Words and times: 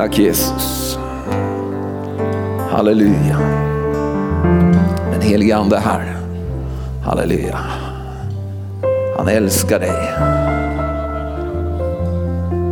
Tack 0.00 0.18
Jesus. 0.18 0.98
Halleluja. 2.70 3.38
Den 5.12 5.22
helige 5.22 5.56
Ande 5.56 5.76
är 5.76 5.80
här. 5.80 6.16
Halleluja. 7.04 7.58
Han 9.16 9.28
älskar 9.28 9.80
dig. 9.80 10.12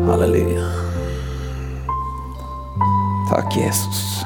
Halleluja. 0.06 0.64
Tack 3.30 3.56
Jesus. 3.56 4.24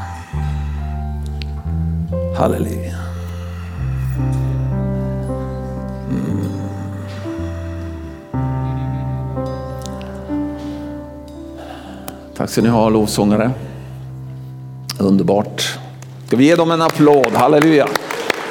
Halleluja. 2.36 2.81
Tack 12.42 12.50
ska 12.50 12.62
ni 12.62 12.68
ha 12.68 12.88
lovsångare. 12.88 13.50
Underbart. 14.98 15.78
Ska 16.26 16.36
vi 16.36 16.44
ge 16.44 16.56
dem 16.56 16.70
en 16.70 16.82
applåd? 16.82 17.32
Halleluja. 17.32 17.88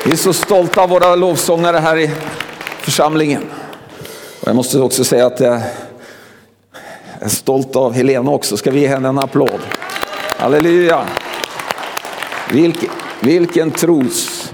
Vi 0.05 0.11
är 0.11 0.15
så 0.15 0.33
stolta 0.33 0.81
av 0.81 0.89
våra 0.89 1.15
lovsångare 1.15 1.77
här 1.77 1.97
i 1.97 2.11
församlingen. 2.79 3.43
Och 4.41 4.47
jag 4.47 4.55
måste 4.55 4.79
också 4.79 5.03
säga 5.03 5.25
att 5.25 5.39
jag 5.39 5.61
är 7.19 7.29
stolt 7.29 7.75
av 7.75 7.93
Helena 7.93 8.31
också. 8.31 8.57
Ska 8.57 8.71
vi 8.71 8.79
ge 8.79 8.87
henne 8.87 9.09
en 9.09 9.19
applåd? 9.19 9.59
Halleluja. 10.37 11.03
Vilken, 12.51 12.89
vilken 13.19 13.71
tros 13.71 14.51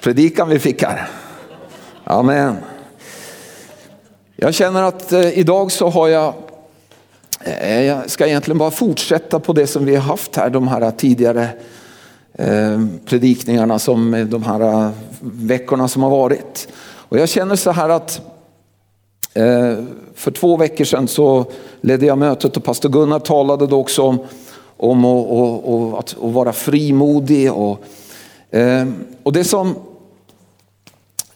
predikan 0.00 0.48
vi 0.48 0.58
fick 0.58 0.82
här. 0.82 1.08
Amen. 2.04 2.56
Jag 4.36 4.54
känner 4.54 4.82
att 4.82 5.12
eh, 5.12 5.38
idag 5.38 5.72
så 5.72 5.88
har 5.88 6.08
jag 6.08 6.34
Eh, 7.44 7.82
jag 7.82 8.10
ska 8.10 8.26
egentligen 8.26 8.58
bara 8.58 8.70
fortsätta 8.70 9.40
på 9.40 9.52
det 9.52 9.66
som 9.66 9.84
vi 9.84 9.94
har 9.94 10.02
haft 10.02 10.36
här, 10.36 10.50
de 10.50 10.68
här 10.68 10.90
tidigare 10.90 11.48
eh, 12.34 12.84
predikningarna, 13.06 13.78
som 13.78 14.14
eh, 14.14 14.26
de 14.26 14.42
här 14.42 14.90
veckorna 15.20 15.88
som 15.88 16.02
har 16.02 16.10
varit. 16.10 16.68
Och 16.94 17.18
jag 17.18 17.28
känner 17.28 17.56
så 17.56 17.70
här 17.70 17.88
att 17.88 18.20
för 20.14 20.30
två 20.30 20.56
veckor 20.56 20.84
sedan 20.84 21.08
så 21.08 21.44
ledde 21.80 22.06
jag 22.06 22.18
mötet 22.18 22.56
och 22.56 22.64
pastor 22.64 22.88
Gunnar 22.88 23.18
talade 23.18 23.66
då 23.66 23.80
också 23.80 24.02
om, 24.02 24.18
om 24.76 25.04
och, 25.04 25.38
och, 25.38 25.74
och 25.74 25.98
att 25.98 26.12
och 26.12 26.32
vara 26.32 26.52
frimodig. 26.52 27.52
Och, 27.52 27.84
och 29.22 29.32
det, 29.32 29.44
som, 29.44 29.74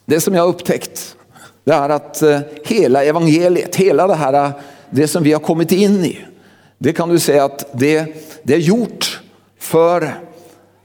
det 0.05 0.21
som 0.21 0.35
jag 0.35 0.43
har 0.43 0.49
upptäckt 0.49 1.17
det 1.65 1.73
är 1.73 1.89
att 1.89 2.23
hela 2.65 3.05
evangeliet, 3.05 3.77
hela 3.77 4.07
det 4.07 4.15
här 4.15 4.53
det 4.97 5.09
som 5.09 5.23
vi 5.23 5.33
har 5.33 5.41
kommit 5.41 5.73
in 5.73 6.05
i, 6.05 6.19
det 6.79 6.93
kan 6.93 7.09
du 7.09 7.19
säga 7.19 7.45
att 7.45 7.69
det, 7.73 8.07
det 8.43 8.55
är 8.55 8.59
gjort 8.59 9.21
för 9.59 10.03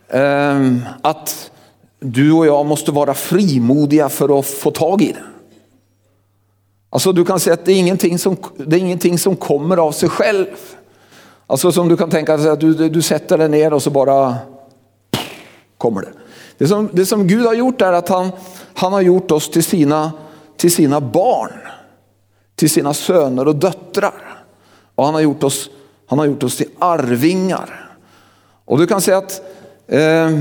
eh, 0.07 0.75
att 1.01 1.51
du 1.99 2.31
och 2.31 2.45
jag 2.45 2.65
måste 2.65 2.91
vara 2.91 3.13
frimodiga 3.13 4.09
för 4.09 4.39
att 4.39 4.45
få 4.45 4.71
tag 4.71 5.01
i 5.01 5.11
det. 5.11 5.23
Alltså 6.89 7.11
du 7.11 7.25
kan 7.25 7.39
säga 7.39 7.53
att 7.53 7.65
det 7.65 7.71
är 7.73 7.77
ingenting 7.77 8.19
som, 8.19 8.37
det 8.57 8.75
är 8.75 8.79
ingenting 8.79 9.17
som 9.17 9.35
kommer 9.35 9.77
av 9.77 9.91
sig 9.91 10.09
själv. 10.09 10.45
Alltså 11.47 11.71
som 11.71 11.87
du 11.87 11.97
kan 11.97 12.09
tänka 12.09 12.37
dig 12.37 12.49
att 12.49 12.59
du, 12.59 12.89
du 12.89 13.01
sätter 13.01 13.37
dig 13.37 13.49
ner 13.49 13.73
och 13.73 13.83
så 13.83 13.89
bara 13.89 14.35
kommer 15.77 16.01
det. 16.01 16.11
Det 16.57 16.67
som, 16.67 16.89
det 16.93 17.05
som 17.05 17.27
Gud 17.27 17.45
har 17.45 17.53
gjort 17.53 17.81
är 17.81 17.93
att 17.93 18.09
han, 18.09 18.31
han 18.73 18.93
har 18.93 19.01
gjort 19.01 19.31
oss 19.31 19.49
till 19.49 19.63
sina, 19.63 20.11
till 20.57 20.71
sina 20.71 21.01
barn 21.01 21.51
till 22.61 22.69
sina 22.69 22.93
söner 22.93 23.47
och 23.47 23.55
döttrar. 23.55 24.43
Och 24.95 25.05
han 25.05 25.13
har 25.13 25.21
gjort 25.21 25.43
oss, 25.43 25.69
han 26.05 26.19
har 26.19 26.25
gjort 26.25 26.43
oss 26.43 26.57
till 26.57 26.69
arvingar. 26.79 27.97
Och 28.65 28.77
du 28.77 28.87
kan 28.87 29.01
säga 29.01 29.17
att 29.17 29.41
eh, 29.87 30.39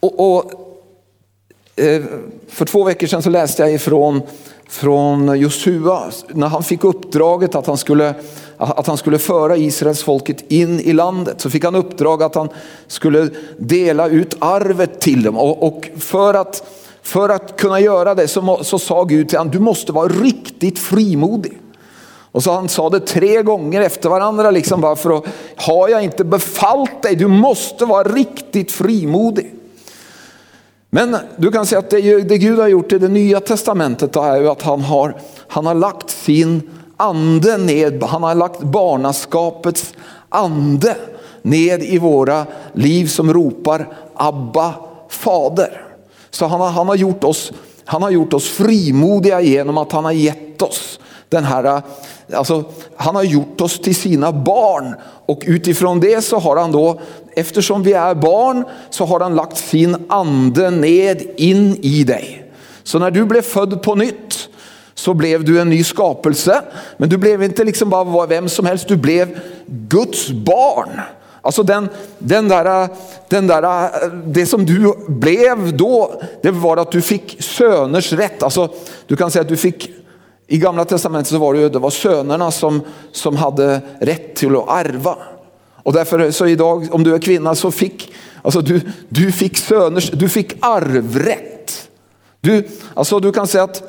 och, 0.00 0.36
och 0.36 0.52
eh, 1.76 2.02
för 2.48 2.64
två 2.64 2.84
veckor 2.84 3.06
sedan 3.06 3.22
så 3.22 3.30
läste 3.30 3.62
jag 3.62 3.74
ifrån 3.74 4.22
från 4.68 5.40
Josua 5.40 6.10
när 6.28 6.48
han 6.48 6.62
fick 6.62 6.84
uppdraget 6.84 7.54
att 7.54 7.66
han, 7.66 7.78
skulle, 7.78 8.14
att 8.56 8.86
han 8.86 8.96
skulle 8.96 9.18
föra 9.18 9.56
Israels 9.56 10.02
folket 10.02 10.52
in 10.52 10.80
i 10.80 10.92
landet. 10.92 11.40
Så 11.40 11.50
fick 11.50 11.64
han 11.64 11.74
uppdrag 11.74 12.22
att 12.22 12.34
han 12.34 12.48
skulle 12.86 13.30
dela 13.58 14.08
ut 14.08 14.36
arvet 14.38 15.00
till 15.00 15.22
dem. 15.22 15.36
Och, 15.36 15.66
och 15.66 15.90
för 15.98 16.34
att 16.34 16.81
för 17.02 17.28
att 17.28 17.56
kunna 17.56 17.80
göra 17.80 18.14
det 18.14 18.28
så, 18.28 18.60
så 18.64 18.78
sa 18.78 19.04
Gud 19.04 19.28
till 19.28 19.38
honom, 19.38 19.52
du 19.52 19.58
måste 19.58 19.92
vara 19.92 20.08
riktigt 20.08 20.78
frimodig. 20.78 21.58
Och 22.32 22.42
så 22.42 22.52
han 22.52 22.68
sa 22.68 22.90
det 22.90 23.00
tre 23.00 23.42
gånger 23.42 23.80
efter 23.80 24.08
varandra, 24.08 24.50
liksom 24.50 24.80
bara 24.80 24.96
för 24.96 25.16
att, 25.16 25.24
har 25.56 25.88
jag 25.88 26.04
inte 26.04 26.24
befallt 26.24 27.02
dig, 27.02 27.16
du 27.16 27.26
måste 27.26 27.84
vara 27.84 28.08
riktigt 28.08 28.72
frimodig. 28.72 29.54
Men 30.90 31.16
du 31.36 31.50
kan 31.50 31.66
säga 31.66 31.78
att 31.78 31.90
det, 31.90 32.20
det 32.20 32.38
Gud 32.38 32.58
har 32.58 32.68
gjort 32.68 32.92
i 32.92 32.98
det 32.98 33.08
nya 33.08 33.40
testamentet 33.40 34.16
är 34.16 34.40
ju 34.40 34.48
att 34.48 34.62
han 34.62 34.80
har, 34.80 35.16
han 35.48 35.66
har 35.66 35.74
lagt 35.74 36.10
sin 36.10 36.70
ande 36.96 37.58
ned, 37.58 38.02
han 38.02 38.22
har 38.22 38.34
lagt 38.34 38.62
barnaskapets 38.62 39.94
ande 40.28 40.96
ned 41.42 41.82
i 41.82 41.98
våra 41.98 42.46
liv 42.72 43.06
som 43.06 43.32
ropar 43.32 43.96
Abba 44.14 44.74
fader. 45.08 45.91
Så 46.32 46.46
han 46.46 46.60
har, 46.60 46.70
han, 46.70 46.88
har 46.88 46.96
gjort 46.96 47.24
oss, 47.24 47.52
han 47.84 48.02
har 48.02 48.10
gjort 48.10 48.32
oss 48.32 48.48
frimodiga 48.48 49.40
genom 49.40 49.78
att 49.78 49.92
han 49.92 50.04
har 50.04 50.12
gett 50.12 50.62
oss 50.62 50.98
den 51.32 51.44
här, 51.44 51.82
alltså, 52.32 52.64
han 52.96 53.14
har 53.14 53.22
gjort 53.22 53.60
oss 53.60 53.78
till 53.78 53.94
sina 53.94 54.32
barn 54.32 54.94
och 55.26 55.42
utifrån 55.46 56.00
det 56.00 56.24
så 56.24 56.38
har 56.38 56.56
han 56.56 56.72
då, 56.72 57.00
eftersom 57.36 57.82
vi 57.82 57.92
är 57.92 58.14
barn, 58.14 58.64
så 58.90 59.04
har 59.04 59.20
han 59.20 59.34
lagt 59.34 59.56
sin 59.56 59.96
ande 60.08 60.70
ned 60.70 61.22
in 61.36 61.76
i 61.82 62.04
dig. 62.04 62.52
Så 62.82 62.98
när 62.98 63.10
du 63.10 63.24
blev 63.24 63.42
född 63.42 63.82
på 63.82 63.94
nytt 63.94 64.48
så 64.94 65.14
blev 65.14 65.44
du 65.44 65.60
en 65.60 65.70
ny 65.70 65.84
skapelse, 65.84 66.62
men 66.96 67.08
du 67.08 67.16
blev 67.16 67.42
inte 67.42 67.64
liksom 67.64 67.90
bara 67.90 68.26
vem 68.26 68.48
som 68.48 68.66
helst, 68.66 68.88
du 68.88 68.96
blev 68.96 69.38
Guds 69.66 70.30
barn. 70.30 71.00
Alltså 71.42 71.62
den, 71.62 71.88
den 72.18 72.48
där, 72.48 72.88
den 73.28 73.46
där, 73.46 73.90
det 74.26 74.46
som 74.46 74.66
du 74.66 74.94
blev 75.08 75.76
då, 75.76 76.22
det 76.42 76.50
var 76.50 76.76
att 76.76 76.92
du 76.92 77.02
fick 77.02 77.36
söners 77.42 78.12
rätt. 78.12 78.42
Alltså, 78.42 78.68
du 79.06 79.16
kan 79.16 79.30
säga 79.30 79.42
att 79.42 79.48
du 79.48 79.56
fick, 79.56 79.90
i 80.46 80.58
gamla 80.58 80.84
testamentet 80.84 81.28
så 81.28 81.38
var 81.38 81.54
det, 81.54 81.68
det 81.68 81.78
var 81.78 81.90
sönerna 81.90 82.50
som, 82.50 82.80
som 83.12 83.36
hade 83.36 83.80
rätt 84.00 84.34
till 84.34 84.56
att 84.56 84.68
arva. 84.68 85.16
Och 85.82 85.92
därför 85.92 86.30
så 86.30 86.46
idag, 86.46 86.88
om 86.92 87.04
du 87.04 87.14
är 87.14 87.18
kvinna 87.18 87.54
så 87.54 87.70
fick, 87.70 88.12
alltså 88.42 88.60
du, 88.60 88.80
du 89.08 89.32
fick 89.32 89.56
söners, 89.56 90.10
du 90.10 90.28
fick 90.28 90.56
arvrätt. 90.60 91.88
Du, 92.40 92.68
alltså 92.94 93.20
du 93.20 93.32
kan 93.32 93.46
säga 93.46 93.64
att 93.64 93.82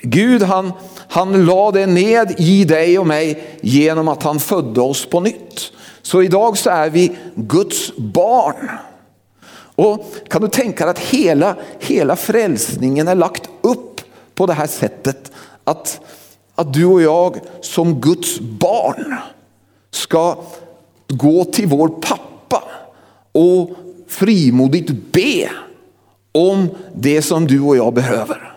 Gud 0.00 0.42
han, 0.42 0.72
han 1.08 1.46
la 1.46 1.70
det 1.70 1.86
ned 1.86 2.34
i 2.38 2.64
dig 2.64 2.98
och 2.98 3.06
mig 3.06 3.58
genom 3.60 4.08
att 4.08 4.22
han 4.22 4.40
födde 4.40 4.80
oss 4.80 5.06
på 5.06 5.20
nytt. 5.20 5.72
Så 6.02 6.22
idag 6.22 6.58
så 6.58 6.70
är 6.70 6.90
vi 6.90 7.16
Guds 7.34 7.96
barn. 7.96 8.70
Och 9.74 10.06
kan 10.28 10.42
du 10.42 10.48
tänka 10.48 10.84
dig 10.84 10.90
att 10.90 10.98
hela, 10.98 11.56
hela 11.78 12.16
frälsningen 12.16 13.08
är 13.08 13.14
lagt 13.14 13.48
upp 13.60 14.00
på 14.34 14.46
det 14.46 14.52
här 14.52 14.66
sättet 14.66 15.32
att, 15.64 16.00
att 16.54 16.72
du 16.72 16.84
och 16.84 17.02
jag 17.02 17.40
som 17.60 18.00
Guds 18.00 18.40
barn 18.40 19.14
ska 19.90 20.36
gå 21.08 21.44
till 21.44 21.66
vår 21.66 21.88
pappa 21.88 22.64
och 23.32 23.70
frimodigt 24.08 24.90
be 25.12 25.50
om 26.32 26.68
det 26.94 27.22
som 27.22 27.46
du 27.46 27.60
och 27.60 27.76
jag 27.76 27.94
behöver. 27.94 28.54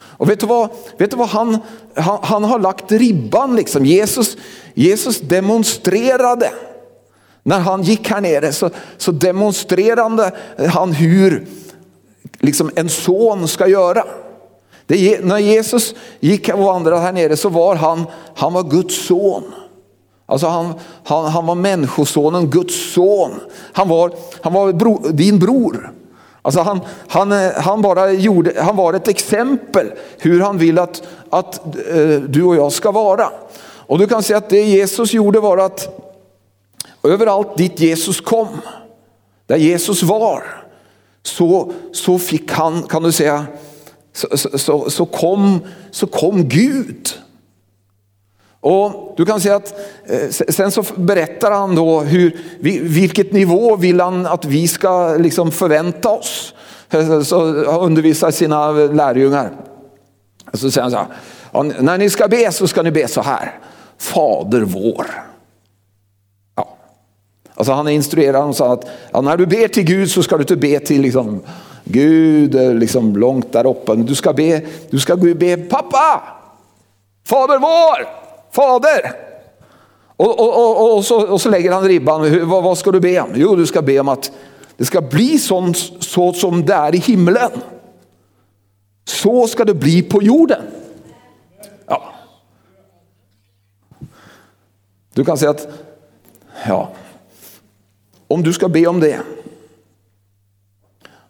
Och 0.00 0.30
vet 0.30 0.40
du 0.40 0.46
vad, 0.46 0.68
vet 0.98 1.10
du 1.10 1.16
vad 1.16 1.28
han, 1.28 1.58
han, 1.94 2.18
han 2.22 2.44
har 2.44 2.58
lagt 2.58 2.92
ribban 2.92 3.56
liksom. 3.56 3.86
Jesus, 3.86 4.36
Jesus 4.74 5.20
demonstrerade 5.20 6.50
när 7.42 7.60
han 7.60 7.82
gick 7.82 8.08
här 8.08 8.20
nere 8.20 8.52
så, 8.52 8.70
så 8.96 9.12
demonstrerade 9.12 10.32
han 10.68 10.92
hur 10.92 11.46
liksom 12.38 12.70
en 12.74 12.88
son 12.88 13.48
ska 13.48 13.66
göra. 13.66 14.04
Det, 14.86 15.24
när 15.24 15.38
Jesus 15.38 15.94
gick 16.20 16.48
och 16.48 16.58
vandrade 16.58 17.00
här 17.00 17.12
nere 17.12 17.36
så 17.36 17.48
var 17.48 17.74
han, 17.74 18.06
han 18.34 18.52
var 18.52 18.62
Guds 18.62 19.06
son. 19.06 19.42
Alltså 20.26 20.46
han, 20.46 20.74
han, 21.04 21.24
han 21.24 21.46
var 21.46 21.54
människosonen, 21.54 22.50
Guds 22.50 22.92
son. 22.92 23.30
Han 23.72 23.88
var, 23.88 24.12
han 24.40 24.52
var 24.52 24.72
bro, 24.72 24.98
din 24.98 25.38
bror. 25.38 25.92
Alltså 26.42 26.60
han, 26.60 26.80
han, 27.08 27.32
han, 27.56 27.82
bara 27.82 28.12
gjorde, 28.12 28.62
han 28.62 28.76
var 28.76 28.94
ett 28.94 29.08
exempel 29.08 29.92
hur 30.18 30.40
han 30.40 30.58
vill 30.58 30.78
att, 30.78 31.02
att 31.30 31.76
eh, 31.76 32.20
du 32.28 32.42
och 32.42 32.56
jag 32.56 32.72
ska 32.72 32.90
vara. 32.90 33.30
Och 33.86 33.98
du 33.98 34.06
kan 34.06 34.22
se 34.22 34.34
att 34.34 34.48
det 34.48 34.62
Jesus 34.62 35.12
gjorde 35.12 35.40
var 35.40 35.58
att 35.58 36.01
Överallt 37.04 37.56
dit 37.56 37.80
Jesus 37.80 38.20
kom, 38.20 38.48
där 39.46 39.56
Jesus 39.56 40.02
var, 40.02 40.44
så, 41.22 41.72
så 41.92 42.18
fick 42.18 42.52
han, 42.52 42.82
kan 42.82 43.02
du 43.02 43.12
säga, 43.12 43.46
så, 44.12 44.58
så, 44.58 44.90
så, 44.90 45.06
kom, 45.06 45.60
så 45.90 46.06
kom 46.06 46.48
Gud. 46.48 47.08
Och 48.60 49.14
du 49.16 49.24
kan 49.24 49.40
säga 49.40 49.56
att 49.56 49.74
eh, 50.04 50.28
sen 50.30 50.70
så 50.70 50.84
berättar 50.96 51.50
han 51.50 51.74
då 51.74 52.00
hur, 52.00 52.36
vilket 52.82 53.32
nivå 53.32 53.76
vill 53.76 54.00
han 54.00 54.26
att 54.26 54.44
vi 54.44 54.68
ska 54.68 55.16
liksom 55.16 55.50
förvänta 55.50 56.08
oss. 56.08 56.54
Eh, 56.90 57.22
så 57.22 57.42
undervisar 57.64 58.30
sina 58.30 58.70
lärjungar. 58.70 59.50
Så 60.52 60.70
säger 60.70 60.82
han 60.82 60.90
så 60.90 60.96
här, 60.96 61.82
när 61.82 61.98
ni 61.98 62.10
ska 62.10 62.28
be 62.28 62.52
så 62.52 62.68
ska 62.68 62.82
ni 62.82 62.90
be 62.90 63.08
så 63.08 63.20
här. 63.20 63.60
Fader 63.98 64.60
vår. 64.60 65.31
Alltså 67.62 67.72
han 67.72 67.88
instruerar 67.88 68.42
och 68.42 68.56
sa 68.56 68.72
att 68.72 68.86
ja, 69.12 69.20
när 69.20 69.36
du 69.36 69.46
ber 69.46 69.68
till 69.68 69.84
Gud 69.84 70.10
så 70.10 70.22
ska 70.22 70.36
du 70.36 70.42
inte 70.42 70.56
be 70.56 70.80
till 70.80 71.02
liksom, 71.02 71.40
Gud 71.84 72.54
liksom 72.54 73.16
långt 73.16 73.52
där 73.52 73.66
uppe. 73.66 73.94
Du 73.94 74.14
ska 74.14 74.32
be, 74.32 74.62
du 74.90 74.98
ska 74.98 75.16
be 75.16 75.56
pappa, 75.56 76.22
fader 77.26 77.58
vår, 77.58 78.08
fader. 78.50 79.12
Och, 80.16 80.40
och, 80.40 80.80
och, 80.80 80.96
och, 80.96 81.04
så, 81.04 81.26
och 81.26 81.40
så 81.40 81.48
lägger 81.48 81.72
han 81.72 81.84
ribban, 81.84 82.48
vad, 82.48 82.64
vad 82.64 82.78
ska 82.78 82.90
du 82.90 83.00
be 83.00 83.20
om? 83.20 83.30
Jo 83.34 83.56
du 83.56 83.66
ska 83.66 83.82
be 83.82 84.00
om 84.00 84.08
att 84.08 84.32
det 84.76 84.84
ska 84.84 85.00
bli 85.00 85.38
sånt, 85.38 85.76
så 86.00 86.32
som 86.32 86.66
det 86.66 86.74
är 86.74 86.94
i 86.94 86.98
himlen. 86.98 87.50
Så 89.04 89.46
ska 89.46 89.64
det 89.64 89.74
bli 89.74 90.02
på 90.02 90.22
jorden. 90.22 90.62
Ja. 91.86 92.02
Du 95.14 95.24
kan 95.24 95.38
säga 95.38 95.50
att, 95.50 95.68
ja, 96.66 96.88
om 98.32 98.42
du 98.42 98.52
ska 98.52 98.68
be 98.68 98.86
om 98.86 99.00
det, 99.00 99.20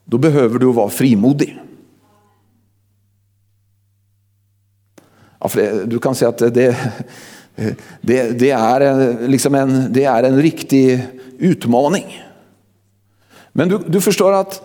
då 0.04 0.18
behöver 0.18 0.58
du 0.58 0.72
vara 0.72 0.90
frimodig. 0.90 1.58
Ja, 5.40 5.50
du 5.84 5.98
kan 5.98 6.14
säga 6.14 6.28
att 6.28 6.38
det, 6.38 6.76
det, 8.00 8.38
det, 8.38 8.50
är 8.50 9.28
liksom 9.28 9.54
en, 9.54 9.92
det 9.92 10.04
är 10.04 10.22
en 10.22 10.42
riktig 10.42 11.06
utmaning. 11.38 12.22
Men 13.52 13.68
du, 13.68 13.78
du 13.86 14.00
förstår 14.00 14.32
att 14.32 14.62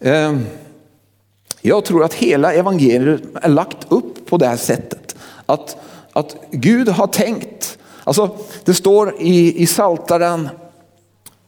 eh, 0.00 0.38
jag 1.62 1.84
tror 1.84 2.04
att 2.04 2.14
hela 2.14 2.52
evangeliet 2.52 3.22
är 3.34 3.48
lagt 3.48 3.92
upp 3.92 4.26
på 4.26 4.36
det 4.36 4.46
här 4.46 4.56
sättet. 4.56 5.16
Att, 5.46 5.76
att 6.12 6.36
Gud 6.50 6.88
har 6.88 7.06
tänkt, 7.06 7.78
alltså 8.04 8.36
det 8.64 8.74
står 8.74 9.14
i, 9.20 9.62
i 9.62 9.66
Saltaren, 9.66 10.48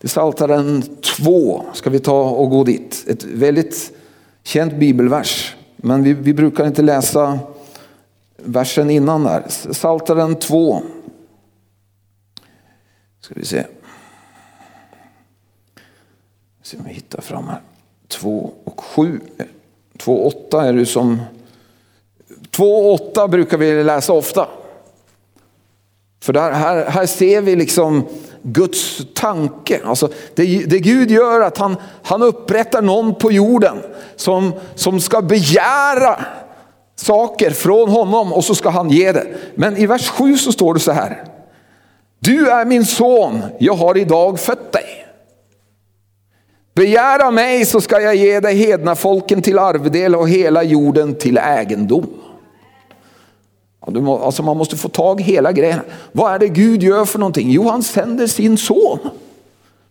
i 0.01 0.09
Saltaren 0.09 0.83
2, 1.19 1.65
ska 1.73 1.91
vi 1.91 1.99
ta 1.99 2.23
och 2.23 2.51
gå 2.51 2.65
dit. 2.65 3.05
Ett 3.09 3.25
väldigt 3.25 3.93
känt 4.43 4.75
bibelvers, 4.75 5.57
men 5.77 6.03
vi, 6.03 6.13
vi 6.13 6.35
brukar 6.35 6.67
inte 6.67 6.83
läsa 6.83 7.39
versen 8.37 8.91
innan 8.91 9.25
där. 9.25 9.45
Saltaren 9.73 10.37
2. 10.37 10.83
Ska 13.21 13.35
vi 13.35 13.45
se. 13.45 13.67
Se 16.63 16.77
om 16.77 16.85
vi 16.85 16.93
hittar 16.93 17.23
fram 17.23 17.49
här. 17.49 17.61
2 18.09 18.53
och 18.65 18.81
7. 18.81 19.21
2 19.99 20.15
och 20.15 20.27
8 20.27 20.65
är 20.65 20.73
det 20.73 20.87
som... 20.87 21.21
2 22.51 22.65
och 22.65 22.93
8 22.93 23.29
brukar 23.29 23.59
vi 23.59 23.85
läsa 23.85 24.13
ofta. 24.13 24.49
För 26.23 26.33
där, 26.33 26.51
här, 26.53 26.87
här 26.87 27.07
ser 27.07 27.41
vi 27.41 27.57
liksom 27.57 28.07
Guds 28.43 29.03
tanke. 29.15 29.81
Alltså 29.85 30.09
det, 30.35 30.65
det 30.67 30.79
Gud 30.79 31.11
gör 31.11 31.41
att 31.41 31.59
han, 31.59 31.77
han 32.03 32.23
upprättar 32.23 32.83
någon 32.83 33.15
på 33.15 33.33
jorden 33.33 33.77
som, 34.17 34.53
som 34.75 35.01
ska 35.01 35.23
begära 35.23 36.21
saker 36.97 37.51
från 37.51 37.89
honom 37.89 38.33
och 38.33 38.45
så 38.45 38.55
ska 38.55 38.69
han 38.69 38.91
ge 38.91 39.13
det. 39.13 39.27
Men 39.55 39.77
i 39.77 39.87
vers 39.87 40.09
7 40.09 40.37
så 40.37 40.53
står 40.53 40.75
det 40.75 40.81
så 40.81 40.93
här. 40.93 41.25
Du 42.19 42.51
är 42.51 42.65
min 42.65 42.85
son, 42.85 43.43
jag 43.59 43.75
har 43.75 43.97
idag 43.99 44.41
fött 44.41 44.73
dig. 44.73 45.07
Begär 46.75 47.27
av 47.27 47.35
mig 47.35 47.65
så 47.65 47.81
ska 47.81 48.01
jag 48.01 48.15
ge 48.15 48.41
dig 48.41 48.55
hedna 48.55 48.95
folken 48.95 49.43
till 49.43 49.59
arvedel 49.59 50.15
och 50.15 50.29
hela 50.29 50.63
jorden 50.63 51.15
till 51.15 51.39
egendom. 51.39 52.07
Alltså 53.81 54.43
man 54.43 54.57
måste 54.57 54.77
få 54.77 54.89
tag 54.89 55.21
i 55.21 55.25
hela 55.25 55.53
grejen. 55.53 55.81
Vad 56.13 56.33
är 56.33 56.39
det 56.39 56.49
Gud 56.49 56.83
gör 56.83 57.05
för 57.05 57.19
någonting? 57.19 57.51
Jo, 57.51 57.69
han 57.69 57.83
sänder 57.83 58.27
sin 58.27 58.59
son 58.59 58.99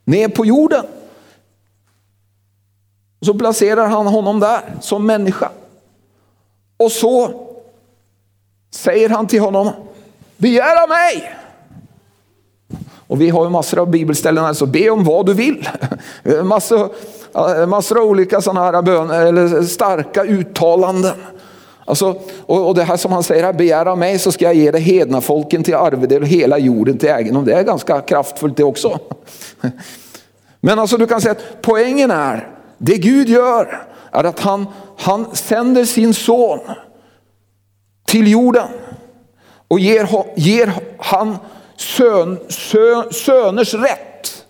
ner 0.06 0.28
på 0.28 0.46
jorden. 0.46 0.86
Så 3.22 3.34
placerar 3.34 3.88
han 3.88 4.08
honom 4.08 4.40
där 4.40 4.62
som 4.82 5.06
människa. 5.06 5.52
Och 6.78 6.92
så 6.92 7.46
säger 8.72 9.10
han 9.10 9.28
till 9.28 9.42
honom, 9.42 9.70
begär 10.38 10.84
av 10.84 10.90
mig. 10.90 11.36
Och 13.08 13.22
vi 13.22 13.30
har 13.30 13.44
ju 13.44 13.50
massor 13.50 13.80
av 13.80 13.90
bibelställen 13.90 14.46
här, 14.46 14.54
så 14.54 14.66
be 14.66 14.90
om 14.90 15.04
vad 15.04 15.26
du 15.26 15.34
vill. 15.34 15.70
Massor, 16.44 16.90
massor 17.66 18.00
av 18.00 18.06
olika 18.06 18.42
sådana 18.42 18.72
här 18.72 18.82
bön, 18.82 19.10
eller 19.10 19.64
starka 19.64 20.24
uttalanden. 20.24 21.16
Alltså, 21.90 22.16
och, 22.46 22.68
och, 22.68 22.76
det 22.76 22.84
här 22.84 22.98
som 22.98 23.12
han 23.12 23.24
säger 23.24 23.44
här, 23.44 23.54
begär 23.54 23.86
av 23.86 23.98
mig 23.98 24.20
så 24.20 24.32
ska 24.32 24.46
jag 24.46 24.54
ge 24.54 24.72
det 24.72 24.80
hedna 24.80 25.22
folken 25.22 25.64
till 25.64 25.76
arvedel 25.76 26.22
och 26.22 26.28
hela 26.28 26.58
jorden 26.58 26.98
till 26.98 27.10
egendom. 27.10 27.46
Det 27.46 27.54
är 27.54 27.64
ganska 27.64 28.02
kraftfullt 28.02 28.58
det 28.58 28.64
också. 28.64 29.00
Men 30.62 30.80
alltså 30.80 30.98
du 30.98 31.08
kan 31.08 31.22
säga 31.22 31.32
att 31.32 31.62
poängen 31.62 32.12
är, 32.12 32.50
det 32.78 32.98
Gud 32.98 33.30
gör 33.30 33.88
är 34.12 34.24
att 34.24 34.40
han, 34.40 34.66
han 34.98 35.36
sänder 35.36 35.86
sin 35.86 36.14
son 36.14 36.60
till 38.08 38.28
jorden 38.28 38.68
och 39.68 39.80
ger, 39.80 40.10
ger 40.36 40.74
han 40.98 41.38
sön, 41.76 42.40
sön, 42.50 43.14
söners 43.14 43.74
rätt. 43.74 44.46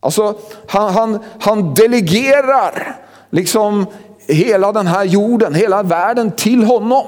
Alltså 0.00 0.34
han, 0.66 0.94
han, 0.94 1.18
han 1.40 1.74
delegerar 1.74 2.96
liksom 3.30 3.86
hela 4.28 4.72
den 4.72 4.86
här 4.86 5.04
jorden, 5.04 5.54
hela 5.54 5.82
världen 5.82 6.30
till 6.30 6.64
honom. 6.64 7.06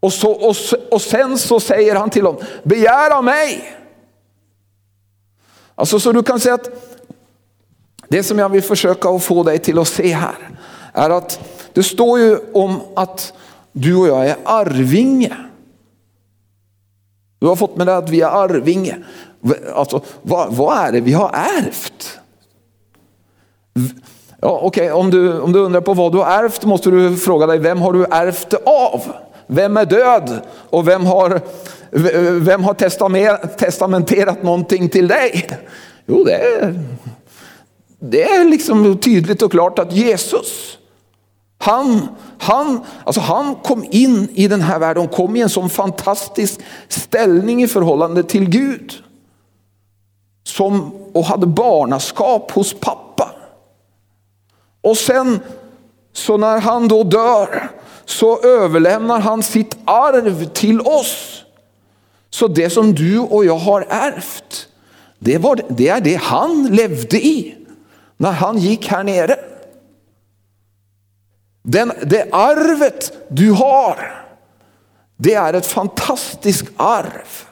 Och, 0.00 0.12
så, 0.12 0.30
och, 0.30 0.56
och 0.90 1.02
sen 1.02 1.38
så 1.38 1.60
säger 1.60 1.94
han 1.94 2.10
till 2.10 2.24
dem, 2.24 2.36
begär 2.62 3.10
av 3.10 3.24
mig. 3.24 3.76
Alltså 5.74 6.00
så 6.00 6.12
du 6.12 6.22
kan 6.22 6.40
säga 6.40 6.54
att 6.54 6.70
det 8.08 8.22
som 8.22 8.38
jag 8.38 8.48
vill 8.48 8.62
försöka 8.62 9.08
att 9.08 9.22
få 9.22 9.42
dig 9.42 9.58
till 9.58 9.78
att 9.78 9.88
se 9.88 10.14
här 10.14 10.58
är 10.92 11.10
att 11.10 11.40
det 11.72 11.82
står 11.82 12.18
ju 12.18 12.38
om 12.52 12.80
att 12.96 13.32
du 13.72 13.96
och 13.96 14.08
jag 14.08 14.26
är 14.26 14.36
arvinge. 14.44 15.36
Du 17.38 17.46
har 17.46 17.56
fått 17.56 17.76
med 17.76 17.86
dig 17.86 17.96
att 17.96 18.10
vi 18.10 18.20
är 18.20 18.28
arvinge. 18.44 19.04
Alltså, 19.74 20.00
vad, 20.22 20.54
vad 20.54 20.78
är 20.78 20.92
det 20.92 21.00
vi 21.00 21.12
har 21.12 21.30
ärvt? 21.32 22.18
Ja, 24.40 24.60
okay. 24.62 24.90
om, 24.90 25.10
du, 25.10 25.40
om 25.40 25.52
du 25.52 25.58
undrar 25.58 25.80
på 25.80 25.94
vad 25.94 26.12
du 26.12 26.18
har 26.18 26.44
ärvt 26.44 26.64
måste 26.64 26.90
du 26.90 27.16
fråga 27.16 27.46
dig, 27.46 27.58
vem 27.58 27.82
har 27.82 27.92
du 27.92 28.04
ärvt 28.04 28.50
det 28.50 28.58
av? 28.66 29.02
Vem 29.46 29.76
är 29.76 29.84
död 29.84 30.40
och 30.70 30.88
vem 30.88 31.06
har, 31.06 31.40
vem 32.40 32.64
har 32.64 32.74
testamenterat 33.56 34.42
någonting 34.42 34.88
till 34.88 35.08
dig? 35.08 35.48
Jo, 36.06 36.24
det 36.24 36.34
är, 36.34 36.80
det 37.98 38.22
är 38.22 38.44
liksom 38.44 38.98
tydligt 38.98 39.42
och 39.42 39.50
klart 39.50 39.78
att 39.78 39.92
Jesus, 39.92 40.78
han, 41.58 42.08
han, 42.38 42.80
alltså 43.04 43.20
han 43.20 43.54
kom 43.54 43.84
in 43.90 44.28
i 44.34 44.48
den 44.48 44.60
här 44.60 44.78
världen, 44.78 45.08
kom 45.08 45.36
i 45.36 45.40
en 45.40 45.48
sån 45.48 45.70
fantastisk 45.70 46.60
ställning 46.88 47.62
i 47.62 47.68
förhållande 47.68 48.22
till 48.22 48.48
Gud. 48.48 48.92
Som, 50.44 50.92
och 51.12 51.24
hade 51.24 51.46
barnaskap 51.46 52.50
hos 52.50 52.74
pappa. 52.74 53.05
Och 54.86 54.96
sen 54.96 55.40
så 56.12 56.36
när 56.36 56.60
han 56.60 56.88
då 56.88 57.04
dör 57.04 57.68
så 58.04 58.42
överlämnar 58.42 59.20
han 59.20 59.42
sitt 59.42 59.76
arv 59.84 60.44
till 60.44 60.80
oss. 60.80 61.44
Så 62.30 62.48
det 62.48 62.70
som 62.70 62.94
du 62.94 63.18
och 63.18 63.44
jag 63.44 63.58
har 63.58 63.86
ärvt, 63.88 64.68
det, 65.18 65.38
var, 65.38 65.60
det 65.68 65.88
är 65.88 66.00
det 66.00 66.14
han 66.14 66.66
levde 66.66 67.26
i 67.26 67.54
när 68.16 68.32
han 68.32 68.58
gick 68.58 68.88
här 68.88 69.04
nere. 69.04 69.36
Den, 71.62 71.92
det 72.02 72.28
arvet 72.32 73.12
du 73.28 73.50
har, 73.52 74.24
det 75.16 75.34
är 75.34 75.54
ett 75.54 75.66
fantastiskt 75.66 76.66
arv. 76.76 77.44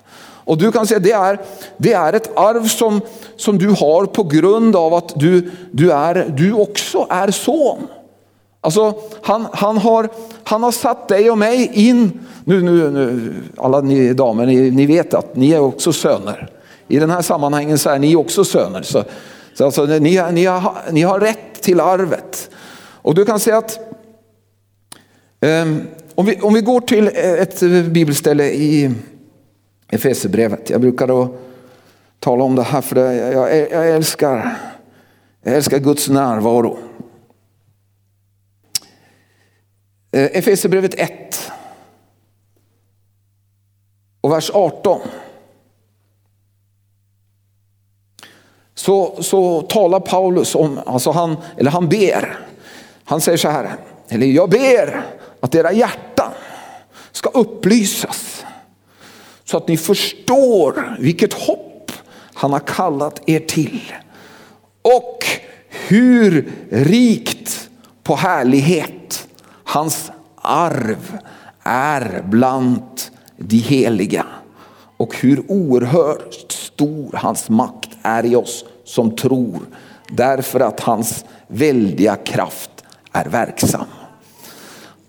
Och 0.44 0.58
du 0.58 0.72
kan 0.72 0.86
säga 0.86 1.00
det 1.00 1.12
är, 1.12 1.38
det 1.76 1.92
är 1.92 2.12
ett 2.12 2.38
arv 2.38 2.68
som, 2.68 3.00
som 3.36 3.58
du 3.58 3.68
har 3.68 4.06
på 4.06 4.22
grund 4.22 4.76
av 4.76 4.94
att 4.94 5.12
du, 5.16 5.50
du, 5.70 5.92
är, 5.92 6.34
du 6.36 6.52
också 6.52 7.06
är 7.10 7.30
son. 7.30 7.86
Alltså 8.60 8.94
han, 9.22 9.46
han, 9.52 9.76
har, 9.76 10.08
han 10.44 10.62
har 10.62 10.72
satt 10.72 11.08
dig 11.08 11.30
och 11.30 11.38
mig 11.38 11.70
in, 11.74 12.20
nu, 12.44 12.62
nu, 12.62 12.90
nu 12.90 13.34
alla 13.56 13.80
ni 13.80 14.12
damer, 14.12 14.46
ni, 14.46 14.70
ni 14.70 14.86
vet 14.86 15.14
att 15.14 15.36
ni 15.36 15.52
är 15.52 15.60
också 15.60 15.92
söner. 15.92 16.50
I 16.88 16.98
den 16.98 17.10
här 17.10 17.22
sammanhangen 17.22 17.78
så 17.78 17.90
är 17.90 17.98
ni 17.98 18.16
också 18.16 18.44
söner. 18.44 18.82
Så, 18.82 19.04
så 19.54 19.64
alltså, 19.64 19.84
ni, 19.86 19.98
ni, 20.32 20.46
har, 20.46 20.74
ni 20.90 21.02
har 21.02 21.20
rätt 21.20 21.62
till 21.62 21.80
arvet. 21.80 22.50
Och 23.02 23.14
du 23.14 23.24
kan 23.24 23.40
säga 23.40 23.58
att 23.58 23.78
um, 25.40 25.82
om, 26.14 26.26
vi, 26.26 26.40
om 26.40 26.54
vi 26.54 26.60
går 26.60 26.80
till 26.80 27.10
ett 27.14 27.60
bibelställe 27.86 28.44
i 28.44 28.94
Efesierbrevet. 29.94 30.70
Jag 30.70 30.80
brukar 30.80 31.06
då 31.06 31.36
tala 32.18 32.44
om 32.44 32.56
det 32.56 32.62
här 32.62 32.80
för 32.80 32.94
det, 32.94 33.14
jag, 33.14 33.70
jag, 33.70 33.90
älskar, 33.90 34.56
jag 35.42 35.54
älskar 35.54 35.78
Guds 35.78 36.08
närvaro. 36.08 36.78
Eh, 40.12 40.38
Efesierbrevet 40.38 40.94
1 40.94 41.52
och 44.20 44.32
vers 44.32 44.50
18. 44.54 45.00
Så, 48.74 49.22
så 49.22 49.62
talar 49.62 50.00
Paulus 50.00 50.54
om, 50.54 50.80
alltså 50.86 51.10
han, 51.10 51.36
eller 51.56 51.70
han 51.70 51.88
ber, 51.88 52.38
han 53.04 53.20
säger 53.20 53.38
så 53.38 53.48
här, 53.48 53.76
eller 54.08 54.26
jag 54.26 54.50
ber 54.50 55.06
att 55.40 55.54
era 55.54 55.72
hjärtan 55.72 56.32
ska 57.12 57.28
upplysas 57.28 58.43
så 59.44 59.56
att 59.56 59.68
ni 59.68 59.76
förstår 59.76 60.96
vilket 60.98 61.32
hopp 61.34 61.92
han 62.34 62.52
har 62.52 62.60
kallat 62.60 63.22
er 63.26 63.40
till. 63.40 63.92
Och 64.82 65.24
hur 65.68 66.52
rikt 66.70 67.68
på 68.02 68.16
härlighet 68.16 69.28
hans 69.64 70.10
arv 70.36 71.18
är 71.62 72.24
bland 72.28 72.82
de 73.36 73.56
heliga. 73.56 74.26
Och 74.96 75.16
hur 75.16 75.50
oerhört 75.50 76.52
stor 76.52 77.10
hans 77.12 77.48
makt 77.48 77.90
är 78.02 78.26
i 78.26 78.36
oss 78.36 78.64
som 78.84 79.16
tror. 79.16 79.60
Därför 80.08 80.60
att 80.60 80.80
hans 80.80 81.24
väldiga 81.46 82.16
kraft 82.16 82.70
är 83.12 83.24
verksam. 83.24 83.86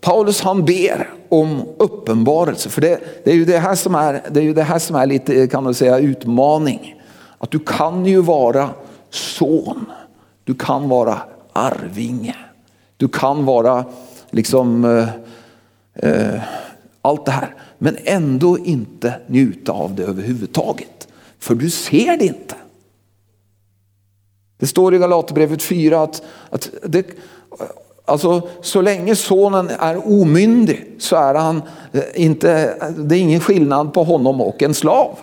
Paulus 0.05 0.41
han 0.41 0.65
ber 0.65 1.09
om 1.29 1.63
uppenbarelse. 1.77 2.69
För 2.69 2.81
det, 2.81 2.99
det, 3.23 3.31
är 3.31 3.35
ju 3.35 3.45
det, 3.45 3.59
här 3.59 3.75
som 3.75 3.95
är, 3.95 4.21
det 4.31 4.39
är 4.39 4.43
ju 4.43 4.53
det 4.53 4.63
här 4.63 4.79
som 4.79 4.95
är 4.95 5.05
lite 5.05 5.47
kan 5.47 5.63
man 5.63 5.73
säga 5.73 5.99
utmaning. 5.99 7.01
Att 7.37 7.51
du 7.51 7.59
kan 7.59 8.05
ju 8.05 8.21
vara 8.21 8.69
son. 9.09 9.85
Du 10.43 10.55
kan 10.55 10.89
vara 10.89 11.21
arvinge. 11.53 12.35
Du 12.97 13.07
kan 13.07 13.45
vara 13.45 13.85
liksom 14.29 14.85
eh, 14.85 15.09
eh, 16.09 16.41
allt 17.01 17.25
det 17.25 17.31
här. 17.31 17.55
Men 17.77 17.97
ändå 18.03 18.57
inte 18.59 19.13
njuta 19.27 19.71
av 19.71 19.95
det 19.95 20.03
överhuvudtaget. 20.03 21.07
För 21.39 21.55
du 21.55 21.69
ser 21.69 22.17
det 22.17 22.25
inte. 22.25 22.55
Det 24.57 24.67
står 24.67 24.95
i 24.95 24.97
Galaterbrevet 24.97 25.63
4 25.63 26.01
att, 26.01 26.23
att 26.49 26.69
det, 26.83 27.05
Alltså 28.05 28.41
så 28.61 28.81
länge 28.81 29.15
sonen 29.15 29.69
är 29.79 30.21
omyndig 30.21 30.85
så 30.99 31.15
är 31.15 31.35
han 31.35 31.61
eh, 31.91 32.01
inte, 32.15 32.75
det 32.97 33.15
är 33.15 33.19
ingen 33.19 33.39
skillnad 33.39 33.93
på 33.93 34.03
honom 34.03 34.41
och 34.41 34.63
en 34.63 34.73
slav. 34.73 35.17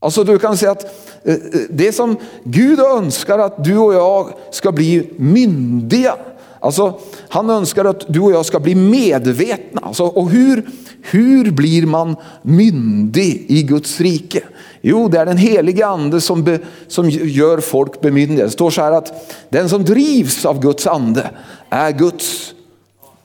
Alltså 0.00 0.24
du 0.24 0.38
kan 0.38 0.56
säga 0.56 0.70
att 0.70 0.84
eh, 1.24 1.34
eh, 1.34 1.40
det 1.70 1.92
som 1.92 2.16
Gud 2.44 2.80
önskar 2.80 3.38
att 3.38 3.64
du 3.64 3.78
och 3.78 3.94
jag 3.94 4.32
ska 4.50 4.72
bli 4.72 5.10
myndiga. 5.16 6.14
Alltså 6.60 7.00
han 7.28 7.50
önskar 7.50 7.84
att 7.84 8.04
du 8.08 8.20
och 8.20 8.32
jag 8.32 8.46
ska 8.46 8.60
bli 8.60 8.74
medvetna. 8.74 9.80
Alltså, 9.84 10.04
och 10.04 10.30
hur, 10.30 10.70
hur 11.02 11.50
blir 11.50 11.86
man 11.86 12.16
myndig 12.42 13.44
i 13.48 13.62
Guds 13.62 14.00
rike? 14.00 14.42
Jo, 14.80 15.08
det 15.08 15.18
är 15.18 15.26
den 15.26 15.36
helige 15.36 15.86
ande 15.86 16.20
som, 16.20 16.44
be, 16.44 16.58
som 16.88 17.10
gör 17.10 17.58
folk 17.58 18.00
bemyndigade. 18.00 18.46
Det 18.46 18.52
står 18.52 18.70
så 18.70 18.82
här 18.82 18.92
att 18.92 19.36
den 19.48 19.68
som 19.68 19.84
drivs 19.84 20.44
av 20.44 20.60
Guds 20.60 20.86
ande 20.86 21.30
är 21.70 21.90
Guds 21.90 22.54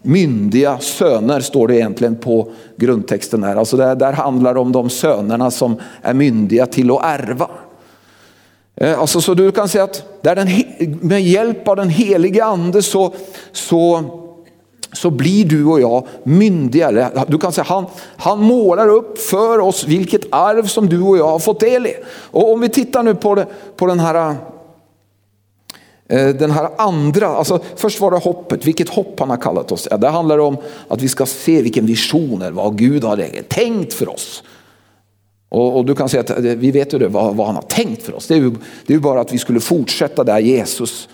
myndiga 0.01 0.79
söner, 0.79 1.39
står 1.39 1.67
det 1.67 1.75
egentligen 1.75 2.15
på 2.15 2.51
grundtexten 2.75 3.43
här. 3.43 3.55
Alltså 3.55 3.77
det 3.77 3.95
där 3.95 4.13
handlar 4.13 4.57
om 4.57 4.71
de 4.71 4.89
sönerna 4.89 5.51
som 5.51 5.75
är 6.01 6.13
myndiga 6.13 6.65
till 6.65 6.91
att 6.91 7.03
ärva. 7.03 7.49
Eh, 8.75 8.99
alltså, 8.99 9.21
så 9.21 9.33
du 9.33 9.51
kan 9.51 9.69
säga 9.69 9.83
att 9.83 10.03
där 10.21 10.35
den, 10.35 10.47
med 11.01 11.23
hjälp 11.23 11.67
av 11.67 11.75
den 11.75 11.89
helige 11.89 12.45
ande 12.45 12.81
så, 12.81 13.13
så 13.51 14.03
så 14.93 15.09
blir 15.09 15.45
du 15.45 15.65
och 15.65 15.81
jag 15.81 16.07
myndiga. 16.23 17.11
Du 17.27 17.37
kan 17.37 17.51
säga 17.51 17.65
han, 17.67 17.85
han 18.17 18.39
målar 18.39 18.87
upp 18.87 19.19
för 19.19 19.59
oss 19.59 19.87
vilket 19.87 20.21
arv 20.29 20.65
som 20.65 20.89
du 20.89 21.01
och 21.01 21.17
jag 21.17 21.27
har 21.27 21.39
fått 21.39 21.59
del 21.59 21.87
i. 21.87 21.93
Och 22.31 22.53
om 22.53 22.59
vi 22.59 22.69
tittar 22.69 23.03
nu 23.03 23.15
på, 23.15 23.35
det, 23.35 23.47
på 23.75 23.87
den 23.87 23.99
här 23.99 24.35
eh, 26.09 26.27
den 26.27 26.51
här 26.51 26.69
andra, 26.77 27.27
alltså 27.27 27.59
först 27.75 27.99
var 27.99 28.11
det 28.11 28.17
hoppet, 28.17 28.67
vilket 28.67 28.89
hopp 28.89 29.19
han 29.19 29.29
har 29.29 29.37
kallat 29.37 29.71
oss. 29.71 29.87
Ja, 29.91 29.97
det 29.97 30.09
handlar 30.09 30.37
om 30.37 30.57
att 30.87 31.01
vi 31.01 31.07
ska 31.07 31.25
se 31.25 31.61
vilken 31.61 31.85
vision 31.85 32.43
vad 32.51 32.77
Gud 32.77 33.03
har 33.03 33.41
tänkt 33.47 33.93
för 33.93 34.09
oss. 34.09 34.43
Och, 35.49 35.77
och, 35.77 35.85
du 35.85 35.95
kan 35.95 36.09
säga 36.09 36.21
att 36.21 36.29
eh, 36.29 36.35
vi 36.37 36.71
vet 36.71 36.93
ju 36.93 36.99
det, 36.99 37.07
vad, 37.07 37.35
vad 37.35 37.47
han 37.47 37.55
har 37.55 37.61
tänkt 37.61 38.03
för 38.03 38.15
oss. 38.15 38.27
Det 38.27 38.33
är, 38.33 38.37
ju, 38.37 38.49
det 38.49 38.93
är 38.93 38.97
ju 38.97 38.99
bara 38.99 39.21
att 39.21 39.33
vi 39.33 39.37
skulle 39.37 39.59
fortsätta 39.59 40.23
där 40.23 40.39
Jesus 40.39 41.09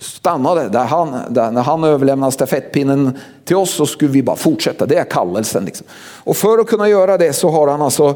stannade. 0.00 0.68
Där 0.68 0.84
han, 0.84 1.16
där, 1.28 1.50
när 1.50 1.62
han 1.62 1.84
överlämnade 1.84 2.32
stafettpinnen 2.32 3.18
till 3.44 3.56
oss 3.56 3.70
så 3.70 3.86
skulle 3.86 4.10
vi 4.10 4.22
bara 4.22 4.36
fortsätta. 4.36 4.86
Det 4.86 4.96
är 4.96 5.04
kallelsen. 5.04 5.64
Liksom. 5.64 5.86
Och 6.24 6.36
för 6.36 6.58
att 6.58 6.66
kunna 6.66 6.88
göra 6.88 7.18
det 7.18 7.32
så 7.32 7.50
har 7.50 7.68
han, 7.68 7.82
alltså, 7.82 8.14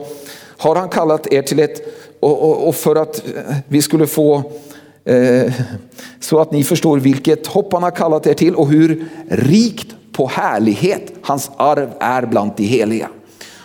har 0.58 0.76
han 0.76 0.88
kallat 0.88 1.32
er 1.32 1.42
till 1.42 1.58
ett, 1.60 1.80
och, 2.20 2.42
och, 2.42 2.68
och 2.68 2.74
för 2.74 2.96
att 2.96 3.18
eh, 3.18 3.56
vi 3.68 3.82
skulle 3.82 4.06
få 4.06 4.42
eh, 5.04 5.52
så 6.20 6.40
att 6.40 6.52
ni 6.52 6.64
förstår 6.64 6.98
vilket 6.98 7.46
hopp 7.46 7.72
han 7.72 7.82
har 7.82 7.90
kallat 7.90 8.26
er 8.26 8.34
till 8.34 8.54
och 8.54 8.68
hur 8.68 9.08
rikt 9.28 9.94
på 10.12 10.26
härlighet 10.26 11.12
hans 11.22 11.50
arv 11.56 11.90
är 12.00 12.26
bland 12.26 12.50
de 12.56 12.64
heliga. 12.64 13.08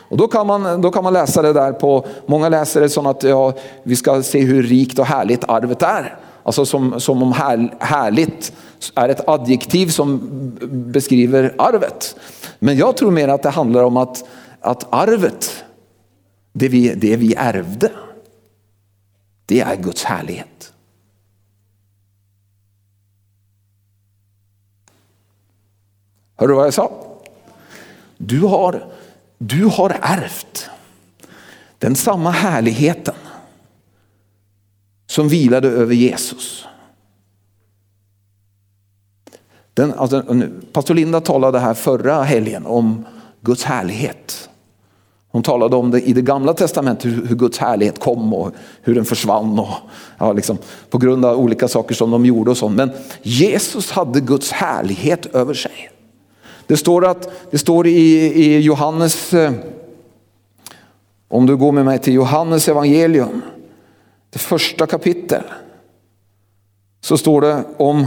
Och 0.10 0.18
då, 0.18 0.28
kan 0.28 0.48
man, 0.48 0.82
då 0.82 0.92
kan 0.92 1.04
man 1.04 1.14
läsa 1.14 1.42
det 1.42 1.54
där 1.54 1.72
på, 1.72 2.06
många 2.26 2.50
läser 2.50 2.82
det 2.82 2.90
som 2.90 3.06
att 3.06 3.24
ja, 3.24 3.54
vi 3.84 3.96
ska 3.96 4.24
se 4.24 4.40
hur 4.40 4.64
rikt 4.64 5.00
och 5.00 5.06
härligt 5.06 5.44
arvet 5.50 5.82
är. 5.82 6.18
Alltså 6.46 6.66
som, 6.66 7.00
som 7.00 7.24
om 7.24 7.32
här, 7.32 7.74
härligt 7.80 8.54
är 8.96 9.10
ett 9.10 9.28
adjektiv 9.28 9.88
som 9.88 10.22
beskriver 10.72 11.56
arvet. 11.58 12.16
Men 12.60 12.78
jag 12.78 12.98
tror 12.98 13.12
mer 13.12 13.28
att 13.28 13.44
det 13.44 13.50
handlar 13.50 13.84
om 13.84 13.98
att, 13.98 14.24
att 14.60 14.94
arvet, 14.94 15.64
det 16.54 16.68
vi, 16.68 16.96
det 16.96 17.16
vi 17.16 17.36
ärvde, 17.38 17.92
det 19.46 19.62
är 19.62 19.76
Guds 19.76 20.04
härlighet. 20.04 20.74
Hör 26.36 26.48
du 26.48 26.54
vad 26.54 26.66
jag 26.66 26.74
sa? 26.74 26.92
Du 28.18 28.40
har, 28.40 28.86
du 29.38 29.66
har 29.66 29.98
ärvt 30.02 30.70
den 31.80 31.96
samma 31.96 32.32
härligheten 32.32 33.16
som 35.16 35.28
vilade 35.28 35.68
över 35.68 35.94
Jesus. 35.94 36.66
Den, 39.74 39.94
alltså, 39.94 40.24
Pastor 40.74 40.94
Linda 40.94 41.22
talade 41.22 41.60
här 41.60 41.74
förra 41.74 42.24
helgen 42.24 42.66
om 42.66 43.06
Guds 43.42 43.64
härlighet. 43.64 44.50
Hon 45.32 45.44
talade 45.44 45.76
om 45.76 45.92
det 45.92 46.02
i 46.02 46.14
det 46.14 46.22
gamla 46.22 46.54
testamentet, 46.54 47.06
hur, 47.06 47.36
Guds 47.36 47.58
härlighet 47.58 48.00
kom 48.00 48.34
och 48.34 48.52
hur 48.82 48.96
den 48.96 49.06
försvann. 49.06 49.60
Och, 49.60 49.74
ja, 50.18 50.34
liksom, 50.34 50.58
på 50.90 50.98
grund 50.98 51.26
av 51.26 51.40
olika 51.40 51.68
saker 51.68 51.96
som 51.96 52.12
de 52.12 52.26
gjorde 52.26 52.52
och 52.52 52.58
sånt. 52.58 52.76
Men 52.76 52.92
Jesus 53.22 53.92
hade 53.92 54.22
Guds 54.22 54.52
härlighet 54.52 55.26
över 55.26 55.54
sig. 55.54 55.90
Det 56.68 56.78
står, 56.78 57.06
att, 57.06 57.30
det 57.52 57.58
står 57.58 57.88
i, 57.88 57.92
i 58.44 58.60
Johannes, 58.60 59.34
eh, 59.34 59.52
om 61.28 61.46
du 61.46 61.56
går 61.56 61.72
med 61.72 61.86
mig 61.86 62.00
till 62.00 62.14
Johannes 62.14 62.70
evangelium 62.70 63.42
det 64.36 64.40
första 64.40 64.88
kapitel 64.88 65.44
så 67.02 67.18
står 67.18 67.42
det 67.42 67.64
om, 67.78 68.06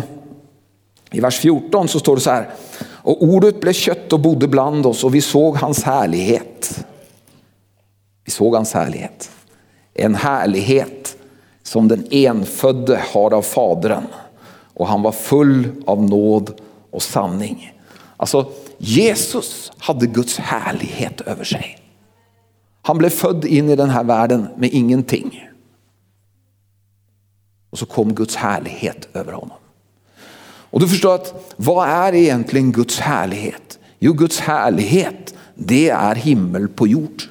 i 1.11 1.21
vers 1.21 1.39
14 1.39 1.89
så 1.89 1.99
står 1.99 2.17
det 2.17 2.23
så 2.23 2.31
här. 2.31 2.51
Och 2.81 3.23
ordet 3.23 3.61
blev 3.61 3.73
kött 3.73 4.13
och 4.13 4.21
bodde 4.21 4.49
bland 4.49 4.87
oss 4.87 5.05
och 5.05 5.15
vi 5.15 5.21
såg 5.21 5.57
hans 5.57 5.83
härlighet. 5.83 6.85
Vi 8.25 8.31
såg 8.31 8.55
hans 8.55 8.73
härlighet. 8.73 9.31
En 9.95 10.15
härlighet 10.15 11.17
som 11.63 11.89
den 11.89 12.07
enfödde 12.11 13.03
har 13.13 13.35
av 13.35 13.43
fadern. 13.43 14.05
Och 14.75 14.87
han 14.87 15.03
var 15.03 15.13
full 15.13 15.69
av 15.87 16.03
nåd 16.03 16.61
och 16.91 17.03
sanning. 17.03 17.75
Alltså 18.17 18.51
Jesus 18.79 19.73
hade 19.79 20.07
Guds 20.07 20.39
härlighet 20.39 21.21
över 21.21 21.45
sig. 21.45 21.79
Han 22.83 22.99
blev 22.99 23.11
född 23.11 23.45
in 23.45 23.71
i 23.71 23.77
den 23.77 23.91
här 23.91 24.05
världen 24.05 24.49
med 24.57 24.71
ingenting. 24.73 25.48
Och 27.71 27.79
så 27.79 27.87
kom 27.87 28.15
Guds 28.15 28.37
härlighet 28.37 29.09
över 29.15 29.33
honom. 29.33 29.57
Och 30.71 30.81
du 30.81 30.89
förstår 30.89 31.15
att 31.15 31.55
vad 31.57 31.89
är 31.89 32.15
egentligen 32.15 32.73
Guds 32.73 32.99
härlighet? 32.99 33.79
Jo, 33.99 34.13
Guds 34.13 34.41
härlighet 34.41 35.35
det 35.55 35.89
är 35.89 36.15
himmel 36.15 36.69
på 36.69 36.87
jord. 36.87 37.23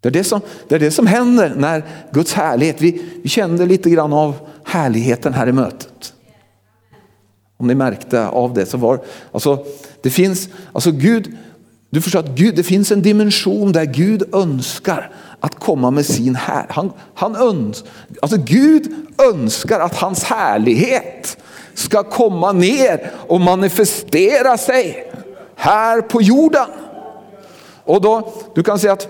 Det 0.00 0.08
är 0.08 0.12
det 0.12 0.24
som, 0.24 0.40
det 0.68 0.74
är 0.74 0.78
det 0.78 0.90
som 0.90 1.06
händer 1.06 1.54
när 1.56 1.84
Guds 2.12 2.32
härlighet, 2.32 2.80
vi, 2.80 3.02
vi 3.22 3.28
kände 3.28 3.66
lite 3.66 3.90
grann 3.90 4.12
av 4.12 4.34
härligheten 4.64 5.34
här 5.34 5.46
i 5.46 5.52
mötet. 5.52 6.14
Om 7.56 7.66
ni 7.66 7.74
märkte 7.74 8.28
av 8.28 8.54
det 8.54 8.66
så 8.66 8.78
var, 8.78 9.00
alltså 9.32 9.64
det 10.02 10.10
finns, 10.10 10.48
alltså 10.72 10.90
Gud, 10.90 11.36
Du 11.90 12.02
förstår 12.02 12.18
att 12.20 12.38
Gud, 12.38 12.56
det 12.56 12.62
finns 12.62 12.92
en 12.92 13.02
dimension 13.02 13.72
där 13.72 13.84
Gud 13.84 14.34
önskar 14.34 15.10
att 15.46 15.60
komma 15.60 15.90
med 15.90 16.06
sin 16.06 16.34
här. 16.34 16.66
Han, 16.68 16.92
han 17.14 17.36
öns, 17.36 17.84
alltså 18.22 18.36
Gud 18.36 18.94
önskar 19.32 19.80
att 19.80 19.96
hans 19.96 20.24
härlighet 20.24 21.36
ska 21.74 22.02
komma 22.02 22.52
ner 22.52 23.12
och 23.28 23.40
manifestera 23.40 24.58
sig 24.58 25.12
här 25.56 26.00
på 26.00 26.22
jorden. 26.22 26.66
Och 27.84 28.00
då, 28.00 28.32
du 28.54 28.62
kan 28.62 28.78
säga 28.78 28.92
att, 28.92 29.08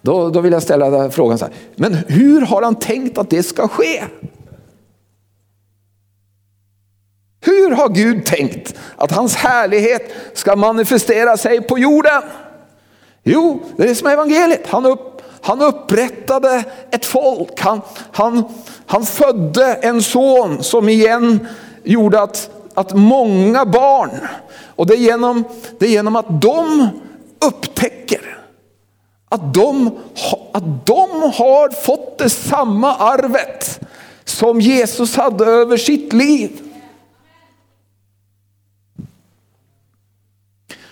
då, 0.00 0.30
då 0.30 0.40
vill 0.40 0.52
jag 0.52 0.62
ställa 0.62 1.10
frågan 1.10 1.38
så 1.38 1.44
här, 1.44 1.54
men 1.76 1.94
hur 1.94 2.40
har 2.40 2.62
han 2.62 2.74
tänkt 2.74 3.18
att 3.18 3.30
det 3.30 3.42
ska 3.42 3.68
ske? 3.68 4.04
Hur 7.40 7.70
har 7.70 7.88
Gud 7.88 8.26
tänkt 8.26 8.74
att 8.96 9.12
hans 9.12 9.34
härlighet 9.34 10.12
ska 10.34 10.56
manifestera 10.56 11.36
sig 11.36 11.60
på 11.60 11.78
jorden? 11.78 12.22
Jo, 13.22 13.62
det 13.76 13.82
är 13.82 13.88
det 13.88 13.94
som 13.94 14.08
är 14.08 14.12
evangeliet. 14.12 14.66
Han, 14.66 14.86
upp, 14.86 15.15
han 15.46 15.62
upprättade 15.62 16.64
ett 16.90 17.06
folk. 17.06 17.60
Han, 17.60 17.80
han, 18.12 18.44
han 18.86 19.06
födde 19.06 19.74
en 19.74 20.02
son 20.02 20.62
som 20.62 20.88
igen 20.88 21.48
gjorde 21.84 22.22
att, 22.22 22.50
att 22.74 22.94
många 22.94 23.64
barn, 23.64 24.10
och 24.76 24.86
det 24.86 24.94
är, 24.94 24.98
genom, 24.98 25.44
det 25.78 25.86
är 25.86 25.90
genom 25.90 26.16
att 26.16 26.42
de 26.42 26.88
upptäcker 27.46 28.38
att 29.28 29.54
de, 29.54 29.98
att 30.52 30.86
de 30.86 31.22
har 31.22 31.70
fått 31.70 32.18
det 32.18 32.30
samma 32.30 32.94
arvet 32.94 33.80
som 34.24 34.60
Jesus 34.60 35.16
hade 35.16 35.44
över 35.44 35.76
sitt 35.76 36.12
liv. 36.12 36.50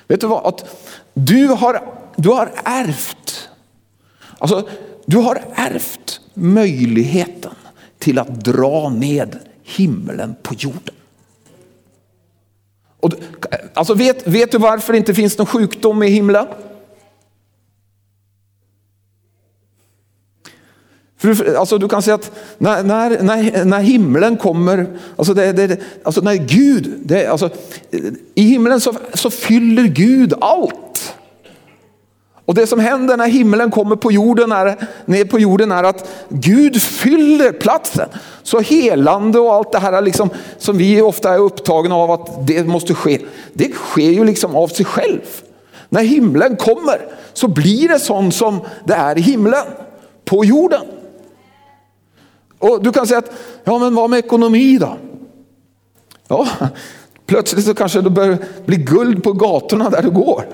Vet 0.06 0.20
du 0.20 0.26
vad? 0.26 0.46
Att 0.46 0.88
du 1.14 1.48
har, 1.48 1.82
du 2.16 2.28
har 2.28 2.52
ärvt, 2.64 3.48
alltså 4.44 4.68
du 5.06 5.16
har 5.16 5.42
ärvt 5.54 6.20
möjligheten 6.34 7.54
till 7.98 8.18
att 8.18 8.44
dra 8.44 8.88
ned 8.88 9.38
himlen 9.62 10.34
på 10.42 10.54
jorden. 10.54 10.94
Och, 13.00 13.12
alltså 13.74 13.94
vet, 13.94 14.26
vet 14.26 14.52
du 14.52 14.58
varför 14.58 14.92
det 14.92 14.98
inte 14.98 15.14
finns 15.14 15.38
någon 15.38 15.46
sjukdom 15.46 16.02
i 16.02 16.08
himlen? 16.08 16.46
För, 21.16 21.54
alltså 21.54 21.78
du 21.78 21.88
kan 21.88 22.02
säga 22.02 22.14
att 22.14 22.32
när, 22.58 22.82
när, 22.82 23.22
när, 23.22 23.64
när 23.64 23.80
himlen 23.80 24.36
kommer, 24.36 24.98
alltså, 25.16 25.34
det, 25.34 25.52
det, 25.52 25.80
alltså 26.02 26.20
när 26.20 26.34
Gud, 26.34 26.94
det, 27.04 27.26
alltså, 27.26 27.50
i 28.34 28.42
himlen 28.42 28.80
så, 28.80 28.94
så 29.14 29.30
fyller 29.30 29.84
Gud 29.84 30.34
allt. 30.40 31.14
Och 32.46 32.54
det 32.54 32.66
som 32.66 32.80
händer 32.80 33.16
när 33.16 33.28
himlen 33.28 33.70
kommer 33.70 33.96
på 33.96 34.12
jorden 34.12 34.52
är, 34.52 34.88
ner 35.04 35.24
på 35.24 35.38
jorden 35.38 35.72
är 35.72 35.84
att 35.84 36.08
Gud 36.28 36.82
fyller 36.82 37.52
platsen. 37.52 38.08
Så 38.42 38.60
helande 38.60 39.38
och 39.38 39.54
allt 39.54 39.72
det 39.72 39.78
här 39.78 40.02
liksom, 40.02 40.30
som 40.58 40.78
vi 40.78 41.02
ofta 41.02 41.34
är 41.34 41.38
upptagna 41.38 41.94
av 41.94 42.10
att 42.10 42.46
det 42.46 42.66
måste 42.66 42.94
ske, 42.94 43.20
det 43.52 43.72
sker 43.74 44.10
ju 44.10 44.24
liksom 44.24 44.56
av 44.56 44.68
sig 44.68 44.86
själv. 44.86 45.20
När 45.88 46.02
himlen 46.02 46.56
kommer 46.56 47.08
så 47.32 47.48
blir 47.48 47.88
det 47.88 47.98
sånt 47.98 48.34
som 48.34 48.60
det 48.84 48.94
är 48.94 49.18
i 49.18 49.20
himlen, 49.20 49.64
på 50.24 50.44
jorden. 50.44 50.82
Och 52.58 52.82
du 52.82 52.92
kan 52.92 53.06
säga 53.06 53.18
att, 53.18 53.32
ja 53.64 53.78
men 53.78 53.94
vad 53.94 54.10
med 54.10 54.18
ekonomi 54.18 54.78
då? 54.78 54.96
Ja, 56.28 56.48
plötsligt 57.26 57.64
så 57.64 57.74
kanske 57.74 58.00
det 58.00 58.10
börjar 58.10 58.38
bli 58.64 58.76
guld 58.76 59.22
på 59.24 59.32
gatorna 59.32 59.90
där 59.90 60.02
du 60.02 60.10
går. 60.10 60.44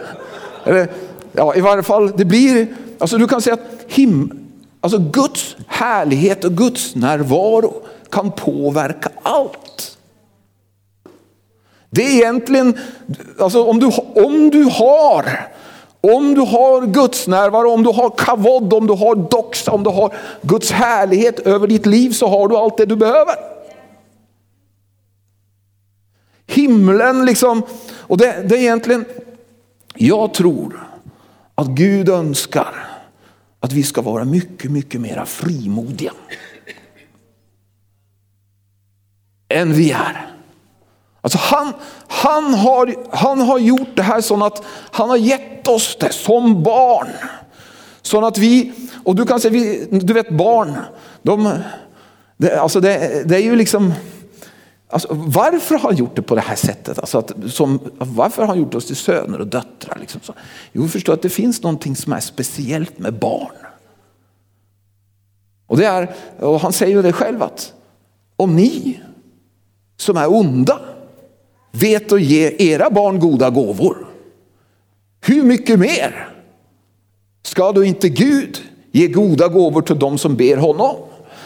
Eller, 0.64 0.88
ja, 1.32 1.54
i 1.54 1.60
varje 1.60 1.82
fall, 1.82 2.12
det 2.16 2.24
blir, 2.24 2.66
alltså 2.98 3.18
du 3.18 3.28
kan 3.28 3.42
säga 3.42 3.54
att 3.54 3.84
him, 3.86 4.48
alltså 4.80 4.98
Guds 4.98 5.56
härlighet 5.66 6.44
och 6.44 6.52
Guds 6.52 6.94
närvaro 6.94 7.82
kan 8.10 8.32
påverka 8.32 9.10
allt. 9.22 9.98
Det 11.90 12.02
är 12.02 12.14
egentligen, 12.14 12.78
alltså 13.38 13.64
om 13.64 13.78
du, 13.78 13.90
om 14.14 14.50
du 14.50 14.64
har 14.64 15.50
om 16.02 16.34
du 16.34 16.40
har 16.40 16.86
Guds 16.86 17.26
närvaro, 17.26 17.70
om 17.70 17.82
du 17.82 17.90
har 17.90 18.10
kavod, 18.10 18.72
om 18.72 18.86
du 18.86 18.92
har 18.92 19.14
doxa, 19.14 19.72
om 19.72 19.82
du 19.82 19.90
har 19.90 20.14
Guds 20.42 20.70
härlighet 20.70 21.38
över 21.38 21.66
ditt 21.66 21.86
liv 21.86 22.10
så 22.10 22.28
har 22.28 22.48
du 22.48 22.56
allt 22.56 22.76
det 22.76 22.86
du 22.86 22.96
behöver. 22.96 23.34
Himlen 26.46 27.24
liksom, 27.24 27.62
och 27.98 28.18
det, 28.18 28.42
det 28.48 28.56
är 28.56 28.60
egentligen, 28.60 29.04
jag 29.94 30.34
tror 30.34 30.89
att 31.60 31.68
Gud 31.68 32.08
önskar 32.08 32.74
att 33.60 33.72
vi 33.72 33.82
ska 33.82 34.02
vara 34.02 34.24
mycket, 34.24 34.70
mycket 34.70 35.00
mera 35.00 35.26
frimodiga. 35.26 36.12
Än 39.48 39.72
vi 39.72 39.90
är. 39.90 40.26
Alltså 41.20 41.38
han, 41.40 41.72
han, 42.08 42.54
har, 42.54 42.94
han 43.10 43.40
har 43.40 43.58
gjort 43.58 43.96
det 43.96 44.02
här 44.02 44.20
så 44.20 44.44
att 44.44 44.62
han 44.90 45.10
har 45.10 45.16
gett 45.16 45.68
oss 45.68 45.96
det 46.00 46.12
som 46.12 46.62
barn. 46.62 47.08
Så 48.02 48.26
att 48.26 48.38
vi, 48.38 48.72
och 49.04 49.14
du 49.14 49.26
kan 49.26 49.40
säga, 49.40 49.86
du 49.90 50.12
vet 50.12 50.30
barn, 50.30 50.76
de, 51.22 51.58
det, 52.36 52.60
alltså 52.60 52.80
det, 52.80 53.28
det 53.28 53.36
är 53.36 53.42
ju 53.42 53.56
liksom, 53.56 53.94
alltså 54.90 55.08
varför 55.10 55.74
har 55.74 55.88
han 55.88 55.96
gjort 55.96 56.16
det 56.16 56.22
på 56.22 56.34
det 56.34 56.40
här 56.40 56.56
sättet? 56.56 56.98
Alltså 56.98 57.18
att, 57.18 57.32
som, 57.48 57.80
varför 57.98 58.42
har 58.42 58.48
han 58.48 58.58
gjort 58.58 58.74
oss 58.74 58.86
till 58.86 58.96
söner 58.96 59.40
och 59.40 59.46
döttrar? 59.46 59.98
Liksom 60.00 60.20
så? 60.24 60.34
Jo, 60.72 60.88
förstå 60.88 61.12
att 61.12 61.22
det 61.22 61.28
finns 61.28 61.62
någonting 61.62 61.96
som 61.96 62.12
är 62.12 62.20
speciellt 62.20 62.98
med 62.98 63.14
barn. 63.14 63.56
Och, 65.66 65.76
det 65.76 65.86
är, 65.86 66.14
och 66.38 66.60
han 66.60 66.72
säger 66.72 66.96
ju 66.96 67.02
det 67.02 67.12
själv 67.12 67.42
att 67.42 67.72
om 68.36 68.56
ni 68.56 69.00
som 69.96 70.16
är 70.16 70.32
onda 70.32 70.80
vet 71.72 72.12
att 72.12 72.22
ge 72.22 72.56
era 72.58 72.90
barn 72.90 73.20
goda 73.20 73.50
gåvor. 73.50 74.06
Hur 75.20 75.42
mycket 75.42 75.78
mer 75.78 76.28
ska 77.42 77.72
då 77.72 77.84
inte 77.84 78.08
Gud 78.08 78.58
ge 78.92 79.06
goda 79.06 79.48
gåvor 79.48 79.82
till 79.82 79.98
dem 79.98 80.18
som 80.18 80.36
ber 80.36 80.56
honom? 80.56 80.96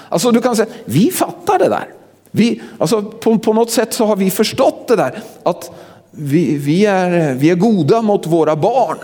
Alltså 0.08 0.30
du 0.30 0.40
kan 0.40 0.56
säga, 0.56 0.68
vi 0.84 1.10
fattar 1.10 1.58
det 1.58 1.68
där. 1.68 1.94
Vi, 2.36 2.60
alltså 2.78 3.02
på, 3.02 3.38
på 3.38 3.52
något 3.52 3.70
sätt 3.70 3.92
så 3.92 4.04
har 4.06 4.16
vi 4.16 4.30
förstått 4.30 4.88
det 4.88 4.96
där 4.96 5.22
att 5.42 5.70
vi, 6.10 6.56
vi, 6.56 6.86
är, 6.86 7.34
vi 7.34 7.50
är 7.50 7.54
goda 7.54 8.02
mot 8.02 8.26
våra 8.26 8.56
barn. 8.56 8.96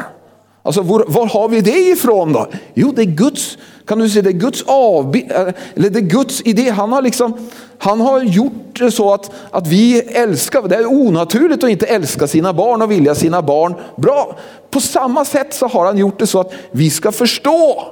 Alltså 0.62 0.82
var, 0.82 1.04
var, 1.08 1.26
har 1.26 1.48
vi 1.48 1.60
det 1.60 1.78
ifrån 1.78 2.32
då? 2.32 2.46
Jo, 2.74 2.92
det 2.96 3.02
är 3.02 3.06
Guds, 3.06 3.58
kan 3.86 3.98
du 3.98 4.08
säga, 4.08 4.22
det 4.22 4.30
är 4.30 4.32
Guds 4.32 4.62
avbild, 4.66 5.30
eller 5.30 5.90
det 5.90 5.98
är 5.98 6.00
Guds 6.00 6.42
idé. 6.44 6.70
Han 6.70 6.92
har 6.92 7.02
liksom, 7.02 7.48
han 7.78 8.00
har 8.00 8.20
gjort 8.20 8.78
det 8.78 8.90
så 8.90 9.14
att, 9.14 9.30
att 9.50 9.66
vi 9.66 10.00
älskar, 10.00 10.68
det 10.68 10.76
är 10.76 10.86
onaturligt 10.86 11.64
att 11.64 11.70
inte 11.70 11.86
älska 11.86 12.26
sina 12.26 12.52
barn 12.52 12.82
och 12.82 12.90
vilja 12.90 13.14
sina 13.14 13.42
barn 13.42 13.74
bra. 13.96 14.36
På 14.70 14.80
samma 14.80 15.24
sätt 15.24 15.54
så 15.54 15.66
har 15.66 15.86
han 15.86 15.98
gjort 15.98 16.18
det 16.18 16.26
så 16.26 16.40
att 16.40 16.52
vi 16.70 16.90
ska 16.90 17.12
förstå. 17.12 17.84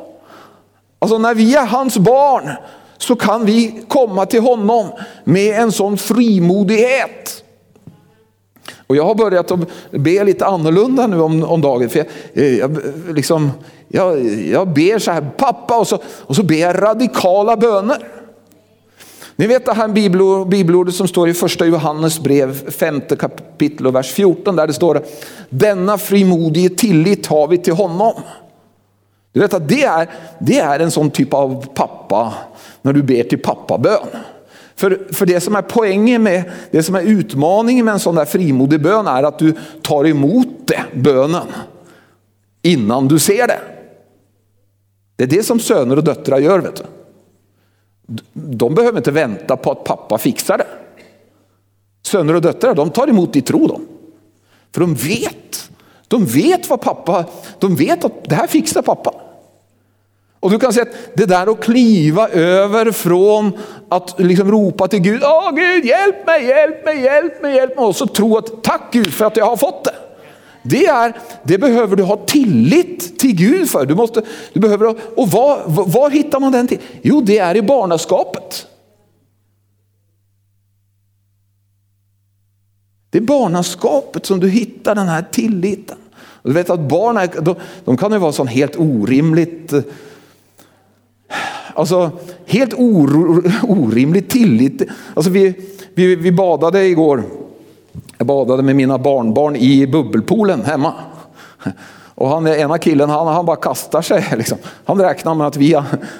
Alltså 0.99 1.19
när 1.19 1.35
vi 1.35 1.55
är 1.55 1.67
hans 1.67 1.99
barn 1.99 2.51
så 2.99 3.17
kan 3.17 3.45
vi 3.45 3.83
komma 3.89 4.27
till 4.27 4.41
honom 4.41 4.87
med 5.25 5.61
en 5.61 5.73
sån 5.73 5.99
frimodighet. 5.99 7.45
Och 8.87 8.97
jag 8.97 9.05
har 9.05 9.15
börjat 9.15 9.51
att 9.51 9.61
be 9.91 10.25
lite 10.25 10.47
annorlunda 10.47 11.07
nu 11.07 11.21
om, 11.21 11.45
om 11.45 11.61
dagen. 11.61 11.89
För 11.89 11.99
jag, 11.99 12.07
eh, 12.45 12.59
jag, 12.59 12.79
liksom, 13.15 13.51
jag, 13.89 14.25
jag 14.37 14.69
ber 14.69 14.99
så 14.99 15.11
här, 15.11 15.31
pappa, 15.37 15.79
och 15.79 15.89
så, 15.89 15.99
och 16.07 16.37
så 16.37 16.43
ber 16.43 16.57
jag 16.57 16.83
radikala 16.83 17.57
böner. 17.57 18.09
Ni 19.37 19.47
vet 19.47 19.67
det 19.67 19.73
här 19.73 19.89
bibelordet 20.45 20.95
som 20.95 21.09
står 21.09 21.29
i 21.29 21.35
första 21.35 21.67
Johannes 21.67 22.21
brev, 22.21 22.71
femte 22.71 23.17
kapitel 23.17 23.87
och 23.87 23.95
vers 23.95 24.13
14, 24.13 24.57
där 24.57 24.67
det 24.67 24.73
står 24.73 25.03
denna 25.51 25.99
frimodige 25.99 26.69
tillit 26.69 27.27
har 27.27 27.49
vi 27.49 27.59
till 27.59 27.73
honom. 27.73 28.13
Du 29.33 29.41
vet 29.41 29.55
att 29.55 29.69
det 29.69 29.85
är, 29.85 30.09
det 30.39 30.59
är 30.59 30.81
en 30.81 30.91
sån 30.91 31.11
typ 31.11 31.35
av 31.35 31.67
pappa, 31.75 32.35
när 32.83 32.93
du 32.93 33.03
ber 33.03 33.23
till 33.23 33.39
pappabön. 33.39 34.07
För, 34.77 35.09
för 35.13 35.27
det 35.27 35.41
som 35.41 35.57
är 35.57 35.63
poängen 35.63 36.23
med, 36.23 36.51
det 36.71 36.83
som 36.83 36.95
är 36.95 37.03
utmaningen 37.03 37.85
med 37.85 37.93
en 37.93 38.01
sån 38.01 38.15
där 38.15 38.25
frimodig 38.25 38.83
bön 38.83 39.07
är 39.07 39.23
att 39.23 39.39
du 39.39 39.55
tar 39.83 40.07
emot 40.07 40.49
det, 40.65 40.85
bönen, 40.95 41.47
innan 42.63 43.09
du 43.09 43.19
ser 43.19 43.47
det. 43.47 43.61
Det 45.17 45.25
är 45.25 45.29
det 45.29 45.43
som 45.43 45.61
söner 45.61 45.97
och 45.97 46.05
döttrar 46.05 46.39
gör. 46.39 46.59
Vet 46.59 46.77
du. 46.77 46.85
De 48.33 48.75
behöver 48.75 48.99
inte 48.99 49.11
vänta 49.11 49.57
på 49.57 49.71
att 49.71 49.85
pappa 49.85 50.19
fixar 50.19 50.59
det. 50.59 50.67
Söner 52.03 52.35
och 52.35 52.43
döttrar 52.43 52.75
de 52.75 52.91
tar 52.91 53.09
emot 53.09 53.37
i 53.37 53.43
tro. 53.43 53.67
då. 53.67 53.81
För 54.73 54.81
de 54.81 54.95
vet, 54.95 55.71
de 56.09 56.27
vet 56.27 56.71
vad 56.71 56.81
pappa, 56.81 57.25
de 57.59 57.77
vet 57.77 58.05
att 58.05 58.25
det 58.25 58.35
här 58.35 58.47
fixar 58.47 58.83
pappa. 58.83 59.15
Och 60.41 60.51
du 60.51 60.59
kan 60.59 60.73
se 60.73 60.81
att 60.81 60.89
det 61.15 61.27
där 61.27 61.53
att 61.53 61.61
kliva 61.61 62.29
över 62.29 62.93
från 62.93 63.53
att 63.89 64.15
liksom 64.19 64.51
ropa 64.51 64.89
till 64.89 65.01
Gud, 65.01 65.23
Åh 65.25 65.51
Gud 65.55 65.85
hjälp 65.85 66.27
mig, 66.27 66.45
hjälp 66.45 66.85
mig, 66.85 67.01
hjälp 67.01 67.43
mig, 67.43 67.55
hjälp 67.55 67.77
mig 67.77 67.87
och 67.87 67.97
så 67.97 68.07
tro 68.07 68.37
att 68.37 68.63
tack 68.63 68.83
Gud 68.93 69.13
för 69.13 69.25
att 69.25 69.37
jag 69.37 69.47
har 69.47 69.57
fått 69.57 69.85
det. 69.85 69.95
Det, 70.63 70.87
är, 70.87 71.13
det 71.43 71.59
behöver 71.59 71.97
du 71.97 72.03
ha 72.03 72.17
tillit 72.17 73.19
till 73.19 73.35
Gud 73.37 73.71
för. 73.71 73.87
Du 73.87 73.95
måste, 73.95 74.23
du 74.53 74.61
behöver, 74.61 74.95
och 75.17 75.29
var, 75.29 75.63
var 75.67 76.11
hittar 76.11 76.41
man 76.41 76.53
den 76.53 76.67
till? 76.67 76.79
Jo, 77.03 77.21
det 77.21 77.39
är 77.39 77.57
i 77.57 77.63
barnaskapet. 77.63 78.67
Det 83.11 83.19
är 83.19 83.23
barnaskapet 83.23 84.27
som 84.27 84.41
du 84.41 84.49
hittar 84.49 84.95
den 84.95 85.09
här 85.09 85.25
tilliten. 85.31 85.97
Du 86.43 86.53
vet 86.53 86.71
att 86.71 86.81
barn 86.81 87.17
är, 87.17 87.41
de, 87.41 87.55
de 87.85 87.97
kan 87.97 88.13
ju 88.13 88.19
vara 88.19 88.33
sån 88.33 88.47
helt 88.47 88.77
orimligt 88.77 89.73
eh, 89.73 89.83
Alltså 91.79 92.11
helt 92.47 92.75
oro, 92.75 93.43
orimligt 93.69 94.31
tillit. 94.31 94.83
Alltså 95.15 95.31
vi, 95.31 95.55
vi, 95.95 96.17
vi 96.17 96.33
badade 96.33 96.85
igår. 96.85 97.23
Jag 98.19 98.27
badade 98.27 98.63
med 98.63 98.77
mina 98.77 98.99
barnbarn 98.99 99.57
i 99.57 99.87
bubbelpoolen 99.87 100.65
hemma. 100.65 100.93
Och 102.15 102.29
han, 102.29 102.47
ena 102.47 102.79
killen 102.79 103.11
han, 103.11 103.27
han 103.27 103.47
bara 103.47 103.57
kastar 103.57 104.03
sig. 104.03 104.25
Liksom. 104.37 104.59
Han 104.85 105.01
räknar 105.01 105.35
med 105.35 105.47
att 105.47 105.57
vi, 105.57 105.75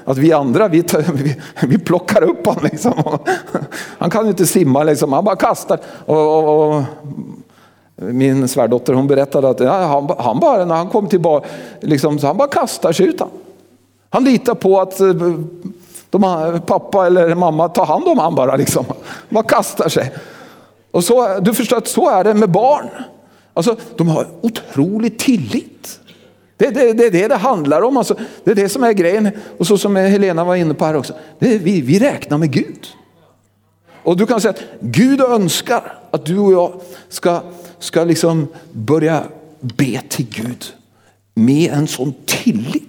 att 0.05 0.19
vi 0.19 0.33
andra 0.33 0.69
vi, 0.69 0.85
vi, 1.13 1.37
vi 1.63 1.79
plockar 1.79 2.23
upp 2.23 2.47
honom. 2.47 2.65
Liksom. 2.65 2.93
Han 3.99 4.11
kan 4.11 4.25
ju 4.25 4.31
inte 4.31 4.47
simma, 4.47 4.83
liksom. 4.83 5.13
han 5.13 5.25
bara 5.25 5.37
kastar. 5.37 5.81
Och, 6.07 6.39
och, 6.39 6.77
och 6.77 6.83
min 7.97 8.49
svärdotter 8.49 8.93
hon 8.93 9.07
berättade 9.07 9.49
att 9.49 9.61
ja, 9.61 9.87
han, 9.87 10.11
han, 10.19 10.41
bara, 10.41 10.65
när 10.65 10.75
han 10.75 10.89
kom 10.89 11.09
tillbaka, 11.09 11.49
liksom, 11.81 12.19
så 12.19 12.27
han 12.27 12.37
bara 12.37 12.49
kastar 12.49 12.93
sig 12.93 13.07
ut. 13.07 13.21
Han, 13.21 13.29
han 14.11 14.25
litar 14.25 14.55
på 14.55 14.81
att 14.81 15.01
eh, 15.01 15.13
de, 16.11 16.61
pappa 16.67 17.07
eller 17.07 17.35
mamma 17.35 17.69
tar 17.69 17.87
hand 17.87 18.09
om 18.09 18.19
honom 18.19 18.35
bara. 18.35 18.57
Liksom. 18.57 18.85
Man 19.29 19.45
kastar 19.45 19.89
sig. 19.89 20.13
Och 20.91 21.05
så, 21.05 21.39
du 21.41 21.55
förstår 21.55 21.77
att 21.77 21.89
så 21.89 22.11
är 22.11 22.25
det 22.25 22.35
med 22.35 22.51
barn. 22.51 22.89
Alltså, 23.55 23.77
de 23.97 24.09
har 24.09 24.27
otrolig 24.41 25.19
tillit. 25.19 26.01
Det 26.57 26.67
är 26.67 26.73
det, 26.73 26.93
det, 26.93 27.11
det, 27.11 27.29
det 27.29 27.37
handlar 27.37 27.83
om. 27.83 27.97
Alltså, 27.97 28.17
det 28.45 28.51
är 28.51 28.55
det 28.55 28.69
som 28.69 28.85
är 28.85 28.93
grejen. 28.93 29.31
Och 29.59 29.67
så 29.67 29.79
som 29.79 29.97
Helena 29.97 30.45
var 30.45 30.57
inne 30.57 30.75
på 30.75 30.85
här 30.85 30.97
också. 30.97 31.15
Det 31.39 31.59
vi, 31.59 31.81
vi 31.81 31.99
räknar 31.99 32.39
med 32.39 32.53
Gud. 32.53 32.87
Och 34.03 34.17
du 34.17 34.27
kan 34.27 34.41
säga 34.41 34.51
att 34.51 34.63
Gud 34.81 35.21
önskar 35.21 35.99
att 36.11 36.27
du 36.27 36.39
och 36.39 36.53
jag 36.53 36.81
ska, 37.09 37.41
ska 37.79 38.05
liksom 38.05 38.49
börja 38.73 39.23
be 39.61 40.01
till 40.09 40.27
Gud 40.31 40.65
med 41.35 41.73
en 41.73 41.87
sån 41.87 42.15
tillit. 42.27 42.88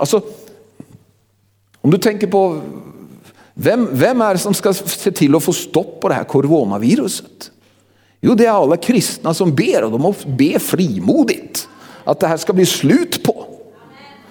Alltså, 0.00 0.20
om 1.80 1.90
du 1.90 1.98
tänker 1.98 2.26
på 2.26 2.60
vem, 3.54 3.88
vem 3.92 4.20
är 4.20 4.32
det 4.32 4.38
som 4.38 4.54
ska 4.54 4.72
se 4.72 5.12
till 5.12 5.34
att 5.34 5.42
få 5.42 5.52
stopp 5.52 6.00
på 6.00 6.08
det 6.08 6.14
här 6.14 6.24
coronaviruset? 6.24 7.50
Jo, 8.20 8.34
det 8.34 8.46
är 8.46 8.50
alla 8.50 8.76
kristna 8.76 9.34
som 9.34 9.54
ber 9.54 9.84
och 9.84 9.90
de 9.90 10.00
måste 10.00 10.28
be 10.28 10.58
frimodigt. 10.58 11.68
Att 12.04 12.20
det 12.20 12.26
här 12.26 12.36
ska 12.36 12.52
bli 12.52 12.66
slut 12.66 13.22
på. 13.22 13.44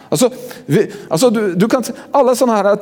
Alltså, 0.09 0.29
vi, 0.65 0.91
alltså 1.09 1.29
du, 1.29 1.55
du 1.55 1.67
kan 1.67 1.83
alla 2.11 2.35
sådana 2.35 2.57
här, 2.57 2.77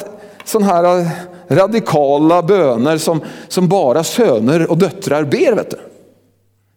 sån 0.46 0.64
här 0.64 1.00
eh, 1.00 1.08
radikala 1.48 2.44
böner 2.44 2.98
som, 2.98 3.22
som 3.48 3.68
bara 3.68 4.04
söner 4.04 4.72
och 4.72 4.78
döttrar 4.78 5.24
ber. 5.24 5.56
Vet 5.56 5.72
du. 5.72 5.78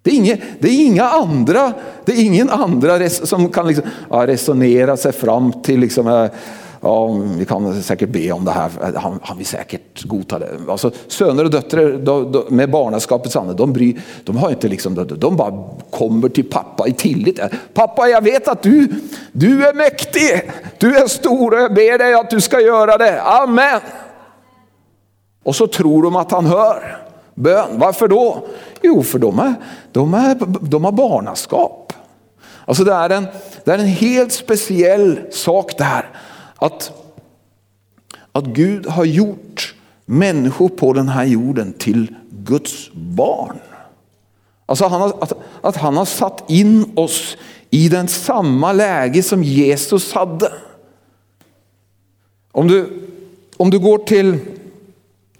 Det 0.03 0.11
är, 0.11 0.15
inga, 0.15 0.37
det 0.59 0.69
är 0.69 0.87
inga 0.87 1.05
andra, 1.05 1.73
det 2.05 2.13
är 2.13 2.25
ingen 2.25 2.51
andra 2.51 3.11
som 3.11 3.49
kan 3.49 3.67
liksom, 3.69 3.85
ja, 4.11 4.27
resonera 4.27 4.97
sig 4.97 5.13
fram 5.13 5.53
till 5.63 5.81
liksom, 5.81 6.09
eh, 6.09 6.27
ja, 6.81 7.07
vi 7.39 7.45
kan 7.45 7.83
säkert 7.83 8.09
be 8.09 8.33
om 8.33 8.45
det 8.45 8.51
här, 8.51 8.71
han, 8.97 9.21
han 9.23 9.37
vill 9.37 9.47
säkert 9.47 10.05
godta 10.05 10.39
det. 10.39 10.51
Alltså, 10.69 10.91
söner 11.09 11.45
och 11.45 11.51
döttrar 11.51 11.93
de, 11.93 12.33
de, 12.33 12.45
med 12.49 12.71
barnaskapets 12.71 13.37
ande, 13.37 13.55
de, 13.55 13.73
bry, 13.73 13.97
de, 14.25 14.37
har 14.37 14.51
inte 14.51 14.69
liksom, 14.69 14.95
de, 14.95 15.05
de 15.05 15.37
bara 15.37 15.65
kommer 15.91 16.29
till 16.29 16.51
pappa 16.51 16.89
i 16.89 16.93
tillit. 16.93 17.41
Pappa, 17.75 18.09
jag 18.09 18.25
vet 18.25 18.49
att 18.49 18.63
du, 18.63 18.89
du 19.33 19.67
är 19.67 19.75
mäktig, 19.75 20.51
du 20.79 20.97
är 20.97 21.07
stor 21.07 21.55
och 21.55 21.61
jag 21.61 21.75
ber 21.75 21.99
dig 21.99 22.15
att 22.15 22.31
du 22.31 22.41
ska 22.41 22.61
göra 22.61 22.99
det. 22.99 23.23
Amen. 23.23 23.81
Och 25.43 25.57
så 25.57 25.67
tror 25.67 26.03
de 26.03 26.17
att 26.17 26.33
han 26.33 26.47
hör 26.47 26.99
bön. 27.35 27.69
Varför 27.79 28.09
då? 28.09 28.47
Jo, 28.83 29.03
för 29.03 29.19
de, 29.19 29.39
är, 29.39 29.55
de, 29.93 30.15
är, 30.15 30.37
de 30.61 30.85
har 30.85 30.93
barnaskap. 30.93 31.93
Alltså 32.65 32.85
det 32.85 32.93
är, 32.93 33.11
en, 33.11 33.27
det 33.65 33.71
är 33.71 33.79
en 33.79 33.87
helt 33.87 34.33
speciell 34.33 35.21
sak 35.31 35.79
där. 35.79 36.09
Att, 36.57 36.93
att 38.33 38.45
Gud 38.45 38.87
har 38.87 39.05
gjort 39.05 39.75
människor 40.05 40.69
på 40.69 40.93
den 40.93 41.09
här 41.09 41.25
jorden 41.25 41.73
till 41.73 42.15
Guds 42.31 42.91
barn. 42.93 43.59
Alltså 44.67 44.87
han 44.87 45.01
har, 45.01 45.09
att, 45.23 45.33
att 45.61 45.77
han 45.77 45.97
har 45.97 46.05
satt 46.05 46.51
in 46.51 46.93
oss 46.97 47.37
i 47.71 47.89
den 47.89 48.09
samma 48.09 48.73
läge 48.73 49.23
som 49.23 49.43
Jesus 49.43 50.13
hade. 50.13 50.53
Om 52.53 52.69
du, 52.69 53.09
om 53.57 53.71
du 53.71 53.79
går 53.79 53.99
till 53.99 54.39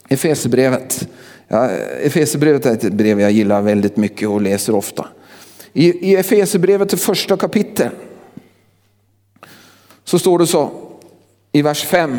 Efesierbrevet. 0.09 1.09
Ja, 1.53 1.71
Efesierbrevet 2.03 2.67
är 2.67 2.73
ett 2.73 2.93
brev 2.93 3.21
jag 3.21 3.33
gillar 3.33 3.63
väldigt 3.63 3.97
mycket 3.97 4.29
och 4.29 4.41
läser 4.41 4.75
ofta. 4.75 5.07
I, 5.73 6.11
i 6.11 6.17
Efesierbrevet 6.17 6.89
till 6.89 6.99
första 6.99 7.37
kapitel 7.37 7.91
så 10.05 10.19
står 10.19 10.39
det 10.39 10.47
så 10.47 10.71
i 11.53 11.63
vers 11.63 11.85
5. 11.85 12.19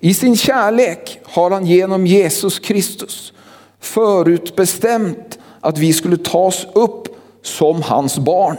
I 0.00 0.14
sin 0.14 0.36
kärlek 0.36 1.20
har 1.24 1.50
han 1.50 1.66
genom 1.66 2.06
Jesus 2.06 2.58
Kristus 2.58 3.32
förutbestämt 3.80 5.38
att 5.60 5.78
vi 5.78 5.92
skulle 5.92 6.16
tas 6.16 6.66
upp 6.74 7.08
som 7.42 7.82
hans 7.82 8.18
barn 8.18 8.56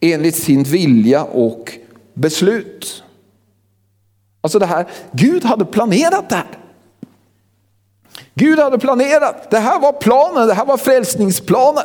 enligt 0.00 0.36
sin 0.36 0.62
vilja 0.62 1.24
och 1.24 1.72
beslut. 2.14 3.02
Alltså 4.40 4.58
det 4.58 4.66
här, 4.66 4.86
Gud 5.12 5.44
hade 5.44 5.64
planerat 5.64 6.28
det 6.28 6.36
här. 6.36 6.65
Gud 8.38 8.58
hade 8.58 8.78
planerat, 8.78 9.50
det 9.50 9.58
här 9.58 9.80
var 9.80 9.92
planen, 9.92 10.48
det 10.48 10.54
här 10.54 10.66
var 10.66 10.76
frälsningsplanen. 10.76 11.84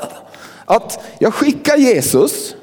Att 0.65 0.99
jag 1.19 1.33
skickar 1.33 1.77
Jesus 1.77 2.55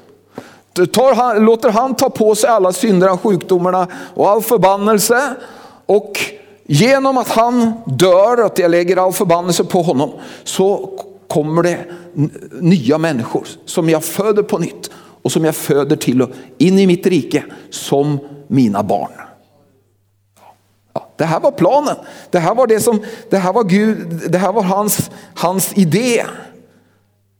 tar 0.86 1.14
han, 1.14 1.44
låter 1.44 1.70
han 1.70 1.94
ta 1.94 2.10
på 2.10 2.34
sig 2.34 2.50
alla 2.50 2.72
synder, 2.72 3.16
sjukdomarna 3.16 3.86
och 4.14 4.30
all 4.30 4.42
förbannelse. 4.42 5.34
Och 5.86 6.20
genom 6.66 7.18
att 7.18 7.28
han 7.28 7.72
dör, 7.86 8.44
att 8.44 8.58
jag 8.58 8.70
lägger 8.70 8.96
all 8.96 9.12
förbannelse 9.12 9.64
på 9.64 9.82
honom, 9.82 10.10
så 10.44 10.90
kommer 11.28 11.62
det 11.62 11.78
nya 12.60 12.98
människor 12.98 13.46
som 13.64 13.88
jag 13.88 14.04
föder 14.04 14.42
på 14.42 14.58
nytt 14.58 14.90
och 15.22 15.32
som 15.32 15.44
jag 15.44 15.56
föder 15.56 15.96
till 15.96 16.22
och 16.22 16.30
in 16.58 16.78
i 16.78 16.86
mitt 16.86 17.06
rike 17.06 17.44
som 17.70 18.18
mina 18.46 18.82
barn. 18.82 19.27
Ja, 20.98 21.08
det 21.16 21.24
här 21.24 21.40
var 21.40 21.50
planen. 21.50 21.96
Det 22.30 22.38
här 22.38 22.54
var 22.54 22.66
det 22.66 22.80
som, 22.80 23.02
det 23.30 23.36
här 23.36 23.52
var 23.52 23.64
Gud, 23.64 24.30
det 24.30 24.38
här 24.38 24.52
var 24.52 24.62
hans, 24.62 25.10
hans 25.34 25.72
idé. 25.78 26.24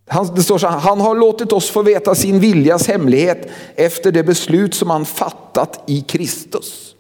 Han, 0.09 0.35
det 0.35 0.43
står 0.43 0.59
så 0.59 0.67
här, 0.67 0.79
han 0.79 1.01
har 1.01 1.15
låtit 1.15 1.53
oss 1.53 1.71
få 1.71 1.83
veta 1.83 2.15
sin 2.15 2.41
viljas 2.41 2.89
hemlighet 2.89 3.51
efter 3.77 4.13
det 4.13 4.23
beslut 4.23 4.75
som 4.75 4.91
han 4.91 5.05
fattat 5.05 5.83
i 5.87 6.01
Kristus. 6.01 6.95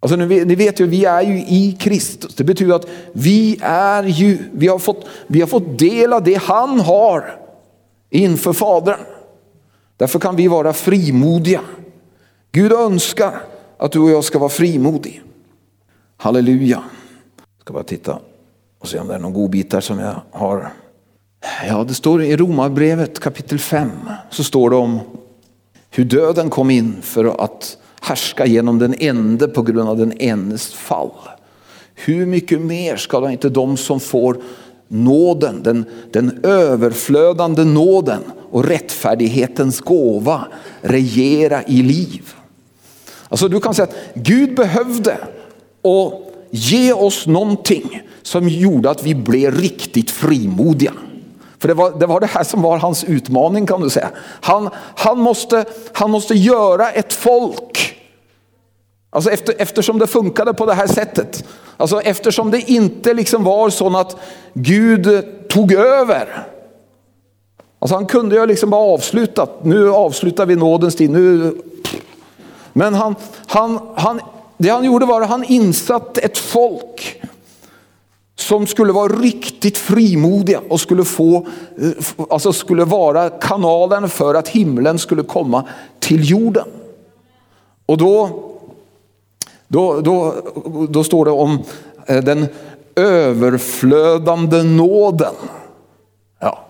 Alltså 0.00 0.16
ni 0.16 0.54
vet 0.54 0.80
ju, 0.80 0.86
vi 0.86 1.04
är 1.04 1.22
ju 1.22 1.38
i 1.38 1.76
Kristus. 1.80 2.34
Det 2.34 2.44
betyder 2.44 2.74
att 2.74 2.86
vi 3.12 3.58
är 3.62 4.04
ju, 4.04 4.38
vi 4.52 4.68
har 4.68 4.78
fått, 4.78 5.06
vi 5.26 5.40
har 5.40 5.48
fått 5.48 5.78
del 5.78 6.12
av 6.12 6.22
det 6.22 6.34
han 6.34 6.80
har 6.80 7.40
inför 8.10 8.52
Fadern. 8.52 9.00
Därför 9.96 10.18
kan 10.18 10.36
vi 10.36 10.48
vara 10.48 10.72
frimodiga. 10.72 11.60
Gud 12.52 12.72
önskar 12.72 13.42
att 13.78 13.92
du 13.92 13.98
och 13.98 14.10
jag 14.10 14.24
ska 14.24 14.38
vara 14.38 14.50
frimodig. 14.50 15.22
Halleluja. 16.16 16.82
Jag 17.36 17.60
ska 17.60 17.72
bara 17.72 17.82
titta 17.82 18.18
och 18.78 18.88
se 18.88 18.98
om 18.98 19.08
det 19.08 19.14
är 19.14 19.18
någon 19.18 19.32
godbitar 19.32 19.80
som 19.80 19.98
jag 19.98 20.22
har 20.30 20.70
Ja, 21.66 21.84
det 21.84 21.94
står 21.94 22.22
i 22.22 22.36
Romarbrevet 22.36 23.20
kapitel 23.20 23.58
5 23.58 23.90
så 24.30 24.44
står 24.44 24.70
det 24.70 24.76
om 24.76 25.00
hur 25.90 26.04
döden 26.04 26.50
kom 26.50 26.70
in 26.70 26.96
för 27.02 27.44
att 27.44 27.78
härska 28.00 28.46
genom 28.46 28.78
den 28.78 28.94
ende 28.98 29.48
på 29.48 29.62
grund 29.62 29.88
av 29.88 29.98
den 29.98 30.12
enes 30.12 30.74
fall. 30.74 31.10
Hur 31.94 32.26
mycket 32.26 32.60
mer 32.60 32.96
ska 32.96 33.20
då 33.20 33.30
inte 33.30 33.48
de 33.48 33.76
som 33.76 34.00
får 34.00 34.36
nåden, 34.88 35.62
den, 35.62 35.84
den 36.12 36.40
överflödande 36.42 37.64
nåden 37.64 38.20
och 38.50 38.64
rättfärdighetens 38.64 39.80
gåva 39.80 40.46
regera 40.80 41.62
i 41.62 41.82
liv? 41.82 42.34
Alltså 43.28 43.48
du 43.48 43.60
kan 43.60 43.74
säga 43.74 43.88
att 43.88 43.96
Gud 44.14 44.54
behövde 44.54 45.12
att 45.82 46.12
ge 46.50 46.92
oss 46.92 47.26
någonting 47.26 48.02
som 48.22 48.48
gjorde 48.48 48.90
att 48.90 49.02
vi 49.02 49.14
blev 49.14 49.54
riktigt 49.54 50.10
frimodiga. 50.10 50.92
För 51.58 51.68
det 51.68 51.74
var, 51.74 51.90
det 51.90 52.06
var 52.06 52.20
det 52.20 52.26
här 52.26 52.44
som 52.44 52.62
var 52.62 52.78
hans 52.78 53.04
utmaning 53.04 53.66
kan 53.66 53.80
du 53.80 53.90
säga. 53.90 54.10
Han, 54.40 54.70
han, 54.96 55.18
måste, 55.18 55.64
han 55.92 56.10
måste 56.10 56.34
göra 56.34 56.90
ett 56.90 57.12
folk. 57.12 57.94
Alltså 59.10 59.30
efter, 59.30 59.54
eftersom 59.58 59.98
det 59.98 60.06
funkade 60.06 60.54
på 60.54 60.66
det 60.66 60.74
här 60.74 60.86
sättet. 60.86 61.44
Alltså 61.76 62.00
eftersom 62.00 62.50
det 62.50 62.70
inte 62.70 63.14
liksom 63.14 63.44
var 63.44 63.70
så 63.70 63.96
att 63.96 64.16
Gud 64.54 65.24
tog 65.48 65.72
över. 65.72 66.46
Alltså 67.78 67.94
han 67.94 68.06
kunde 68.06 68.36
ju 68.36 68.46
liksom 68.46 68.70
bara 68.70 68.94
avslutat, 68.94 69.64
nu 69.64 69.90
avslutar 69.90 70.46
vi 70.46 70.56
nådens 70.56 70.96
tid. 70.96 71.10
Nu. 71.10 71.54
Men 72.72 72.94
han, 72.94 73.14
han, 73.46 73.78
han, 73.96 74.20
det 74.56 74.68
han 74.68 74.84
gjorde 74.84 75.06
var 75.06 75.22
att 75.22 75.28
han 75.28 75.44
insatte 75.44 76.20
ett 76.20 76.38
folk 76.38 77.22
som 78.34 78.66
skulle 78.66 78.92
vara 78.92 79.12
riktigt 79.12 79.78
frimodiga 79.78 80.60
och 80.68 80.80
skulle, 80.80 81.04
få, 81.04 81.46
eh, 81.78 82.24
alltså 82.30 82.52
skulle 82.52 82.84
vara 82.84 83.30
kanalen 83.30 84.08
för 84.08 84.34
att 84.34 84.48
himlen 84.48 84.98
skulle 84.98 85.22
komma 85.22 85.64
till 85.98 86.30
jorden. 86.30 86.68
Och 87.86 87.98
då, 87.98 88.30
då, 89.68 90.00
då, 90.00 90.34
då 90.88 91.04
står 91.04 91.24
det 91.24 91.30
om 91.30 91.58
eh, 92.06 92.24
den 92.24 92.46
överflödande 92.96 94.62
nåden. 94.62 95.34
Ja. 96.38 96.64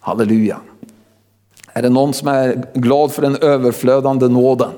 Halleluja. 0.00 0.60
Är 1.76 1.82
det 1.82 1.88
någon 1.88 2.14
som 2.14 2.28
är 2.28 2.62
glad 2.74 3.12
för 3.12 3.22
den 3.22 3.36
överflödande 3.36 4.28
nåden? 4.28 4.70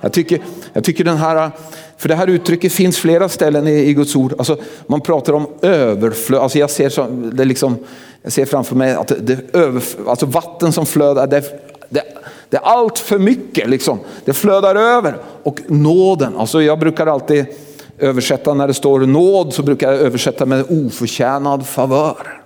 Jag 0.00 0.12
tycker, 0.12 0.42
jag 0.72 0.84
tycker 0.84 1.04
den 1.04 1.16
här, 1.16 1.50
för 1.96 2.08
det 2.08 2.14
här 2.14 2.26
uttrycket 2.26 2.72
finns 2.72 2.98
flera 2.98 3.28
ställen 3.28 3.68
i, 3.68 3.72
i 3.72 3.94
Guds 3.94 4.16
ord. 4.16 4.34
Alltså, 4.38 4.56
man 4.86 5.00
pratar 5.00 5.32
om 5.32 5.46
överflöd, 5.62 6.40
alltså 6.40 6.58
jag, 6.58 6.70
ser 6.70 6.88
som, 6.88 7.36
det 7.36 7.44
liksom, 7.44 7.76
jag 8.22 8.32
ser 8.32 8.44
framför 8.44 8.76
mig 8.76 8.94
att 8.94 9.12
det, 9.20 9.54
över, 9.54 9.82
alltså 10.06 10.26
vatten 10.26 10.72
som 10.72 10.86
flödar, 10.86 11.26
det, 11.26 11.42
det, 11.88 12.02
det 12.48 12.56
är 12.56 12.62
allt 12.62 12.98
för 12.98 13.18
mycket. 13.18 13.68
Liksom. 13.68 13.98
Det 14.24 14.32
flödar 14.32 14.76
över. 14.76 15.16
Och 15.42 15.60
nåden, 15.66 16.36
alltså 16.36 16.62
jag 16.62 16.78
brukar 16.78 17.06
alltid 17.06 17.46
översätta 17.98 18.54
när 18.54 18.66
det 18.66 18.74
står 18.74 19.00
nåd 19.00 19.54
så 19.54 19.62
brukar 19.62 19.92
jag 19.92 20.00
översätta 20.00 20.46
med 20.46 20.64
oförtjänad 20.68 21.66
favör. 21.66 22.43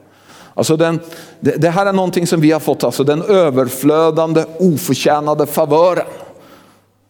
Alltså 0.59 0.77
den, 0.77 1.01
det, 1.41 1.51
det, 1.51 1.71
här 1.71 1.87
är 1.87 1.93
någonting 1.93 2.27
som 2.27 2.41
vi 2.41 2.51
har 2.51 2.61
fått, 2.61 2.85
alltså 2.85 3.05
den 3.05 3.23
överflödande 3.23 4.45
oförtjänade 4.59 5.47
favören. 5.47 6.07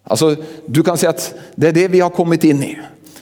Alltså, 0.03 0.37
du 0.67 0.83
kan 0.83 0.99
säga 0.99 1.11
att 1.11 1.35
det 1.55 1.69
är 1.69 1.73
det 1.73 1.89
vi 1.89 2.01
har 2.01 2.11
kommit 2.11 2.45
in 2.45 2.63
i. 2.63 2.79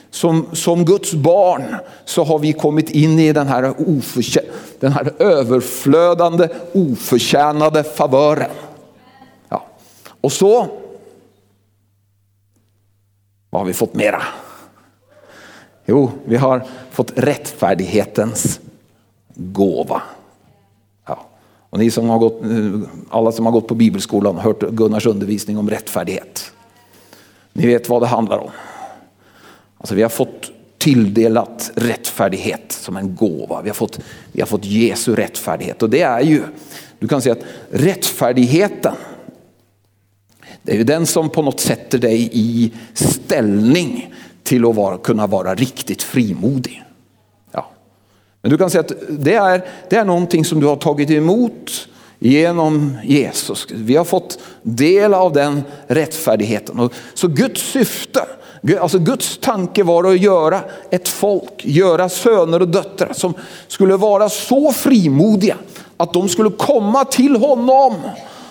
Som, 0.09 0.45
som 0.53 0.85
Guds 0.85 1.13
barn 1.13 1.75
så 2.05 2.23
har 2.23 2.39
vi 2.39 2.53
kommit 2.53 2.89
in 2.89 3.19
i 3.19 3.33
den 3.33 3.47
här, 3.47 3.73
oförtjä, 3.77 4.41
den 4.79 4.91
här 4.91 5.13
överflödande 5.19 6.47
oförtjänade 6.73 7.83
favören. 7.83 8.51
Ja. 9.49 9.65
Och 10.21 10.31
så, 10.31 10.67
vad 13.49 13.61
har 13.61 13.65
vi 13.65 13.73
fått 13.73 13.93
mera? 13.93 14.21
Jo, 15.85 16.11
vi 16.25 16.35
har 16.35 16.65
fått 16.91 17.11
rättfärdighetens 17.15 18.59
gåva. 19.37 20.01
Och 21.69 21.79
ni 21.79 21.91
som 21.91 22.09
har 22.09 22.19
gått, 22.19 22.43
eh, 22.43 22.89
alla 23.09 23.31
som 23.31 23.45
har 23.45 23.53
gått 23.53 23.67
på 23.67 23.75
bibelskolan 23.75 24.35
har 24.35 24.43
hört 24.43 24.59
Gunnars 24.59 25.05
undervisning 25.05 25.57
om 25.57 25.69
rättfärdighet. 25.69 26.51
Ni 27.53 27.67
vet 27.67 27.89
vad 27.89 28.01
det 28.01 28.07
handlar 28.07 28.37
om. 28.37 28.51
Alltså 29.77 29.95
vi 29.95 30.01
har 30.01 30.09
fått 30.09 30.51
tilldelat 30.77 31.71
rättfärdighet 31.75 32.71
som 32.71 32.97
en 32.97 33.15
gåva. 33.15 33.61
Vi 33.61 33.69
har 33.69 33.75
fått, 33.75 33.99
vi 34.31 34.41
har 34.41 34.47
fått 34.47 34.65
Jesu 34.65 35.15
rättfärdighet 35.15 35.83
och 35.83 35.89
det 35.89 36.01
är 36.01 36.21
ju, 36.21 36.43
du 36.99 37.07
kan 37.07 37.21
säga 37.21 37.33
att 37.33 37.45
rättfärdigheten, 37.69 38.95
det 40.63 40.71
är 40.71 40.75
ju 40.75 40.83
den 40.83 41.05
som 41.05 41.29
på 41.29 41.41
något 41.41 41.59
sätt 41.59 41.77
sätter 41.87 41.97
dig 41.97 42.29
i 42.31 42.71
ställning 42.93 44.13
till 44.43 44.65
att 44.65 44.75
vara, 44.75 44.97
kunna 44.97 45.27
vara 45.27 45.55
riktigt 45.55 46.03
frimodig. 46.03 46.83
Men 48.47 48.51
du 48.51 48.57
kan 48.57 48.69
säga 48.69 48.81
att 48.81 48.91
det 49.09 49.33
är, 49.33 49.65
det 49.89 49.95
är 49.95 50.05
någonting 50.05 50.45
som 50.45 50.59
du 50.59 50.67
har 50.67 50.75
tagit 50.75 51.09
emot 51.09 51.87
genom 52.19 52.97
Jesus. 53.03 53.67
Vi 53.71 53.95
har 53.95 54.05
fått 54.05 54.39
del 54.61 55.13
av 55.13 55.33
den 55.33 55.63
rättfärdigheten. 55.87 56.89
Så 57.13 57.27
Guds 57.27 57.61
syfte, 57.61 58.25
alltså 58.79 58.99
Guds 58.99 59.37
tanke 59.37 59.83
var 59.83 60.03
att 60.03 60.19
göra 60.19 60.61
ett 60.89 61.07
folk, 61.07 61.65
göra 61.65 62.09
söner 62.09 62.61
och 62.61 62.67
döttrar 62.67 63.13
som 63.13 63.33
skulle 63.67 63.95
vara 63.97 64.29
så 64.29 64.71
frimodiga 64.71 65.57
att 65.97 66.13
de 66.13 66.29
skulle 66.29 66.49
komma 66.49 67.05
till 67.05 67.35
honom 67.35 67.95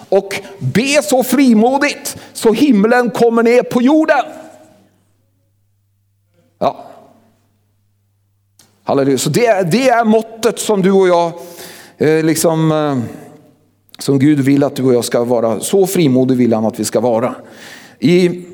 och 0.09 0.41
be 0.59 1.03
så 1.03 1.25
frimodigt 1.25 2.17
så 2.33 2.53
himlen 2.53 3.11
kommer 3.11 3.43
ner 3.43 3.63
på 3.63 3.83
jorden. 3.83 4.25
Ja. 6.59 6.87
Halleluja. 8.87 9.19
Så 9.19 9.31
det, 9.31 9.71
det 9.71 9.89
är 9.89 10.05
måttet 10.05 10.59
som 10.59 10.83
du 10.83 10.93
och 10.93 11.09
jag, 11.09 11.33
eh, 11.99 12.25
liksom, 12.25 12.73
eh, 12.73 12.99
som 13.99 14.19
Gud 14.19 14.41
vill 14.41 14.65
att 14.65 14.77
du 14.77 14.85
och 14.85 14.95
jag 14.95 15.05
ska 15.05 15.25
vara. 15.25 15.61
Så 15.61 15.87
frimodig 15.87 16.37
vill 16.37 16.53
han 16.53 16.65
att 16.65 16.81
vi 16.81 16.85
ska 16.85 17.01
vara. 17.01 17.35
I, 17.99 18.45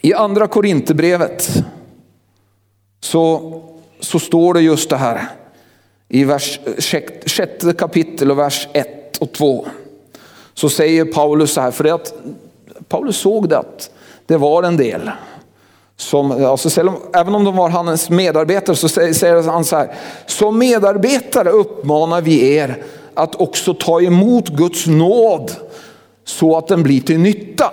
i 0.00 0.14
andra 0.14 0.46
Korinthierbrevet 0.46 1.62
så, 3.00 3.54
så 4.00 4.18
står 4.18 4.54
det 4.54 4.60
just 4.60 4.90
det 4.90 4.96
här. 4.96 5.28
I 6.08 6.24
vers, 6.24 6.60
eh, 6.64 7.02
sjätte 7.26 7.72
kapitel 7.72 8.30
och 8.30 8.38
vers 8.38 8.68
1 8.72 9.16
och 9.16 9.32
2. 9.32 9.66
Så 10.54 10.68
säger 10.68 11.04
Paulus 11.04 11.52
så 11.52 11.60
här, 11.60 11.70
för 11.70 11.84
det 11.84 11.94
att 11.94 12.14
Paulus 12.88 13.16
såg 13.16 13.48
det 13.48 13.58
att 13.58 13.90
det 14.26 14.36
var 14.36 14.62
en 14.62 14.76
del 14.76 15.10
som, 16.00 16.44
alltså, 16.44 16.98
även 17.14 17.34
om 17.34 17.44
de 17.44 17.56
var 17.56 17.68
hans 17.68 18.10
medarbetare 18.10 18.76
så 18.76 18.88
säger 18.88 19.42
han 19.42 19.64
så 19.64 19.76
här. 19.76 19.94
Som 20.26 20.58
medarbetare 20.58 21.50
uppmanar 21.50 22.20
vi 22.20 22.54
er 22.54 22.82
att 23.14 23.34
också 23.34 23.74
ta 23.74 24.00
emot 24.00 24.48
Guds 24.48 24.86
nåd 24.86 25.52
så 26.24 26.56
att 26.56 26.68
den 26.68 26.82
blir 26.82 27.00
till 27.00 27.18
nytta. 27.18 27.72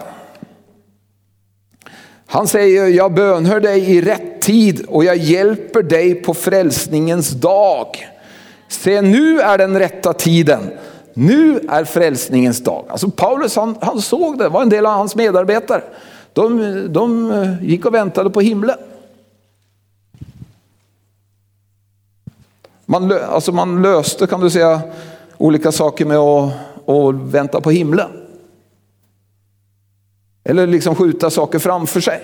Han 2.28 2.48
säger, 2.48 2.88
jag 2.88 3.14
bönhör 3.14 3.60
dig 3.60 3.92
i 3.92 4.02
rätt 4.02 4.42
tid 4.42 4.86
och 4.88 5.04
jag 5.04 5.18
hjälper 5.18 5.84
dig 5.84 6.16
på 6.16 6.34
frälsningens 6.34 7.30
dag. 7.30 7.88
Se 8.68 9.02
nu 9.02 9.42
är 9.42 9.58
den 9.58 9.80
rätta 9.80 10.14
tiden. 10.14 10.72
Nu 11.14 11.60
är 11.70 11.84
frälsningens 11.84 12.64
dag. 12.64 12.86
Alltså 12.90 13.10
Paulus 13.10 13.56
han, 13.56 13.76
han 13.82 14.02
såg 14.02 14.38
det, 14.38 14.50
var 14.50 14.62
en 14.62 14.70
del 14.70 14.86
av 14.86 14.94
hans 14.94 15.16
medarbetare. 15.16 15.82
De, 16.38 16.88
de 16.94 17.32
eh, 17.32 17.64
gick 17.64 17.86
och 17.86 17.94
väntade 17.94 18.30
på 18.30 18.42
himlen. 18.42 18.78
Man, 22.86 23.12
alltså 23.12 23.52
man 23.52 23.82
löste 23.82 24.28
kan 24.28 24.40
du 24.40 24.50
säga 24.50 24.82
olika 25.38 25.72
saker 25.72 26.06
med 26.06 26.18
att, 26.18 26.54
att 26.90 27.16
vänta 27.16 27.62
på 27.62 27.72
himlen. 27.72 28.10
Eller 30.44 30.68
liksom 30.68 30.96
skjuta 30.96 31.30
saker 31.30 31.60
framför 31.60 32.02
sig. 32.02 32.22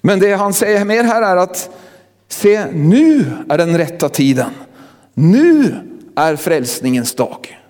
Men 0.00 0.20
det 0.20 0.32
han 0.32 0.52
säger 0.52 0.84
mer 0.84 1.04
här 1.04 1.22
är 1.22 1.36
att 1.36 1.70
se 2.28 2.66
nu 2.72 3.32
är 3.48 3.58
den 3.58 3.78
rätta 3.78 4.08
tiden. 4.08 4.50
Nu 5.14 5.74
är 6.16 6.36
frälsningens 6.36 7.14
dag. 7.14 7.60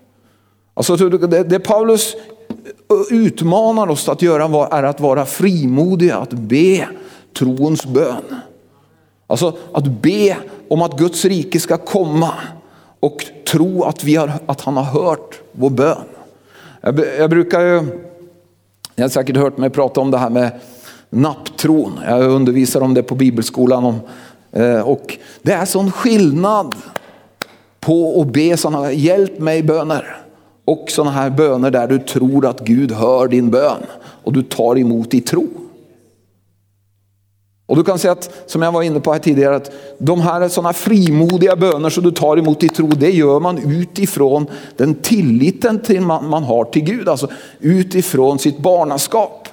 Alltså 0.74 0.96
det 0.96 1.60
Paulus 1.60 2.16
utmanar 3.10 3.90
oss 3.90 4.08
att 4.08 4.22
göra 4.22 4.68
är 4.70 4.82
att 4.82 5.00
vara 5.00 5.26
frimodiga, 5.26 6.16
att 6.16 6.32
be 6.32 6.88
trons 7.38 7.86
bön. 7.86 8.22
Alltså 9.26 9.56
att 9.72 9.84
be 9.84 10.36
om 10.68 10.82
att 10.82 10.98
Guds 10.98 11.24
rike 11.24 11.60
ska 11.60 11.76
komma 11.76 12.34
och 13.00 13.26
tro 13.46 13.82
att, 13.82 14.04
vi 14.04 14.16
har, 14.16 14.32
att 14.46 14.60
han 14.60 14.76
har 14.76 14.84
hört 14.84 15.40
vår 15.52 15.70
bön. 15.70 16.04
Jag, 16.80 17.00
jag 17.18 17.30
brukar 17.30 17.60
ju, 17.60 17.82
ni 18.94 19.02
har 19.02 19.08
säkert 19.08 19.36
hört 19.36 19.58
mig 19.58 19.70
prata 19.70 20.00
om 20.00 20.10
det 20.10 20.18
här 20.18 20.30
med 20.30 20.60
napptron. 21.10 22.00
Jag 22.08 22.22
undervisar 22.22 22.80
om 22.80 22.94
det 22.94 23.02
på 23.02 23.14
bibelskolan. 23.14 23.84
Om, 23.84 24.00
eh, 24.52 24.80
och 24.80 25.18
det 25.42 25.52
är 25.52 25.64
sån 25.64 25.92
skillnad 25.92 26.74
på 27.80 28.20
att 28.20 28.32
be 28.32 28.56
sådana, 28.56 28.92
hjälp 28.92 29.38
mig 29.38 29.62
böner. 29.62 30.23
Och 30.64 30.90
sådana 30.90 31.11
här 31.11 31.31
böner 31.31 31.70
där 31.70 31.87
du 31.87 31.98
tror 31.98 32.46
att 32.46 32.61
Gud 32.61 32.92
hör 32.92 33.29
din 33.29 33.50
bön 33.50 33.83
och 34.24 34.33
du 34.33 34.42
tar 34.42 34.79
emot 34.79 35.14
i 35.14 35.20
tro. 35.20 35.48
Och 37.66 37.77
du 37.77 37.85
kan 37.85 37.98
säga 37.98 38.12
att, 38.12 38.31
som 38.46 38.62
jag 38.62 38.72
var 38.72 38.83
inne 38.83 39.00
på 39.00 39.12
här 39.12 39.18
tidigare, 39.18 39.57
att 39.57 39.70
de 39.98 40.20
här 40.20 40.48
sådana 40.48 40.72
frimodiga 40.72 41.57
böner 41.57 41.90
som 41.90 42.05
du 42.05 42.11
tar 42.11 42.37
emot 42.37 42.62
i 42.62 42.68
tro, 42.68 42.87
det 42.87 43.11
gör 43.11 43.40
man 43.40 43.59
utifrån 43.72 44.46
den 44.77 44.94
tilliten 44.94 45.81
till 45.81 46.00
man, 46.00 46.29
man 46.29 46.42
har 46.42 46.64
till 46.64 46.85
Gud, 46.85 47.09
alltså 47.09 47.29
utifrån 47.61 48.38
sitt 48.38 48.59
barnaskap. 48.59 49.48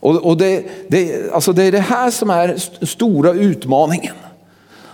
Och, 0.00 0.16
och 0.16 0.36
det, 0.36 0.64
det, 0.88 1.32
alltså 1.32 1.52
det 1.52 1.64
är 1.64 1.72
det 1.72 1.78
här 1.78 2.10
som 2.10 2.30
är 2.30 2.56
stora 2.86 3.32
utmaningen. 3.32 4.14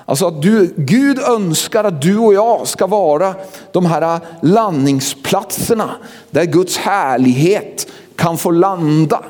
Alltså 0.09 0.27
att 0.27 0.43
du, 0.43 0.75
Gud 0.77 1.19
önskar 1.19 1.85
att 1.85 2.03
du 2.03 2.19
och 2.19 2.35
jag 2.35 2.69
ska 2.69 2.87
vara 2.87 3.35
de 3.73 3.87
här 3.87 4.21
landningsplatserna 4.43 5.91
där 6.31 6.45
Guds 6.45 6.77
härlighet 6.77 7.87
kan 8.17 8.39
få 8.39 8.51
landa. 8.51 9.23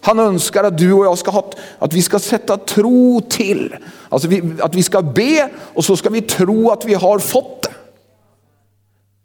Han 0.00 0.18
önskar 0.18 0.64
att 0.64 0.78
du 0.78 0.92
och 0.92 1.04
jag 1.04 1.18
ska 1.18 1.30
ha, 1.30 1.50
att 1.78 1.92
vi 1.92 2.02
ska 2.02 2.18
sätta 2.18 2.56
tro 2.56 3.20
till. 3.28 3.76
Alltså 4.08 4.28
vi, 4.28 4.42
att 4.60 4.74
vi 4.74 4.82
ska 4.82 5.02
be 5.02 5.48
och 5.58 5.84
så 5.84 5.96
ska 5.96 6.10
vi 6.10 6.20
tro 6.20 6.70
att 6.70 6.84
vi 6.84 6.94
har 6.94 7.18
fått 7.18 7.62
det. 7.62 7.70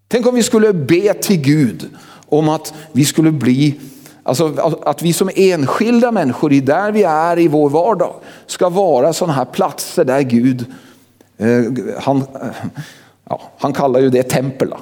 Tänk 0.08 0.28
om 0.28 0.36
vi 0.36 0.44
skulle 0.44 0.74
be 0.74 1.14
till 1.14 1.42
Gud 1.42 1.90
om 2.30 2.50
att 2.50 2.74
vi 2.92 3.06
skulle 3.06 3.32
bli, 3.32 3.80
alltså 4.24 4.78
att 4.84 5.02
vi 5.02 5.14
som 5.14 5.30
enskilda 5.36 6.12
människor, 6.12 6.54
i 6.54 6.60
där 6.60 6.92
vi 6.92 7.04
är 7.04 7.40
i 7.40 7.48
vår 7.48 7.70
vardag, 7.70 8.14
ska 8.46 8.70
vara 8.70 9.14
sådana 9.14 9.34
här 9.34 9.46
platser 9.46 10.06
där 10.06 10.22
Gud, 10.22 10.66
Eh, 11.38 11.64
han, 12.00 12.18
eh, 12.18 12.48
ja, 13.30 13.42
han 13.58 13.74
kallar 13.74 14.00
ju 14.00 14.10
det 14.10 14.24
tempel. 14.24 14.74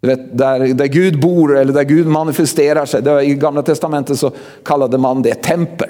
Vet, 0.00 0.38
där, 0.38 0.74
där 0.74 0.86
Gud 0.86 1.20
bor 1.20 1.58
eller 1.58 1.72
där 1.72 1.84
Gud 1.84 2.06
manifesterar 2.06 2.86
sig. 2.86 3.02
Där 3.02 3.20
I 3.20 3.34
gamla 3.34 3.62
testamentet 3.62 4.18
så 4.18 4.32
kallade 4.64 4.98
man 4.98 5.22
det 5.22 5.34
tempel. 5.34 5.88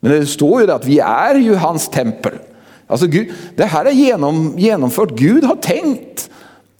Men 0.00 0.12
det 0.12 0.26
står 0.26 0.62
ju 0.62 0.70
att 0.70 0.86
vi 0.86 0.98
är 0.98 1.34
ju 1.34 1.54
hans 1.54 1.88
tempel. 1.88 2.32
Alltså 2.86 3.06
Gud, 3.06 3.32
det 3.56 3.64
här 3.64 3.84
är 3.84 3.90
genom, 3.90 4.54
genomfört. 4.56 5.10
Gud 5.10 5.44
har 5.44 5.56
tänkt 5.56 6.30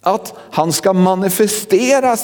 att 0.00 0.34
han 0.50 0.72
ska 0.72 0.92
manifestera 0.92 2.16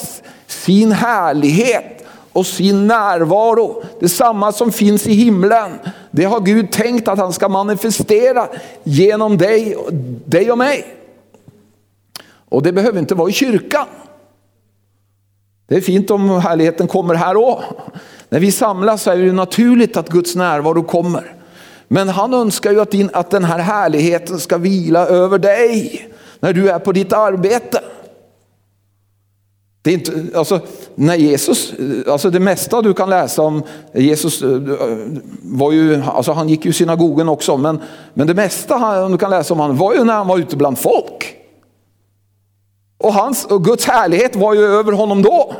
sin 0.47 0.91
härlighet 0.91 1.96
och 2.37 2.45
sin 2.45 2.87
närvaro. 2.87 3.83
Det 3.99 4.09
samma 4.09 4.51
som 4.51 4.71
finns 4.71 5.07
i 5.07 5.13
himlen. 5.13 5.71
Det 6.11 6.23
har 6.23 6.39
Gud 6.39 6.71
tänkt 6.71 7.07
att 7.07 7.19
han 7.19 7.33
ska 7.33 7.49
manifestera 7.49 8.47
genom 8.83 9.37
dig, 9.37 9.77
dig 10.25 10.51
och 10.51 10.57
mig. 10.57 10.85
Och 12.49 12.63
det 12.63 12.71
behöver 12.71 12.99
inte 12.99 13.15
vara 13.15 13.29
i 13.29 13.33
kyrkan. 13.33 13.85
Det 15.67 15.75
är 15.75 15.81
fint 15.81 16.11
om 16.11 16.29
härligheten 16.29 16.87
kommer 16.87 17.15
här 17.15 17.37
också. 17.37 17.75
När 18.29 18.39
vi 18.39 18.51
samlas 18.51 19.03
så 19.03 19.11
är 19.11 19.17
det 19.17 19.31
naturligt 19.31 19.97
att 19.97 20.09
Guds 20.09 20.35
närvaro 20.35 20.83
kommer. 20.83 21.35
Men 21.87 22.09
han 22.09 22.33
önskar 22.33 22.71
ju 22.71 22.81
att, 22.81 22.91
din, 22.91 23.09
att 23.13 23.29
den 23.29 23.43
här 23.43 23.59
härligheten 23.59 24.39
ska 24.39 24.57
vila 24.57 25.07
över 25.07 25.39
dig 25.39 26.07
när 26.39 26.53
du 26.53 26.69
är 26.69 26.79
på 26.79 26.91
ditt 26.91 27.13
arbete. 27.13 27.81
Det, 29.87 29.91
är 29.91 29.93
inte, 29.93 30.37
alltså, 30.37 30.59
när 30.95 31.15
Jesus, 31.15 31.73
alltså 32.07 32.29
det 32.29 32.39
mesta 32.39 32.81
du 32.81 32.93
kan 32.93 33.09
läsa 33.09 33.41
om 33.41 33.63
Jesus 33.93 34.41
eh, 34.41 34.61
var 35.41 35.71
ju, 35.71 36.03
alltså 36.03 36.31
han 36.31 36.49
gick 36.49 36.65
ju 36.65 36.71
i 36.71 36.73
synagogen 36.73 37.29
också, 37.29 37.57
men, 37.57 37.81
men 38.13 38.27
det 38.27 38.33
mesta 38.33 39.07
du 39.09 39.17
kan 39.17 39.29
läsa 39.29 39.53
om 39.53 39.59
han 39.59 39.77
var 39.77 39.93
ju 39.93 40.03
när 40.03 40.13
han 40.13 40.27
var 40.27 40.37
ute 40.37 40.55
bland 40.55 40.79
folk. 40.79 41.35
Och, 42.97 43.13
hans, 43.13 43.45
och 43.45 43.65
Guds 43.65 43.85
härlighet 43.85 44.35
var 44.35 44.53
ju 44.53 44.65
över 44.65 44.91
honom 44.91 45.21
då. 45.21 45.55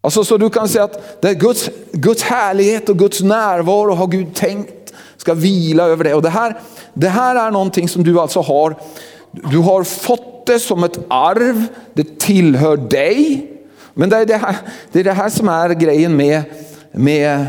Alltså, 0.00 0.24
så 0.24 0.36
du 0.36 0.50
kan 0.50 0.68
säga 0.68 0.84
att 0.84 1.22
det 1.22 1.28
är 1.28 1.34
Guds, 1.34 1.70
Guds 1.92 2.22
härlighet 2.22 2.88
och 2.88 2.98
Guds 2.98 3.20
närvaro 3.20 3.94
har 3.94 4.06
Gud 4.06 4.34
tänkt 4.34 4.94
ska 5.16 5.34
vila 5.34 5.84
över 5.84 6.04
det. 6.04 6.14
Och 6.14 6.22
det 6.22 6.30
här, 6.30 6.60
det 6.94 7.08
här 7.08 7.46
är 7.46 7.50
någonting 7.50 7.88
som 7.88 8.04
du 8.04 8.20
alltså 8.20 8.40
har, 8.40 8.76
du 9.30 9.58
har 9.58 9.84
fått 9.84 10.35
det 10.46 10.58
som 10.58 10.84
ett 10.84 10.98
arv, 11.08 11.66
det 11.94 12.18
tillhör 12.18 12.76
dig. 12.76 13.50
Men 13.94 14.08
det 14.08 14.16
är 14.16 14.26
det 14.26 14.36
här, 14.36 14.56
det 14.92 15.00
är 15.00 15.04
det 15.04 15.12
här 15.12 15.28
som 15.28 15.48
är 15.48 15.68
grejen 15.68 16.16
med, 16.16 16.42
med 16.92 17.46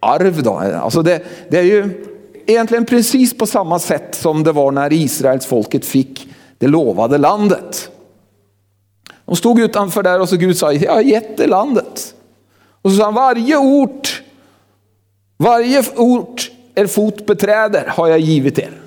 arv. 0.00 0.42
Då. 0.42 0.52
Alltså 0.52 1.02
det, 1.02 1.22
det 1.48 1.58
är 1.58 1.62
ju 1.62 2.06
egentligen 2.46 2.84
precis 2.84 3.38
på 3.38 3.46
samma 3.46 3.78
sätt 3.78 4.14
som 4.14 4.42
det 4.42 4.52
var 4.52 4.70
när 4.70 4.92
Israels 4.92 5.46
folket 5.46 5.84
fick 5.84 6.28
det 6.58 6.66
lovade 6.66 7.18
landet. 7.18 7.90
De 9.24 9.36
stod 9.36 9.60
utanför 9.60 10.02
där 10.02 10.20
och 10.20 10.28
så 10.28 10.36
Gud 10.36 10.56
sa, 10.56 10.72
jag 10.72 10.92
har 10.92 11.00
gett 11.00 11.36
dig 11.36 11.46
landet. 11.46 12.14
Och 12.82 12.90
så 12.90 12.96
sa 12.96 13.04
han, 13.04 13.14
varje 13.14 13.56
ort, 13.56 14.22
varje 15.36 15.84
ort 15.96 16.50
er 16.74 16.86
fot 16.86 17.26
beträder 17.26 17.86
har 17.86 18.08
jag 18.08 18.18
givit 18.18 18.58
er. 18.58 18.83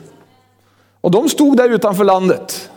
Och 1.02 1.12
de 1.12 1.30
stod 1.30 1.58
där 1.58 1.70
utanför 1.70 2.04
landet. 2.04 2.70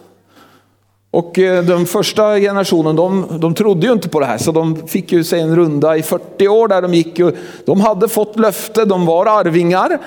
Och 1.10 1.38
eh, 1.38 1.64
den 1.64 1.86
första 1.86 2.38
generationen 2.38 2.96
de, 2.96 3.26
de 3.40 3.54
trodde 3.54 3.86
ju 3.86 3.92
inte 3.92 4.08
på 4.08 4.20
det 4.20 4.26
här 4.26 4.38
så 4.38 4.52
de 4.52 4.88
fick 4.88 5.12
ju 5.12 5.24
sig 5.24 5.40
en 5.40 5.56
runda 5.56 5.96
i 5.96 6.02
40 6.02 6.48
år 6.48 6.68
där 6.68 6.82
de 6.82 6.94
gick. 6.94 7.20
och 7.20 7.32
De 7.64 7.80
hade 7.80 8.08
fått 8.08 8.38
löfte, 8.38 8.84
de 8.84 9.06
var 9.06 9.26
arvingar. 9.26 9.98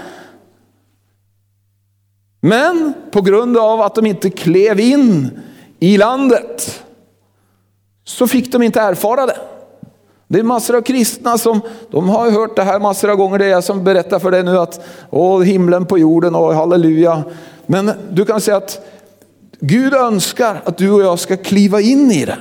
Men 2.41 2.93
på 3.12 3.21
grund 3.21 3.58
av 3.58 3.82
att 3.82 3.95
de 3.95 4.06
inte 4.06 4.30
klev 4.30 4.80
in 4.80 5.30
i 5.80 5.97
landet 5.97 6.84
så 8.04 8.28
fick 8.28 8.52
de 8.52 8.63
inte 8.63 8.82
erfara 8.82 9.26
det. 9.26 9.38
Det 10.28 10.39
är 10.39 10.43
massor 10.43 10.76
av 10.76 10.82
kristna 10.82 11.38
som 11.38 11.62
de 11.91 12.10
har 12.10 12.32
hört 12.32 12.56
det 12.56 12.63
här 12.63 12.80
massor 12.80 13.10
av 13.10 13.15
gånger. 13.15 13.39
Det 13.39 13.45
är 13.45 13.49
jag 13.49 13.63
som 13.63 13.84
berättar 13.84 14.19
för 14.19 14.32
dig 14.32 14.43
nu 14.43 14.58
att 14.58 14.86
åh, 15.10 15.41
himlen 15.41 15.86
på 15.86 15.97
jorden 15.97 16.36
och 16.36 16.56
halleluja. 16.56 17.23
Men 17.74 17.92
du 18.12 18.26
kan 18.26 18.42
säga 18.42 18.58
att 18.58 18.86
Gud 19.60 19.94
önskar 19.94 20.62
att 20.66 20.78
du 20.78 20.92
och 20.92 21.02
jag 21.02 21.20
ska 21.20 21.38
kliva 21.38 21.82
in 21.82 22.12
i 22.12 22.26
det. 22.26 22.38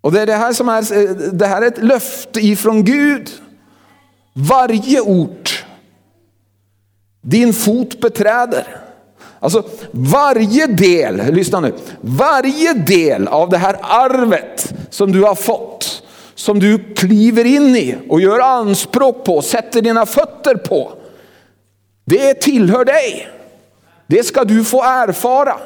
Och 0.00 0.12
det 0.12 0.20
är 0.20 0.26
det 0.26 0.34
här 0.34 0.52
som 0.52 0.68
är, 0.68 1.32
det 1.32 1.46
här 1.46 1.62
är 1.62 1.66
ett 1.66 1.82
löfte 1.82 2.40
ifrån 2.40 2.84
Gud. 2.84 3.30
Varje 4.34 5.00
ort 5.00 5.64
din 7.22 7.52
fot 7.52 8.00
beträder. 8.00 8.76
Alltså 9.40 9.64
varje 9.90 10.66
del, 10.66 11.34
lyssna 11.34 11.60
nu, 11.60 11.72
varje 12.00 12.72
del 12.72 13.28
av 13.28 13.48
det 13.48 13.58
här 13.58 13.76
arvet 13.82 14.74
som 14.90 15.12
du 15.12 15.22
har 15.22 15.34
fått, 15.34 16.02
som 16.34 16.58
du 16.58 16.94
kliver 16.94 17.44
in 17.44 17.76
i 17.76 17.96
och 18.08 18.20
gör 18.20 18.40
anspråk 18.40 19.24
på, 19.24 19.42
sätter 19.42 19.82
dina 19.82 20.06
fötter 20.06 20.54
på. 20.54 20.92
Det 22.04 22.34
tillhör 22.34 22.84
dig. 22.84 23.28
Det 24.10 24.26
ska 24.26 24.44
du 24.44 24.64
få 24.64 24.82
erfara. 24.82 25.56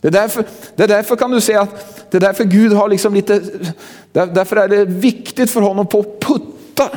Det 0.00 0.08
är, 0.08 0.12
därför, 0.12 0.44
det 0.76 0.82
är 0.82 0.88
därför 0.88 1.16
kan 1.16 1.30
du 1.30 1.40
säga 1.40 1.60
att 1.60 2.10
det 2.10 2.18
är 2.18 2.20
därför 2.20 2.44
Gud 2.44 2.72
har 2.72 2.88
liksom 2.88 3.14
lite, 3.14 3.40
därför 4.12 4.56
är 4.56 4.68
det 4.68 4.84
viktigt 4.84 5.50
för 5.50 5.60
honom 5.60 5.86
att 5.86 6.20
putta, 6.20 6.90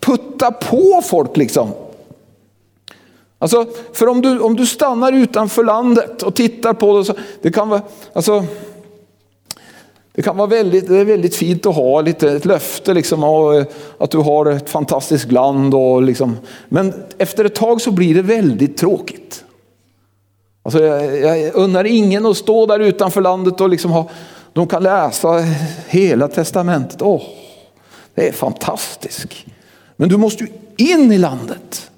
putta 0.00 0.52
på 0.52 1.02
folk 1.04 1.36
liksom. 1.36 1.72
Alltså, 3.38 3.66
för 3.92 4.06
om 4.06 4.22
du, 4.22 4.40
om 4.40 4.56
du 4.56 4.66
stannar 4.66 5.12
utanför 5.12 5.64
landet 5.64 6.22
och 6.22 6.34
tittar 6.34 6.72
på 6.72 6.98
det, 6.98 7.04
så, 7.04 7.14
det 7.42 7.52
kan 7.52 7.68
vara, 7.68 7.82
alltså, 8.12 8.44
det 10.16 10.22
kan 10.22 10.36
vara 10.36 10.46
väldigt, 10.46 10.88
det 10.88 10.96
är 10.96 11.04
väldigt 11.04 11.36
fint 11.36 11.66
att 11.66 11.74
ha 11.74 12.00
lite, 12.00 12.32
ett 12.32 12.44
löfte 12.44 12.94
liksom, 12.94 13.24
och, 13.24 13.54
eh, 13.54 13.66
att 13.98 14.10
du 14.10 14.18
har 14.18 14.46
ett 14.46 14.68
fantastiskt 14.68 15.32
land. 15.32 15.74
Och 15.74 16.02
liksom, 16.02 16.36
men 16.68 16.92
efter 17.18 17.44
ett 17.44 17.54
tag 17.54 17.80
så 17.80 17.90
blir 17.90 18.14
det 18.14 18.22
väldigt 18.22 18.76
tråkigt. 18.76 19.44
Alltså, 20.62 20.82
jag, 20.82 21.40
jag 21.40 21.54
unnar 21.54 21.84
ingen 21.84 22.26
att 22.26 22.36
stå 22.36 22.66
där 22.66 22.78
utanför 22.78 23.20
landet 23.20 23.60
och 23.60 23.68
liksom 23.68 23.90
ha, 23.90 24.08
de 24.52 24.66
kan 24.66 24.82
läsa 24.82 25.44
hela 25.88 26.28
testamentet. 26.28 27.02
Oh, 27.02 27.22
det 28.14 28.28
är 28.28 28.32
fantastiskt. 28.32 29.26
Men 29.96 30.08
du 30.08 30.16
måste 30.16 30.44
ju 30.44 30.50
in 30.76 31.12
i 31.12 31.18
landet. 31.18 31.90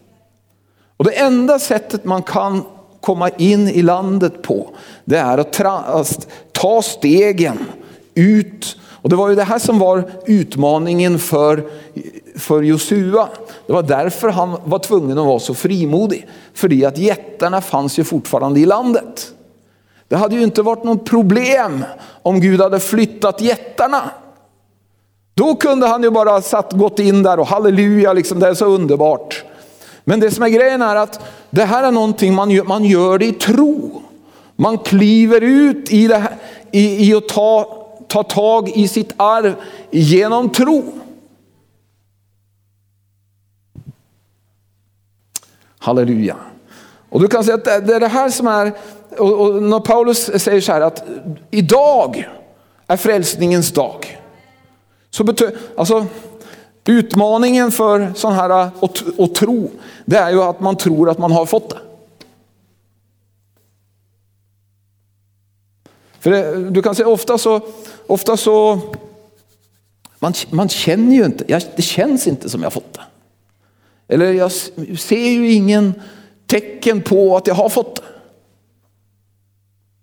Och 0.96 1.04
det 1.04 1.18
enda 1.18 1.58
sättet 1.58 2.04
man 2.04 2.22
kan 2.22 2.64
komma 3.00 3.28
in 3.28 3.68
i 3.68 3.82
landet 3.82 4.42
på, 4.42 4.70
det 5.04 5.18
är 5.18 5.38
att 5.38 6.28
ta 6.52 6.82
stegen 6.82 7.58
ut. 8.18 8.76
Och 9.02 9.08
det 9.08 9.16
var 9.16 9.28
ju 9.28 9.34
det 9.34 9.44
här 9.44 9.58
som 9.58 9.78
var 9.78 10.10
utmaningen 10.26 11.18
för, 11.18 11.64
för 12.36 12.62
Josua. 12.62 13.28
Det 13.66 13.72
var 13.72 13.82
därför 13.82 14.28
han 14.28 14.56
var 14.64 14.78
tvungen 14.78 15.18
att 15.18 15.26
vara 15.26 15.38
så 15.38 15.54
frimodig. 15.54 16.26
För 16.54 16.86
att 16.86 16.98
jättarna 16.98 17.60
fanns 17.60 17.98
ju 17.98 18.04
fortfarande 18.04 18.60
i 18.60 18.66
landet. 18.66 19.32
Det 20.08 20.16
hade 20.16 20.34
ju 20.34 20.42
inte 20.42 20.62
varit 20.62 20.84
något 20.84 21.04
problem 21.04 21.84
om 22.22 22.40
Gud 22.40 22.60
hade 22.60 22.80
flyttat 22.80 23.40
jättarna. 23.40 24.10
Då 25.34 25.54
kunde 25.54 25.86
han 25.86 26.02
ju 26.02 26.10
bara 26.10 26.42
satt, 26.42 26.72
gått 26.72 26.98
in 26.98 27.22
där 27.22 27.40
och 27.40 27.46
halleluja, 27.46 28.12
liksom, 28.12 28.40
det 28.40 28.48
är 28.48 28.54
så 28.54 28.64
underbart. 28.64 29.44
Men 30.04 30.20
det 30.20 30.30
som 30.30 30.44
är 30.44 30.48
grejen 30.48 30.82
är 30.82 30.96
att 30.96 31.20
det 31.50 31.64
här 31.64 31.84
är 31.84 31.90
någonting 31.90 32.34
man 32.34 32.50
gör, 32.50 32.64
man 32.64 32.84
gör 32.84 33.18
det 33.18 33.26
i 33.26 33.32
tro. 33.32 34.02
Man 34.56 34.78
kliver 34.78 35.40
ut 35.40 35.92
i, 35.92 36.08
det 36.08 36.16
här, 36.16 36.36
i, 36.70 37.08
i 37.08 37.14
att 37.14 37.28
ta, 37.28 37.77
ta 38.08 38.22
tag 38.22 38.68
i 38.68 38.88
sitt 38.88 39.12
arv 39.16 39.54
genom 39.90 40.50
tro. 40.50 40.84
Halleluja. 45.78 46.36
Och 47.08 47.20
du 47.20 47.28
kan 47.28 47.44
säga 47.44 47.54
att 47.54 47.64
det 47.64 47.94
är 47.94 48.00
det 48.00 48.08
här 48.08 48.30
som 48.30 48.46
är, 48.46 48.72
och 49.18 49.62
när 49.62 49.80
Paulus 49.80 50.42
säger 50.42 50.60
så 50.60 50.72
här 50.72 50.80
att 50.80 51.04
idag 51.50 52.28
är 52.86 52.96
frälsningens 52.96 53.72
dag. 53.72 54.18
Så 55.10 55.24
betyder, 55.24 55.56
alltså 55.76 56.06
Utmaningen 56.88 57.72
för 57.72 58.12
sån 58.14 58.32
här 58.32 58.70
och 58.80 58.98
att 59.18 59.34
tro, 59.34 59.70
det 60.04 60.16
är 60.16 60.30
ju 60.30 60.42
att 60.42 60.60
man 60.60 60.76
tror 60.76 61.10
att 61.10 61.18
man 61.18 61.32
har 61.32 61.46
fått 61.46 61.70
det. 61.70 61.78
För 66.20 66.30
det, 66.30 66.70
du 66.70 66.82
kan 66.82 66.94
säga 66.94 67.08
ofta 67.08 67.38
så, 67.38 67.60
ofta 68.08 68.36
så 68.36 68.80
man, 70.18 70.32
man 70.50 70.68
känner 70.68 71.16
ju 71.16 71.24
inte, 71.24 71.44
jag, 71.46 71.62
det 71.76 71.82
känns 71.82 72.26
inte 72.26 72.50
som 72.50 72.62
jag 72.62 72.72
fått 72.72 72.94
det. 72.94 73.02
Eller 74.14 74.32
jag 74.32 74.52
ser 74.98 75.28
ju 75.28 75.52
ingen 75.52 75.94
tecken 76.46 77.02
på 77.02 77.36
att 77.36 77.46
jag 77.46 77.54
har 77.54 77.68
fått 77.68 77.96
det. 77.96 78.02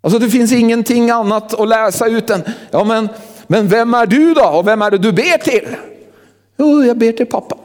Alltså 0.02 0.20
det 0.20 0.30
finns 0.30 0.52
ingenting 0.52 1.10
annat 1.10 1.60
att 1.60 1.68
läsa 1.68 2.08
ut 2.08 2.30
än, 2.30 2.44
ja 2.72 2.84
men, 2.84 3.10
men 3.48 3.68
vem 3.68 3.94
är 3.94 4.06
du 4.06 4.34
då 4.34 4.46
och 4.46 4.68
vem 4.68 4.82
är 4.82 4.92
det 4.92 4.98
du 4.98 5.12
ber 5.12 5.38
till? 5.38 5.76
Jo, 6.58 6.84
jag 6.84 6.98
ber 6.98 7.12
till 7.12 7.26
pappa. 7.26 7.58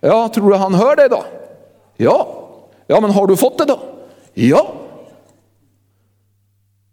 Ja, 0.00 0.28
tror 0.28 0.50
du 0.50 0.56
han 0.56 0.74
hör 0.74 0.96
dig 0.96 1.08
då? 1.08 1.24
Ja. 1.96 2.48
Ja, 2.86 3.00
men 3.00 3.10
har 3.10 3.26
du 3.26 3.36
fått 3.36 3.58
det 3.58 3.64
då? 3.64 3.80
Ja. 4.34 4.74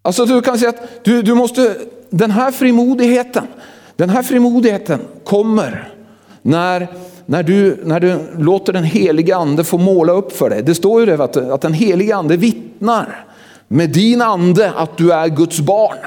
Alltså 0.06 0.26
du 0.26 0.41
kan 0.41 0.60
säga 0.60 0.70
att 0.70 1.04
du, 1.04 1.22
du 1.22 1.34
måste, 1.34 1.76
den 2.10 2.32
här 2.32 2.51
frimodigheten, 2.51 3.47
den 3.95 4.10
här 4.10 4.24
frimodigheten 4.24 4.99
kommer 5.24 5.93
när, 6.41 6.88
när, 7.26 7.43
du, 7.43 7.80
när 7.84 7.99
du 7.99 8.20
låter 8.38 8.74
den 8.74 8.84
helige 8.84 9.36
ande 9.36 9.64
få 9.64 9.78
måla 9.78 10.14
upp 10.14 10.32
för 10.32 10.49
dig. 10.49 10.64
Det 10.64 10.76
står 10.76 10.99
ju 10.99 11.06
det 11.06 11.24
att, 11.24 11.38
att 11.38 11.62
den 11.62 11.74
helige 11.74 12.16
ande 12.16 12.38
vittnar 12.38 13.26
med 13.68 13.89
din 13.89 14.22
ande 14.22 14.72
att 14.72 14.97
du 14.97 15.14
är 15.14 15.28
Guds 15.28 15.60
barn. 15.60 15.97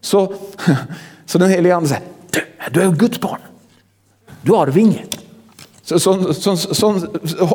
Så, 0.00 0.34
så 1.26 1.38
den 1.38 1.50
helige 1.50 1.76
ande 1.76 1.88
säger, 1.88 2.04
du 2.70 2.82
är 2.82 2.90
Guds 2.90 3.20
barn. 3.20 3.38
Du 4.42 4.54
är 4.54 4.58
arvinge. 4.58 5.04
Så, 5.82 6.00
så, 6.00 6.34
så, 6.34 6.56
så, 6.56 7.00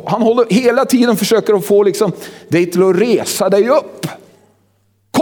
han 0.05 0.21
håller 0.21 0.45
hela 0.49 0.85
tiden 0.85 1.17
försöker 1.17 1.53
att 1.53 1.65
få 1.65 1.83
liksom 1.83 2.11
dig 2.47 2.71
till 2.71 2.83
att 2.83 2.95
resa 2.95 3.49
dig 3.49 3.69
upp. 3.69 4.07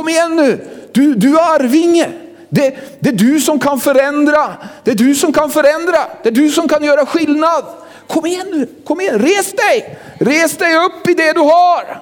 Kom 0.04 0.10
igen 0.10 0.36
nu, 0.36 0.68
du, 0.92 1.16
du 1.16 1.38
är 1.38 1.56
arvinge. 1.56 2.12
Det, 2.50 2.76
det 3.00 3.10
är 3.10 3.14
du 3.14 3.40
som 3.40 3.60
kan 3.60 3.80
förändra, 3.80 4.54
det 4.84 4.92
är 4.92 4.96
du 4.96 5.16
som 5.16 5.34
kan 5.34 5.50
förändra, 5.50 5.98
det 6.24 6.30
är 6.30 6.34
du 6.34 6.50
som 6.50 6.68
kan 6.68 6.84
göra 6.84 7.06
skillnad. 7.06 7.64
Kom 8.08 8.26
igen 8.26 8.48
nu, 8.52 8.68
kom 8.86 9.02
igen, 9.02 9.20
res 9.20 9.52
dig, 9.52 10.00
res 10.20 10.58
dig 10.58 10.76
upp 10.76 11.10
i 11.10 11.14
det 11.14 11.34
du 11.34 11.40
har. 11.40 12.02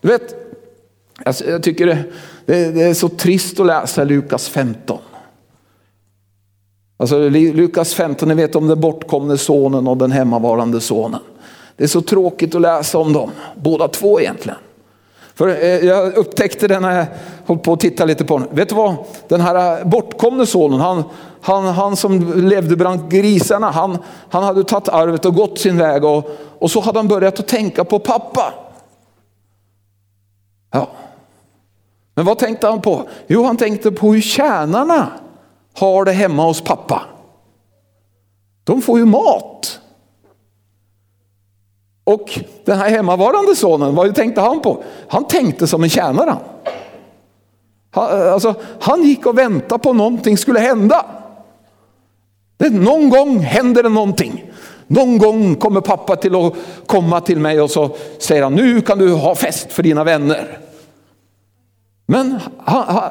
Du 0.00 0.08
vet, 0.08 0.34
jag 1.46 1.62
tycker 1.62 1.86
det, 1.86 2.04
det, 2.46 2.70
det 2.70 2.82
är 2.82 2.94
så 2.94 3.08
trist 3.08 3.60
att 3.60 3.66
läsa 3.66 4.04
Lukas 4.04 4.48
15. 4.48 4.98
Alltså 6.96 7.18
Lukas 7.28 7.94
15, 7.94 8.28
ni 8.28 8.34
vet 8.34 8.54
om 8.54 8.68
den 8.68 8.80
bortkomne 8.80 9.38
sonen 9.38 9.88
och 9.88 9.96
den 9.96 10.12
hemmavarande 10.12 10.80
sonen. 10.80 11.20
Det 11.76 11.84
är 11.84 11.88
så 11.88 12.00
tråkigt 12.00 12.54
att 12.54 12.60
läsa 12.60 12.98
om 12.98 13.12
dem, 13.12 13.30
båda 13.56 13.88
två 13.88 14.20
egentligen. 14.20 14.58
För 15.34 15.48
eh, 15.48 15.76
jag 15.76 16.14
upptäckte 16.14 16.68
det 16.68 16.80
när 16.80 16.98
jag 16.98 17.06
höll 17.46 17.58
på 17.58 17.72
att 17.72 17.80
titta 17.80 18.04
lite 18.04 18.24
på 18.24 18.38
den. 18.38 18.48
Vet 18.50 18.68
du 18.68 18.74
vad? 18.74 18.94
Den 19.28 19.40
här 19.40 19.80
eh, 19.80 19.86
bortkomne 19.86 20.46
sonen, 20.46 20.80
han, 20.80 21.04
han, 21.40 21.64
han 21.64 21.96
som 21.96 22.42
levde 22.48 22.76
bland 22.76 23.10
grisarna, 23.10 23.70
han, 23.70 23.98
han 24.30 24.42
hade 24.42 24.64
tagit 24.64 24.88
arvet 24.88 25.24
och 25.24 25.34
gått 25.34 25.58
sin 25.58 25.78
väg 25.78 26.04
och, 26.04 26.30
och 26.58 26.70
så 26.70 26.80
hade 26.80 26.98
han 26.98 27.08
börjat 27.08 27.38
att 27.38 27.48
tänka 27.48 27.84
på 27.84 27.98
pappa. 27.98 28.54
Ja. 30.72 30.88
Men 32.14 32.24
vad 32.24 32.38
tänkte 32.38 32.68
han 32.68 32.80
på? 32.80 33.08
Jo, 33.26 33.44
han 33.44 33.56
tänkte 33.56 33.90
på 33.92 34.12
hur 34.12 34.20
tjänarna 34.20 35.08
har 35.78 36.04
det 36.04 36.12
hemma 36.12 36.44
hos 36.44 36.60
pappa. 36.60 37.02
De 38.64 38.82
får 38.82 38.98
ju 38.98 39.04
mat. 39.04 39.80
Och 42.12 42.38
den 42.64 42.78
här 42.78 42.90
hemmavarande 42.90 43.56
sonen, 43.56 43.94
vad 43.94 44.14
tänkte 44.14 44.40
han 44.40 44.60
på? 44.60 44.82
Han 45.08 45.24
tänkte 45.24 45.66
som 45.66 45.82
en 45.82 45.90
tjänare. 45.90 46.36
Han, 47.90 48.32
alltså, 48.32 48.54
han 48.80 49.02
gick 49.02 49.26
och 49.26 49.38
väntade 49.38 49.82
på 49.82 49.92
någonting 49.92 50.38
skulle 50.38 50.60
hända. 50.60 51.06
Det, 52.56 52.70
någon 52.70 53.10
gång 53.10 53.38
händer 53.38 53.82
det 53.82 53.88
någonting. 53.88 54.44
Någon 54.86 55.18
gång 55.18 55.54
kommer 55.54 55.80
pappa 55.80 56.16
till 56.16 56.34
att 56.34 56.54
komma 56.86 57.20
till 57.20 57.38
mig 57.38 57.60
och 57.60 57.70
så 57.70 57.90
säger 58.18 58.42
han, 58.42 58.54
nu 58.54 58.80
kan 58.80 58.98
du 58.98 59.12
ha 59.12 59.34
fest 59.34 59.72
för 59.72 59.82
dina 59.82 60.04
vänner. 60.04 60.58
Men 62.06 62.38
han, 62.64 62.94
han, 62.94 63.10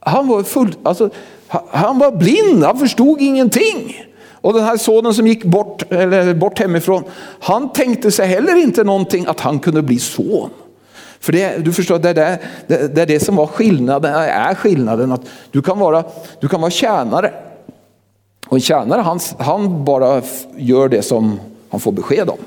han 0.00 0.28
var 0.28 0.42
full, 0.42 0.74
alltså, 0.82 1.10
han 1.70 1.98
var 1.98 2.12
blind, 2.12 2.64
han 2.64 2.78
förstod 2.78 3.20
ingenting. 3.20 4.04
Och 4.44 4.52
den 4.52 4.64
här 4.64 4.76
sonen 4.76 5.14
som 5.14 5.26
gick 5.26 5.44
bort, 5.44 5.92
eller 5.92 6.34
bort 6.34 6.58
hemifrån, 6.58 7.04
han 7.40 7.72
tänkte 7.72 8.10
sig 8.10 8.26
heller 8.26 8.56
inte 8.56 8.84
någonting 8.84 9.26
att 9.26 9.40
han 9.40 9.58
kunde 9.58 9.82
bli 9.82 9.98
son. 9.98 10.50
För 11.20 11.32
det, 11.32 11.64
du 11.64 11.72
förstår, 11.72 11.98
det 11.98 12.08
är 12.08 12.14
det, 12.14 12.38
det, 12.66 13.02
är 13.02 13.06
det 13.06 13.20
som 13.20 13.36
var 13.36 13.46
skillnaden, 13.46 14.14
äh, 14.14 14.20
är 14.20 14.54
skillnaden. 14.54 15.12
Att 15.12 15.20
du, 15.50 15.62
kan 15.62 15.78
vara, 15.78 16.04
du 16.40 16.48
kan 16.48 16.60
vara 16.60 16.70
tjänare. 16.70 17.32
Och 18.48 18.56
en 18.56 18.60
tjänare 18.60 19.00
han, 19.00 19.20
han 19.38 19.84
bara 19.84 20.22
gör 20.56 20.88
det 20.88 21.02
som 21.02 21.40
han 21.70 21.80
får 21.80 21.92
besked 21.92 22.30
om. 22.30 22.38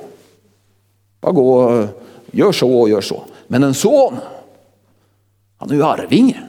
Bara 1.21 1.31
gå, 1.31 1.83
gör 2.31 2.51
så 2.51 2.79
och 2.79 2.89
gör 2.89 3.01
så. 3.01 3.23
Men 3.47 3.63
en 3.63 3.73
son, 3.73 4.17
han 5.57 5.69
är 5.69 5.75
ju 5.75 5.83
arvinge. 5.83 6.43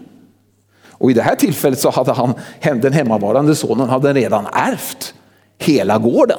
Och 0.90 1.10
i 1.10 1.14
det 1.14 1.22
här 1.22 1.36
tillfället 1.36 1.78
så 1.78 1.90
hade 1.90 2.12
han, 2.12 2.34
den 2.60 2.92
hemmavarande 2.92 3.54
sonen 3.54 3.88
hade 3.88 4.12
redan 4.12 4.46
ärvt 4.52 5.14
hela 5.58 5.98
gården. 5.98 6.38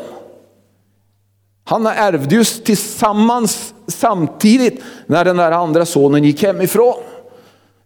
Han 1.63 1.87
ärvde 1.87 2.35
ju 2.35 2.43
tillsammans 2.43 3.73
samtidigt 3.87 4.83
när 5.05 5.25
den 5.25 5.37
där 5.37 5.51
andra 5.51 5.85
sonen 5.85 6.23
gick 6.23 6.43
hemifrån. 6.43 6.95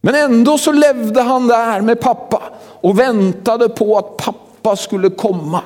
Men 0.01 0.15
ändå 0.15 0.57
så 0.57 0.71
levde 0.71 1.21
han 1.21 1.47
där 1.47 1.81
med 1.81 2.01
pappa 2.01 2.43
och 2.59 2.99
väntade 2.99 3.69
på 3.69 3.97
att 3.97 4.17
pappa 4.17 4.75
skulle 4.75 5.09
komma. 5.09 5.61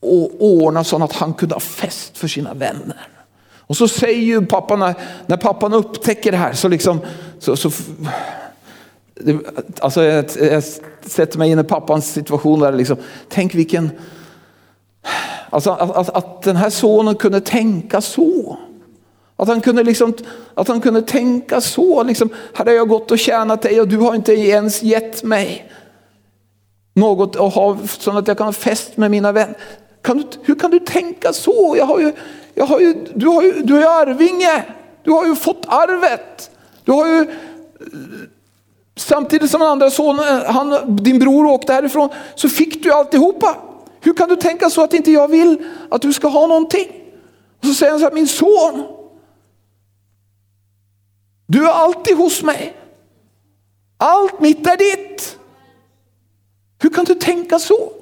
Och 0.00 0.30
ordna 0.38 0.84
så 0.84 1.04
att 1.04 1.12
han 1.12 1.34
kunde 1.34 1.54
ha 1.54 1.60
fest 1.60 2.18
för 2.18 2.28
sina 2.28 2.54
vänner. 2.54 3.08
Och 3.70 3.76
så 3.76 3.88
säger 3.88 4.22
ju 4.22 4.46
pappan, 4.46 4.78
när, 4.78 4.94
när 5.26 5.36
pappan 5.36 5.72
upptäcker 5.72 6.30
det 6.30 6.38
här 6.38 6.52
så 6.52 6.68
liksom, 6.68 7.00
så, 7.38 7.56
så 7.56 7.70
Alltså 9.80 10.02
jag, 10.02 10.24
jag 10.40 10.62
sätter 11.06 11.38
mig 11.38 11.50
in 11.50 11.58
i 11.58 11.64
pappans 11.64 12.12
situation 12.12 12.60
där. 12.60 12.72
Liksom, 12.72 12.96
tänk 13.28 13.54
vilken... 13.54 13.90
Alltså 15.50 15.70
att, 15.70 15.96
att, 15.96 16.10
att, 16.10 16.42
den 16.42 16.56
här 16.56 16.70
sonen 16.70 17.14
kunde 17.14 17.40
tänka 17.40 18.00
så. 18.00 18.58
Att 19.36 19.48
han 19.48 19.60
kunde, 19.60 19.82
liksom, 19.82 20.14
att 20.54 20.68
han 20.68 20.80
kunde 20.80 21.02
tänka 21.02 21.60
så. 21.60 22.02
Liksom, 22.02 22.28
hade 22.54 22.72
jag 22.72 22.88
gått 22.88 23.10
och 23.10 23.18
tjänat 23.18 23.62
dig 23.62 23.80
och 23.80 23.88
du 23.88 23.96
har 23.96 24.14
inte 24.14 24.32
ens 24.32 24.82
gett 24.82 25.22
mig 25.22 25.72
något 26.94 27.36
att 27.36 27.54
ha, 27.54 27.78
så 27.98 28.18
att 28.18 28.28
jag 28.28 28.38
kan 28.38 28.46
ha 28.46 28.52
fest 28.52 28.96
med 28.96 29.10
mina 29.10 29.32
vänner. 29.32 29.56
Kan 30.02 30.16
du, 30.16 30.24
hur 30.42 30.54
kan 30.54 30.70
du 30.70 30.78
tänka 30.78 31.32
så? 31.32 31.74
Jag 31.78 31.84
har 31.84 32.00
ju, 32.00 32.12
jag 32.54 32.66
har 32.66 32.80
ju, 32.80 32.94
du, 33.14 33.26
har 33.26 33.42
ju, 33.42 33.52
du 33.62 33.78
är 33.78 34.02
arvinge. 34.02 34.64
Du 35.02 35.10
har 35.10 35.26
ju 35.26 35.36
fått 35.36 35.64
arvet. 35.66 36.50
Du 36.84 36.92
har 36.92 37.06
ju 37.08 37.26
Samtidigt 39.00 39.50
som 39.50 39.60
den 39.60 39.68
andra 39.68 39.90
sonen, 39.90 40.38
eh, 40.38 40.52
han, 40.52 40.96
din 40.96 41.18
bror 41.18 41.46
åkte 41.46 41.72
härifrån, 41.72 42.08
så 42.34 42.48
fick 42.48 42.82
du 42.82 42.92
alltihopa. 42.92 43.56
Hur 44.00 44.14
kan 44.14 44.28
du 44.28 44.36
tänka 44.36 44.70
så 44.70 44.84
att 44.84 44.94
inte 44.94 45.10
jag 45.10 45.28
vill 45.28 45.58
att 45.90 46.02
du 46.02 46.12
ska 46.12 46.28
ha 46.28 46.46
någonting? 46.46 46.88
Och 47.60 47.66
så 47.66 47.74
säger 47.74 47.92
han 47.92 48.00
så 48.00 48.06
här, 48.06 48.14
min 48.14 48.28
son, 48.28 48.86
du 51.46 51.66
är 51.66 51.72
alltid 51.72 52.16
hos 52.16 52.42
mig. 52.42 52.76
Allt 53.96 54.40
mitt 54.40 54.66
är 54.66 54.76
ditt. 54.76 55.38
Hur 56.78 56.90
kan 56.90 57.04
du 57.04 57.14
tänka 57.14 57.58
så? 57.58 57.92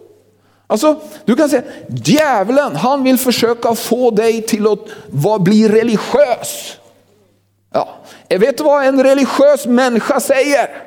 Alltså, 0.67 1.01
du 1.25 1.37
kan 1.37 1.49
säga, 1.49 1.63
djävulen 2.05 2.77
han 2.77 3.03
vill 3.03 3.19
försöka 3.19 3.75
få 3.75 4.11
dig 4.11 4.43
till 4.43 4.67
att 4.67 5.41
bli 5.41 5.69
religiös. 5.69 6.77
Ja. 7.73 7.89
Eh, 8.29 8.41
vet 8.41 8.59
du 8.59 8.65
vad 8.65 8.87
en 8.87 9.03
religiös 9.03 9.67
människa 9.67 10.21
säger? 10.21 10.83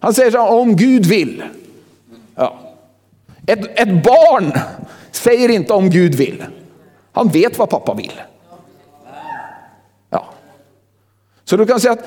Han 0.00 0.14
säger 0.14 0.30
så 0.30 0.38
här, 0.38 0.52
om 0.52 0.76
Gud 0.76 1.06
vill. 1.06 1.44
Ja. 2.34 2.58
Ett, 3.46 3.80
ett 3.80 4.04
barn 4.04 4.52
säger 5.10 5.48
inte 5.48 5.72
om 5.72 5.90
Gud 5.90 6.14
vill. 6.14 6.44
Han 7.12 7.28
vet 7.28 7.58
vad 7.58 7.70
pappa 7.70 7.94
vill. 7.94 8.20
Ja. 10.10 10.26
Så 11.44 11.56
du 11.56 11.66
kan 11.66 11.80
säga 11.80 11.92
att 11.92 12.04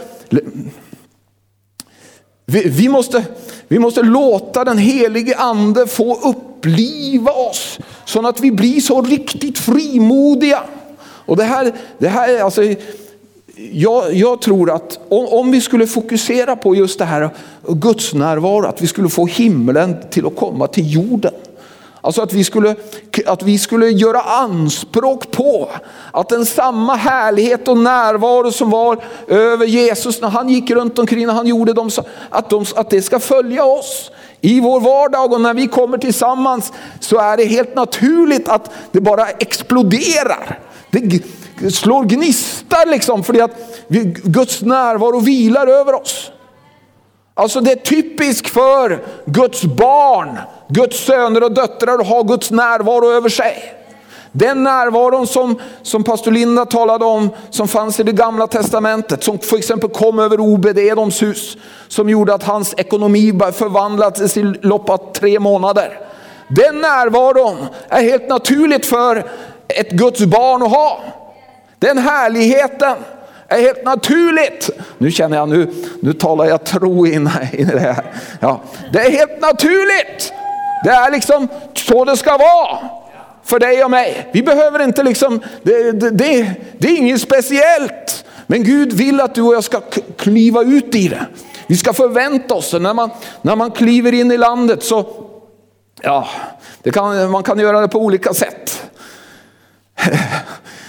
vi, 2.46 2.70
vi, 2.70 2.90
måste, 2.90 3.26
vi 3.68 3.80
måste 3.80 4.02
låta 4.02 4.64
den 4.64 4.78
helige 4.78 5.38
ande 5.38 5.88
få 5.88 6.16
uppliva 6.16 7.32
oss 7.32 7.80
så 8.06 8.28
att 8.28 8.40
vi 8.40 8.52
blir 8.52 8.82
så 8.82 9.02
riktigt 9.02 9.60
frimodiga. 9.60 10.64
Och 11.26 11.38
det 11.38 11.44
här, 11.44 11.74
det 11.98 12.08
här 12.08 12.42
alltså, 12.42 12.62
jag, 13.56 14.14
jag, 14.14 14.42
tror 14.42 14.72
att 14.72 15.00
om, 15.10 15.28
om, 15.28 15.52
vi 15.52 15.62
skulle 15.62 15.88
fokusera 15.88 16.56
på 16.56 16.76
just 16.76 17.00
det 17.00 17.06
här 17.06 17.30
Guds 17.68 18.14
närvaro, 18.14 18.66
att 18.66 18.82
vi 18.82 18.88
skulle 18.88 19.10
få 19.10 19.26
himlen 19.26 19.96
till 20.10 20.26
att 20.26 20.36
komma 20.36 20.68
till 20.68 20.94
jorden. 20.94 21.34
Alltså 22.02 22.22
att 22.22 22.34
vi, 22.34 22.44
skulle, 22.44 22.76
att 23.26 23.44
vi 23.44 23.60
skulle 23.60 23.90
göra 23.90 24.22
anspråk 24.22 25.32
på 25.32 25.70
att 26.12 26.30
den 26.30 26.46
samma 26.46 26.96
härlighet 26.96 27.68
och 27.68 27.78
närvaro 27.78 28.52
som 28.52 28.70
var 28.70 29.04
över 29.28 29.66
Jesus 29.66 30.22
när 30.22 30.30
han 30.30 30.50
gick 30.50 30.72
runt 30.72 31.00
omkring, 31.00 31.28
när 31.28 31.34
han 31.34 31.48
gjorde 31.48 31.74
dem, 31.74 31.90
att, 32.30 32.50
de, 32.50 32.66
att 32.76 32.90
det 32.90 33.02
ska 33.02 33.20
följa 33.20 33.66
oss 33.66 34.12
i 34.42 34.60
vår 34.60 34.80
vardag 34.80 35.34
och 35.34 35.42
när 35.42 35.54
vi 35.54 35.68
kommer 35.68 35.98
tillsammans 35.98 36.74
så 37.00 37.18
är 37.20 37.38
det 37.38 37.46
helt 37.46 37.76
naturligt 37.76 38.50
att 38.50 38.72
det 38.92 39.02
bara 39.02 39.28
exploderar. 39.28 40.60
Det, 40.92 41.24
slår 41.72 42.04
gnistar 42.04 42.86
liksom 42.86 43.24
för 43.24 43.44
att 43.44 43.52
Guds 44.24 44.62
närvaro 44.62 45.20
vilar 45.20 45.68
över 45.68 45.94
oss. 45.94 46.32
Alltså 47.36 47.62
det 47.62 47.72
är 47.72 47.76
typiskt 47.76 48.50
för 48.50 49.04
Guds 49.26 49.64
barn, 49.64 50.40
Guds 50.68 51.06
söner 51.06 51.44
och 51.44 51.52
döttrar 51.52 52.00
att 52.00 52.08
ha 52.08 52.22
Guds 52.22 52.52
närvaro 52.52 53.12
över 53.12 53.30
sig. 53.30 53.74
Den 54.32 54.64
närvaron 54.64 55.28
som, 55.28 55.60
som 55.82 56.04
pastor 56.04 56.32
Linda 56.32 56.66
talade 56.66 57.06
om, 57.06 57.30
som 57.50 57.68
fanns 57.68 58.00
i 58.00 58.04
det 58.04 58.12
gamla 58.12 58.48
testamentet, 58.48 59.24
som 59.24 59.40
för 59.40 59.58
exempel 59.58 59.90
kom 59.90 60.20
över 60.20 60.40
Obededoms 60.40 61.22
hus, 61.22 61.58
som 61.88 62.10
gjorde 62.10 62.34
att 62.34 62.44
hans 62.44 62.74
ekonomi 62.78 63.40
förvandlades 63.54 64.38
i 64.38 64.44
loppet 64.44 64.90
av 64.90 65.14
tre 65.14 65.40
månader. 65.40 66.00
Den 66.48 66.82
närvaron 66.82 67.58
är 67.90 68.02
helt 68.02 68.30
naturligt 68.30 68.86
för 68.86 69.30
ett 69.68 69.92
Guds 69.92 70.20
barn 70.26 70.64
att 70.64 70.72
ha. 70.72 71.00
Den 71.84 71.98
härligheten 71.98 72.96
är 73.48 73.62
helt 73.62 73.86
naturligt. 73.86 74.70
Nu 74.98 75.12
känner 75.12 75.38
jag, 75.38 75.50
nu, 75.50 75.72
nu 76.00 76.14
talar 76.14 76.46
jag 76.46 76.64
tro 76.64 77.08
in 77.08 77.30
i 77.52 77.64
det 77.64 77.80
här. 77.80 78.06
Ja, 78.40 78.62
det 78.94 79.00
är 79.00 79.12
helt 79.12 79.42
naturligt. 79.42 80.34
Det 80.84 80.90
är 80.90 81.12
liksom 81.12 81.48
så 81.74 82.06
det 82.06 82.18
ska 82.18 82.38
vara 82.38 82.78
för 83.44 83.60
dig 83.60 83.84
och 83.84 83.92
mig. 83.92 84.30
Vi 84.34 84.44
behöver 84.44 84.84
inte 84.84 85.04
liksom, 85.04 85.42
det, 85.64 85.92
det, 85.92 86.10
det, 86.10 86.52
det 86.78 86.88
är 86.88 86.98
inget 86.98 87.22
speciellt. 87.22 88.26
Men 88.48 88.64
Gud 88.64 88.94
vill 88.94 89.22
att 89.22 89.36
du 89.36 89.42
och 89.42 89.56
jag 89.56 89.64
ska 89.64 89.82
kliva 90.18 90.62
ut 90.62 90.96
i 90.96 91.08
det. 91.08 91.26
Vi 91.68 91.78
ska 91.78 91.94
förvänta 91.94 92.54
oss, 92.54 92.74
när 92.74 92.94
man, 92.94 93.10
när 93.42 93.56
man 93.56 93.72
kliver 93.72 94.14
in 94.14 94.32
i 94.32 94.38
landet 94.38 94.84
så, 94.84 95.08
ja, 96.02 96.28
det 96.84 96.92
kan, 96.92 97.32
man 97.32 97.44
kan 97.44 97.60
göra 97.60 97.82
det 97.82 97.88
på 97.88 98.00
olika 98.00 98.34
sätt. 98.34 98.84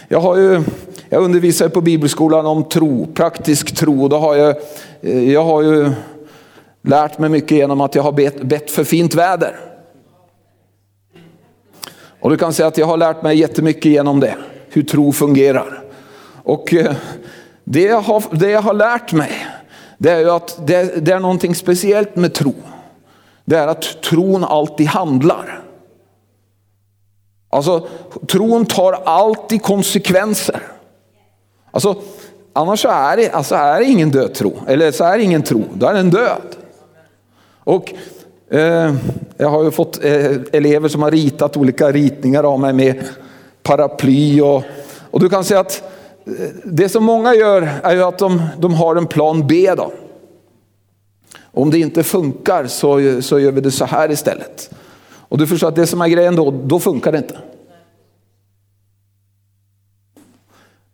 Jag, 0.08 0.20
har 0.20 0.36
ju, 0.36 0.62
jag 1.08 1.22
undervisar 1.22 1.68
på 1.68 1.80
bibelskolan 1.80 2.46
om 2.46 2.64
tro, 2.64 3.06
praktisk 3.14 3.76
tro. 3.76 4.08
Då 4.08 4.16
har 4.16 4.34
jag, 4.36 4.56
eh, 5.00 5.32
jag 5.32 5.44
har 5.44 5.62
ju 5.62 5.92
lärt 6.82 7.18
mig 7.18 7.30
mycket 7.30 7.50
genom 7.50 7.80
att 7.80 7.94
jag 7.94 8.02
har 8.02 8.12
bett, 8.12 8.42
bett 8.42 8.70
för 8.70 8.84
fint 8.84 9.14
väder. 9.14 9.56
Och 12.20 12.30
du 12.30 12.36
kan 12.36 12.52
säga 12.52 12.66
att 12.66 12.78
jag 12.78 12.86
har 12.86 12.96
lärt 12.96 13.22
mig 13.22 13.38
jättemycket 13.38 13.84
genom 13.84 14.20
det, 14.20 14.34
hur 14.68 14.82
tro 14.82 15.12
fungerar. 15.12 15.82
Och 16.42 16.74
eh, 16.74 16.94
det 17.64 17.82
jag 17.82 18.00
har, 18.00 18.24
det 18.30 18.50
jag 18.50 18.62
har 18.62 18.74
lärt 18.74 19.12
mig, 19.12 19.32
det 19.98 20.10
är 20.10 20.18
ju 20.18 20.30
att 20.30 20.66
det, 20.66 21.06
det 21.06 21.12
är 21.12 21.20
någonting 21.20 21.54
speciellt 21.54 22.16
med 22.16 22.34
tro. 22.34 22.54
Det 23.44 23.56
är 23.56 23.68
att 23.68 24.02
tron 24.02 24.44
alltid 24.44 24.86
handlar. 24.86 25.63
Alltså 27.54 27.86
tron 28.28 28.66
tar 28.66 28.92
alltid 28.92 29.62
konsekvenser. 29.62 30.62
Alltså, 31.70 31.96
annars 32.52 32.80
så 32.80 32.88
är 32.88 33.16
det, 33.16 33.30
alltså 33.30 33.54
är 33.54 33.80
det 33.80 33.84
ingen 33.84 34.10
död 34.10 34.34
tro, 34.34 34.52
eller 34.66 34.90
så 34.90 35.04
är 35.04 35.18
det 35.18 35.24
ingen 35.24 35.42
tro, 35.42 35.64
då 35.74 35.86
är 35.86 35.94
den 35.94 36.10
död. 36.10 36.56
Och 37.64 37.94
eh, 38.50 38.94
jag 39.36 39.48
har 39.48 39.64
ju 39.64 39.70
fått 39.70 40.04
eh, 40.04 40.36
elever 40.52 40.88
som 40.88 41.02
har 41.02 41.10
ritat 41.10 41.56
olika 41.56 41.92
ritningar 41.92 42.44
av 42.44 42.60
mig 42.60 42.72
med 42.72 43.04
paraply 43.62 44.40
och, 44.40 44.62
och 45.10 45.20
du 45.20 45.28
kan 45.28 45.44
säga 45.44 45.60
att 45.60 45.82
eh, 46.26 46.32
det 46.64 46.88
som 46.88 47.04
många 47.04 47.34
gör 47.34 47.68
är 47.82 47.94
ju 47.94 48.02
att 48.02 48.18
de, 48.18 48.42
de 48.58 48.74
har 48.74 48.96
en 48.96 49.06
plan 49.06 49.46
B 49.46 49.74
då. 49.76 49.92
Om 51.52 51.70
det 51.70 51.78
inte 51.78 52.02
funkar 52.02 52.66
så, 52.66 53.22
så 53.22 53.40
gör 53.40 53.52
vi 53.52 53.60
det 53.60 53.70
så 53.70 53.84
här 53.84 54.10
istället. 54.10 54.70
Och 55.34 55.38
du 55.38 55.46
förstår 55.46 55.68
att 55.68 55.76
det 55.76 55.86
som 55.86 56.00
är 56.00 56.08
grejen 56.08 56.36
då, 56.36 56.50
då 56.50 56.80
funkar 56.80 57.12
det 57.12 57.18
inte. 57.18 57.38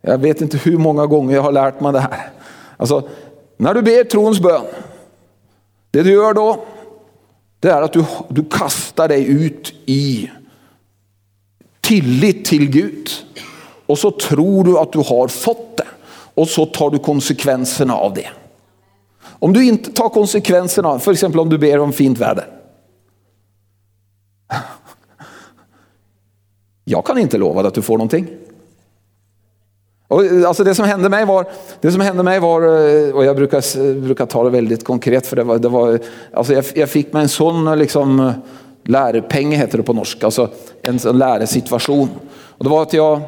Jag 0.01 0.19
vet 0.19 0.41
inte 0.41 0.59
hur 0.59 0.79
många 0.79 1.07
gånger 1.07 1.35
jag 1.35 1.43
har 1.43 1.53
lärt 1.53 1.81
mig 1.81 1.93
det 1.93 2.01
här. 2.01 2.31
Alltså, 2.77 3.09
när 3.57 3.75
du 3.75 3.83
ber 3.83 4.05
trons 4.05 4.41
bön, 4.41 4.65
det 5.91 6.03
du 6.03 6.11
gör 6.13 6.35
då, 6.35 6.65
det 7.59 7.71
är 7.71 7.83
att 7.83 7.93
du, 7.93 8.05
du 8.29 8.45
kastar 8.45 9.09
dig 9.09 9.27
ut 9.27 9.73
i 9.87 10.31
tillit 11.81 12.45
till 12.45 12.71
Gud. 12.71 13.11
Och 13.87 13.99
så 13.99 14.11
tror 14.11 14.65
du 14.65 14.79
att 14.79 14.93
du 14.93 14.99
har 14.99 15.29
fått 15.29 15.77
det. 15.77 15.87
Och 16.35 16.49
så 16.49 16.67
tar 16.67 16.91
du 16.91 16.99
konsekvenserna 16.99 17.95
av 17.95 18.15
det. 18.15 18.29
Om 19.23 19.53
du 19.53 19.65
inte 19.65 19.93
tar 19.93 20.09
konsekvenserna, 20.09 20.99
för 20.99 21.13
exempel 21.13 21.41
om 21.41 21.49
du 21.49 21.59
ber 21.59 21.79
om 21.79 21.93
fint 21.93 22.19
väder. 22.19 22.60
Jag 26.91 27.05
kan 27.05 27.19
inte 27.19 27.39
lova 27.39 27.63
dig 27.63 27.69
att 27.69 27.75
du 27.75 27.83
får 27.83 27.99
någonting. 27.99 28.27
Och, 30.09 30.25
eh, 30.25 30.49
alltså 30.49 30.65
det 30.65 30.75
som 30.75 30.85
hände 30.85 31.09
mig 31.09 31.25
var, 31.25 31.47
det 31.81 31.93
som 31.93 32.01
hände 32.01 32.23
mig 32.23 32.41
var 32.41 32.63
eh, 32.63 33.15
och 33.15 33.25
jag 33.25 33.37
brukar, 33.37 34.01
brukar 34.01 34.27
ta 34.27 34.45
det 34.45 34.51
väldigt 34.51 34.85
konkret 34.85 35.27
för 35.27 35.37
det 35.37 35.45
var, 35.45 35.59
det 35.59 35.69
var 35.69 35.99
alltså 36.33 36.53
jag, 36.53 36.65
jag 36.75 36.89
fick 36.89 37.13
mig 37.13 37.23
en 37.23 37.29
sån 37.29 37.69
eh, 37.69 37.77
liksom, 37.77 38.33
lärpeng 38.85 39.53
heter 39.53 39.79
det 39.79 39.85
på 39.85 39.93
norska, 39.93 40.27
alltså 40.27 40.49
en 40.83 40.99
sån 40.99 41.19
läresituation. 41.19 42.09
Och 42.31 42.65
det 42.65 42.71
var 42.71 42.83
att 42.83 42.93
jag, 42.93 43.21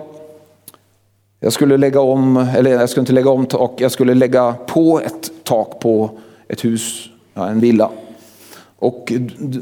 jag 1.40 1.52
skulle 1.52 1.76
lägga 1.76 2.00
om, 2.00 2.36
eller 2.56 2.70
jag 2.70 2.90
skulle 2.90 3.02
inte 3.02 3.12
lägga 3.12 3.30
om 3.30 3.46
tak, 3.46 3.80
jag 3.80 3.92
skulle 3.92 4.14
lägga 4.14 4.54
på 4.66 5.00
ett 5.00 5.30
tak 5.44 5.80
på 5.80 6.10
ett 6.48 6.64
hus, 6.64 7.08
ja, 7.34 7.48
en 7.48 7.60
villa. 7.60 7.90
Och 8.82 9.12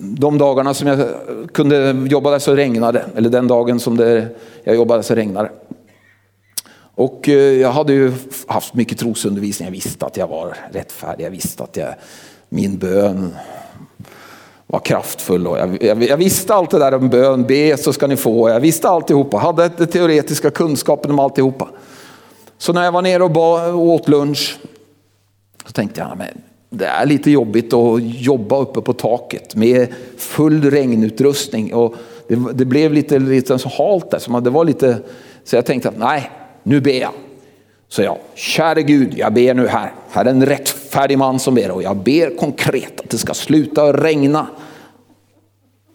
de 0.02 0.38
dagarna 0.38 0.74
som 0.74 0.88
jag 0.88 1.08
kunde 1.52 2.06
jobba 2.10 2.30
där 2.30 2.38
så 2.38 2.54
regnade 2.54 3.04
eller 3.16 3.30
den 3.30 3.48
dagen 3.48 3.80
som 3.80 3.96
det, 3.96 4.28
jag 4.64 4.76
jobbade 4.76 5.02
så 5.02 5.14
regnade 5.14 5.50
och 6.94 7.28
eh, 7.28 7.34
jag 7.34 7.72
hade 7.72 7.92
ju 7.92 8.12
haft 8.46 8.74
mycket 8.74 8.98
trosundervisning. 8.98 9.66
Jag 9.66 9.72
visste 9.72 10.06
att 10.06 10.16
jag 10.16 10.28
var 10.28 10.56
rättfärdig. 10.72 11.24
Jag 11.24 11.30
visste 11.30 11.62
att 11.62 11.76
jag, 11.76 11.94
min 12.48 12.78
bön 12.78 13.34
var 14.66 14.78
kraftfull. 14.78 15.46
Och 15.46 15.58
jag, 15.58 15.82
jag, 15.82 16.02
jag, 16.02 16.16
visste 16.16 16.54
allt 16.54 16.70
det 16.70 16.78
där 16.78 16.94
om 16.94 17.08
bön, 17.08 17.46
be 17.46 17.76
så 17.76 17.92
ska 17.92 18.06
ni 18.06 18.16
få. 18.16 18.48
Jag 18.48 18.60
visste 18.60 18.88
alltihopa, 18.88 19.36
hade 19.36 19.68
den 19.68 19.86
teoretiska 19.86 20.50
kunskapen 20.50 21.10
om 21.10 21.18
alltihopa. 21.18 21.68
Så 22.58 22.72
när 22.72 22.84
jag 22.84 22.92
var 22.92 23.02
nere 23.02 23.24
och, 23.24 23.30
ba, 23.30 23.66
och 23.66 23.86
åt 23.86 24.08
lunch 24.08 24.58
så 25.66 25.72
tänkte 25.72 26.00
jag, 26.00 26.18
men 26.18 26.42
det 26.70 26.86
är 26.86 27.06
lite 27.06 27.30
jobbigt 27.30 27.72
att 27.72 28.02
jobba 28.02 28.58
uppe 28.58 28.80
på 28.80 28.92
taket 28.92 29.54
med 29.54 29.88
full 30.16 30.70
regnutrustning. 30.70 31.74
Och 31.74 31.94
det, 32.28 32.38
det 32.52 32.64
blev 32.64 32.92
lite, 32.92 33.18
lite 33.18 33.58
så 33.58 33.68
halt 33.68 34.10
där, 34.10 34.18
så 34.18 34.40
det 34.40 34.50
var 34.50 34.64
lite, 34.64 34.98
så 35.44 35.56
jag 35.56 35.66
tänkte 35.66 35.88
att 35.88 35.98
nej, 35.98 36.30
nu 36.62 36.80
ber 36.80 37.00
jag. 37.00 37.12
Så 37.88 38.02
jag, 38.02 38.18
käre 38.34 38.82
Gud, 38.82 39.14
jag 39.18 39.32
ber 39.32 39.54
nu 39.54 39.66
här. 39.66 39.92
Här 40.10 40.24
är 40.24 40.30
en 40.30 40.46
rättfärdig 40.46 41.18
man 41.18 41.38
som 41.38 41.54
ber 41.54 41.70
och 41.70 41.82
jag 41.82 41.96
ber 41.96 42.36
konkret 42.36 43.00
att 43.00 43.10
det 43.10 43.18
ska 43.18 43.34
sluta 43.34 43.92
regna. 43.92 44.46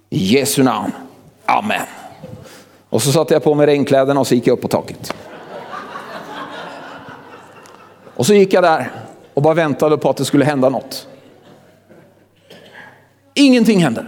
I 0.10 0.18
Jesu 0.18 0.64
namn. 0.64 0.92
Amen. 1.46 1.86
Och 2.90 3.02
så 3.02 3.12
satte 3.12 3.34
jag 3.34 3.44
på 3.44 3.56
mig 3.56 3.66
regnkläderna 3.66 4.20
och 4.20 4.28
så 4.28 4.36
gick 4.36 4.48
jag 4.48 4.54
upp 4.54 4.62
på 4.62 4.68
taket. 4.68 5.14
Och 8.16 8.26
så 8.26 8.34
gick 8.34 8.54
jag 8.54 8.64
där 8.64 9.05
och 9.36 9.42
bara 9.42 9.54
väntade 9.54 9.98
på 9.98 10.10
att 10.10 10.18
det 10.18 10.26
skulle 10.26 10.46
hända 10.46 10.70
något. 10.70 11.08
Ingenting 13.34 13.84
hände. 13.84 14.08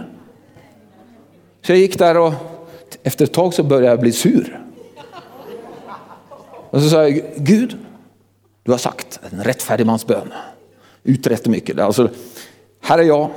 Så 1.62 1.72
jag 1.72 1.78
gick 1.78 1.98
där 1.98 2.18
och 2.18 2.32
efter 3.02 3.24
ett 3.24 3.32
tag 3.32 3.54
så 3.54 3.62
började 3.62 3.86
jag 3.86 4.00
bli 4.00 4.12
sur. 4.12 4.60
Och 6.70 6.82
så 6.82 6.90
sa 6.90 7.08
jag, 7.08 7.22
Gud, 7.36 7.76
du 8.62 8.70
har 8.70 8.78
sagt 8.78 9.20
en 9.30 9.44
rättfärdig 9.44 9.86
mans 9.86 10.06
bön. 10.06 10.32
Utrett 11.02 11.46
mycket. 11.46 11.78
Alltså, 11.78 12.10
här 12.80 12.98
är 12.98 13.02
jag, 13.02 13.30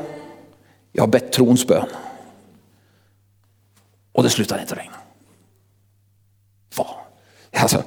jag 0.92 1.04
har 1.04 1.08
bett 1.08 1.32
trons 1.32 1.68
bön. 1.68 1.88
Och 4.12 4.24
det 4.24 4.30
slutar 4.30 4.62
inte 4.62 4.76
regna. 4.76 4.98
Va? 6.78 6.88
Alltså. 7.54 7.84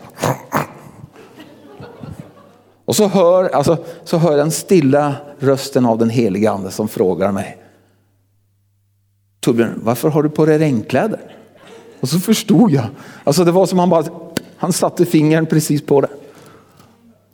Och 2.84 2.96
så 2.96 3.08
hör, 3.08 3.48
alltså, 3.48 3.76
så 4.04 4.18
hör 4.18 4.36
den 4.36 4.50
stilla 4.50 5.14
rösten 5.38 5.86
av 5.86 5.98
den 5.98 6.10
heliga 6.10 6.50
ande 6.50 6.70
som 6.70 6.88
frågar 6.88 7.32
mig. 7.32 7.58
Torbjörn, 9.40 9.80
varför 9.82 10.08
har 10.08 10.22
du 10.22 10.28
på 10.28 10.46
dig 10.46 10.58
regnkläder? 10.58 11.20
Och 12.00 12.08
så 12.08 12.18
förstod 12.18 12.70
jag. 12.70 12.84
Alltså 13.24 13.44
det 13.44 13.52
var 13.52 13.66
som 13.66 13.78
han 13.78 13.90
bara 13.90 14.04
han 14.56 14.72
satte 14.72 15.06
fingern 15.06 15.46
precis 15.46 15.82
på 15.82 16.00
det. 16.00 16.08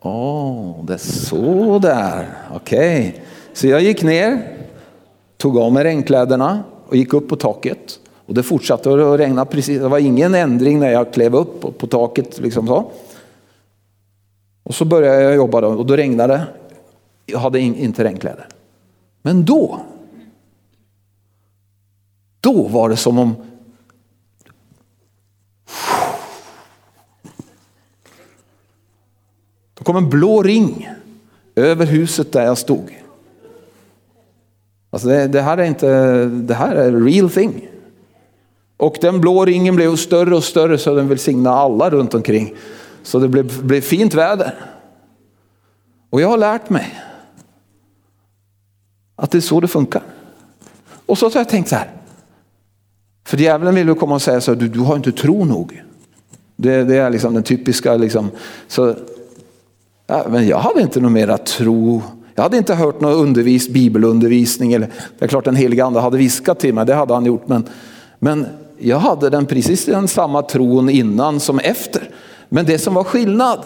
Åh, 0.01 0.12
oh, 0.12 0.84
det 0.84 0.92
är 0.92 0.98
så 0.98 1.78
där. 1.78 2.28
Okej. 2.55 3.09
Okay. 3.09 3.22
Så 3.53 3.66
jag 3.66 3.82
gick 3.82 4.03
ner, 4.03 4.42
tog 5.36 5.59
av 5.59 5.72
mig 5.72 5.84
regnkläderna 5.84 6.62
och 6.88 6.96
gick 6.96 7.12
upp 7.12 7.28
på 7.28 7.36
taket. 7.36 7.98
Och 8.26 8.34
det 8.34 8.42
fortsatte 8.42 9.12
att 9.12 9.20
regna 9.20 9.44
precis. 9.44 9.80
Det 9.80 9.88
var 9.88 9.98
ingen 9.98 10.34
ändring 10.34 10.78
när 10.78 10.90
jag 10.90 11.12
klev 11.12 11.36
upp 11.36 11.78
på 11.78 11.86
taket. 11.86 12.40
Liksom 12.40 12.66
så. 12.66 12.90
Och 14.71 14.77
så 14.77 14.85
började 14.85 15.23
jag 15.23 15.35
jobba 15.35 15.61
då, 15.61 15.68
och 15.68 15.87
då 15.87 15.97
regnade 15.97 16.33
det. 16.33 16.47
Jag 17.27 17.39
hade 17.39 17.61
inte 17.61 18.05
regnkläder. 18.05 18.49
Men 19.23 19.45
då, 19.45 19.81
då 22.41 22.68
var 22.68 22.89
det 22.89 22.97
som 22.97 23.18
om 23.18 23.35
Då 29.75 29.85
kom 29.85 29.97
en 29.97 30.11
blå 30.11 30.43
ring 30.43 30.89
över 31.55 31.87
huset 31.87 32.33
där 32.33 32.45
jag 32.45 32.59
stod. 32.59 33.03
Alltså 34.91 35.09
det, 35.09 35.27
det, 35.27 35.43
här 35.43 35.59
är 35.59 35.64
inte, 35.64 36.25
det 36.25 36.55
här 36.55 36.77
är 36.77 36.93
real 36.93 37.31
thing. 37.31 37.68
Och 38.77 38.97
den 39.01 39.21
blå 39.21 39.45
ringen 39.45 39.77
blev 39.77 39.97
större 39.97 40.37
och 40.37 40.45
större 40.45 40.79
så 40.79 40.95
den 40.95 41.09
välsignade 41.09 41.57
alla 41.57 41.91
runt 41.91 42.14
omkring. 42.14 42.55
Så 43.03 43.18
det 43.18 43.28
blev, 43.28 43.62
blev 43.62 43.80
fint 43.80 44.14
väder. 44.14 44.55
Och 46.11 46.20
jag 46.20 46.28
har 46.28 46.38
lärt 46.38 46.70
mig 46.70 47.01
att 49.16 49.30
det 49.30 49.38
är 49.38 49.42
så 49.42 49.61
det 49.61 49.68
funkar. 49.68 50.03
Och 51.07 51.18
så 51.18 51.26
har 51.26 51.32
jag 51.34 51.48
tänkt 51.48 51.68
så 51.68 51.76
här. 51.76 51.90
För 53.24 53.36
djävulen 53.36 53.74
vill 53.74 53.88
ju 53.88 53.94
komma 53.94 54.14
och 54.14 54.22
säga 54.22 54.40
så 54.40 54.53
här, 54.53 54.61
du, 54.61 54.68
du 54.68 54.80
har 54.80 54.96
inte 54.96 55.12
tro 55.12 55.44
nog. 55.44 55.82
Det, 56.57 56.84
det 56.84 56.96
är 56.96 57.11
liksom 57.11 57.34
den 57.34 57.42
typiska, 57.42 57.96
liksom, 57.96 58.30
så, 58.68 58.94
ja, 60.07 60.26
men 60.28 60.46
jag 60.46 60.59
hade 60.59 60.80
inte 60.82 61.01
någon 61.01 61.12
mera 61.12 61.38
tro. 61.38 62.03
Jag 62.34 62.42
hade 62.42 62.57
inte 62.57 62.74
hört 62.74 63.01
någon 63.01 63.12
undervis, 63.12 63.68
bibelundervisning. 63.68 64.72
Eller, 64.72 64.90
det 65.18 65.24
är 65.24 65.28
klart 65.28 65.44
den 65.44 65.57
heliga 65.57 65.84
ande 65.84 66.01
hade 66.01 66.18
viskat 66.18 66.59
till 66.61 66.74
mig, 66.74 66.86
det 66.86 66.94
hade 66.94 67.14
han 67.14 67.26
gjort. 67.26 67.48
Men, 67.48 67.68
men 68.18 68.46
jag 68.78 68.98
hade 68.98 69.30
den 69.30 69.46
precis 69.46 69.84
den 69.84 70.09
samma 70.09 70.42
tron 70.42 70.90
innan 70.90 71.40
som 71.40 71.59
efter. 71.59 72.11
Men 72.53 72.66
det 72.66 72.78
som 72.78 72.94
var 72.94 73.05
skillnad, 73.05 73.64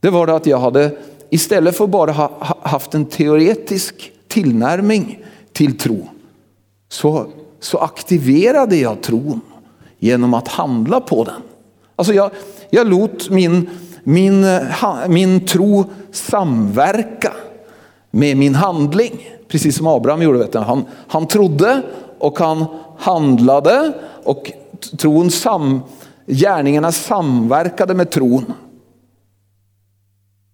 det 0.00 0.10
var 0.10 0.28
att 0.28 0.46
jag 0.46 0.58
hade 0.58 0.96
istället 1.30 1.76
för 1.76 1.86
bara 1.86 2.12
ha 2.12 2.56
haft 2.62 2.94
en 2.94 3.04
teoretisk 3.04 4.12
tillnärmning 4.28 5.24
till 5.52 5.78
tro, 5.78 6.08
så, 6.88 7.26
så 7.60 7.78
aktiverade 7.78 8.76
jag 8.76 9.00
tron 9.02 9.40
genom 9.98 10.34
att 10.34 10.48
handla 10.48 11.00
på 11.00 11.24
den. 11.24 11.42
Alltså 11.96 12.14
jag, 12.14 12.30
jag 12.70 12.86
låt 12.86 13.30
min, 13.30 13.70
min, 14.02 14.46
min 15.08 15.46
tro 15.46 15.84
samverka 16.12 17.32
med 18.10 18.36
min 18.36 18.54
handling. 18.54 19.28
Precis 19.48 19.76
som 19.76 19.86
Abraham 19.86 20.22
gjorde. 20.22 20.38
Vet 20.38 20.52
du. 20.52 20.58
Han, 20.58 20.84
han 21.08 21.26
trodde 21.26 21.82
och 22.18 22.38
han 22.38 22.64
handlade 22.98 23.92
och 24.24 24.52
tron 24.98 25.30
sam, 25.30 25.80
gärningarna 26.30 26.92
samverkade 26.92 27.94
med 27.94 28.10
tron. 28.10 28.52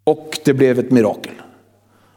Och 0.05 0.39
det 0.45 0.55
blev 0.55 0.79
ett 0.79 0.91
mirakel. 0.91 1.33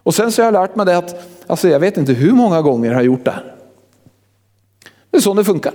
Och 0.04 0.16
sen 0.16 0.32
så 0.32 0.42
har 0.42 0.46
jag 0.46 0.54
lärt 0.54 0.76
mig 0.76 0.86
det 0.86 0.98
att, 0.98 1.16
alltså 1.48 1.68
jag 1.70 1.80
vet 1.80 1.98
inte 1.98 2.14
hur 2.14 2.32
många 2.32 2.62
gånger 2.62 2.90
jag 2.90 2.96
har 2.96 3.04
gjort 3.04 3.26
det 3.26 3.32
här. 3.32 3.56
Det 5.12 5.18
är 5.18 5.22
så 5.22 5.34
det 5.34 5.44
funkar. 5.44 5.74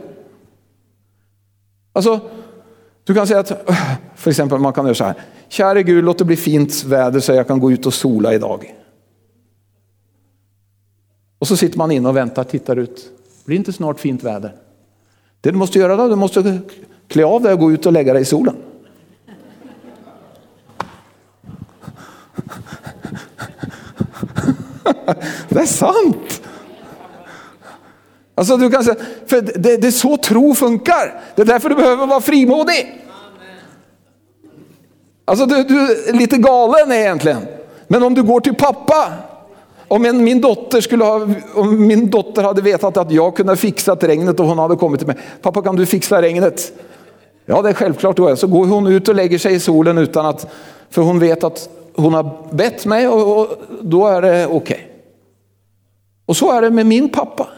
Alltså, 1.93 2.21
du 3.05 3.15
kan 3.15 3.27
säga 3.27 3.41
att, 3.41 3.71
för 4.15 4.31
exempel 4.31 4.59
man 4.59 4.73
kan 4.73 4.85
göra 4.85 4.95
så 4.95 5.05
här. 5.05 5.15
Käre 5.49 5.83
Gud, 5.83 6.05
låt 6.05 6.19
det 6.19 6.25
bli 6.25 6.37
fint 6.37 6.85
väder 6.85 7.21
så 7.21 7.33
jag 7.33 7.47
kan 7.47 7.61
gå 7.61 7.73
ut 7.73 7.87
och 7.87 7.95
sola 7.95 8.35
idag. 8.35 8.75
Och 11.39 11.49
så 11.49 11.57
sitter 11.57 11.79
man 11.79 11.91
inne 11.91 12.09
och 12.09 12.17
väntar, 12.17 12.45
tittar 12.45 12.77
ut. 12.77 13.11
Blir 13.45 13.57
inte 13.57 13.73
snart 13.73 14.01
fint 14.01 14.23
väder? 14.23 14.55
Det 15.41 15.51
du 15.51 15.57
måste 15.57 15.79
göra 15.79 15.97
då, 15.97 16.09
du 16.09 16.17
måste 16.17 16.61
klä 17.09 17.25
av 17.25 17.43
dig 17.43 17.53
och 17.53 17.59
gå 17.59 17.73
ut 17.73 17.87
och 17.87 17.93
lägga 17.93 18.13
dig 18.13 18.23
i 18.23 18.25
solen. 18.25 18.57
det 25.49 25.61
är 25.61 25.67
sant. 25.67 26.43
Alltså 28.35 28.57
du 28.57 28.71
kan 28.71 28.85
säga, 28.85 28.97
för 29.27 29.41
det, 29.41 29.77
det 29.77 29.87
är 29.87 29.91
så 29.91 30.17
tro 30.17 30.55
funkar. 30.55 31.21
Det 31.35 31.43
är 31.43 31.47
därför 31.47 31.69
du 31.69 31.75
behöver 31.75 32.07
vara 32.07 32.21
frimodig. 32.21 33.03
Alltså 35.25 35.47
du, 35.47 35.63
du 35.63 36.09
är 36.09 36.13
lite 36.13 36.37
galen 36.37 36.93
egentligen. 36.93 37.47
Men 37.87 38.03
om 38.03 38.15
du 38.15 38.23
går 38.23 38.41
till 38.41 38.55
pappa 38.55 39.13
om 39.89 40.05
en, 40.05 40.25
min, 40.25 40.41
dotter 40.41 40.81
skulle 40.81 41.05
ha, 41.05 41.29
om 41.55 41.87
min 41.87 42.11
dotter 42.11 42.43
hade 42.43 42.63
vetat 42.63 42.97
att 42.97 43.13
jag 43.13 43.37
kunde 43.37 43.57
fixa 43.57 43.95
regnet 43.95 44.41
och 44.41 44.47
hon 44.47 44.59
hade 44.59 44.77
kommit 44.77 45.01
till 45.01 45.07
mig. 45.07 45.17
Pappa 45.43 45.63
kan 45.63 45.77
du 45.77 45.87
fixa 45.87 46.23
regnet? 46.23 46.73
Ja 47.47 47.63
det 47.63 47.69
är 47.69 47.75
självklart 47.75 48.17
då. 48.17 48.37
Så 48.37 48.47
går 48.47 48.67
hon 48.67 48.87
ut 48.87 49.09
och 49.09 49.15
lägger 49.15 49.39
sig 49.39 49.55
i 49.55 49.61
solen 49.61 49.99
utan 49.99 50.27
att, 50.27 50.47
för 50.91 51.03
hon 51.03 51.19
vet 51.19 51.45
att 51.45 51.69
hon 51.95 52.15
har 52.15 52.49
bett 52.53 52.87
mig 52.87 53.09
och, 53.09 53.41
och 53.41 53.49
då 53.83 54.07
är 54.07 54.23
det 54.23 54.47
okej. 54.47 54.57
Okay. 54.57 54.81
Och 56.27 56.37
så 56.37 56.53
är 56.53 56.63
det 56.63 56.71
med 56.71 56.87
min 56.87 57.09
pappa. 57.09 57.49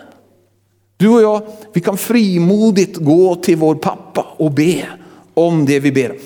Du 0.97 1.09
och 1.09 1.22
jag, 1.22 1.43
vi 1.72 1.80
kan 1.80 1.97
frimodigt 1.97 2.97
gå 2.97 3.34
till 3.34 3.57
vår 3.57 3.74
pappa 3.74 4.26
och 4.37 4.51
be 4.51 4.87
om 5.34 5.66
det 5.66 5.80
vi 5.80 5.93
ber, 5.93 6.18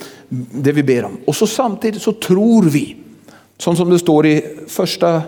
det 0.53 0.73
vi 0.73 0.83
ber 0.83 1.05
om. 1.05 1.17
Och 1.27 1.37
så 1.37 1.47
samtidigt 1.47 2.03
så 2.03 2.13
tror 2.13 2.63
vi, 2.63 2.97
som, 3.59 3.77
som 3.77 3.91
det 3.91 3.99
står 3.99 4.27
i 4.27 4.59
första 4.69 5.23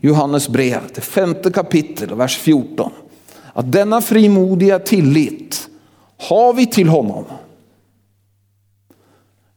Johannes 0.00 0.48
brev, 0.48 0.80
det 0.94 1.00
femte 1.00 1.50
kapitel, 1.50 2.14
vers 2.14 2.38
14. 2.38 2.92
Att 3.52 3.72
denna 3.72 4.00
frimodiga 4.00 4.78
tillit 4.78 5.68
har 6.28 6.52
vi 6.52 6.66
till 6.66 6.88
honom. 6.88 7.24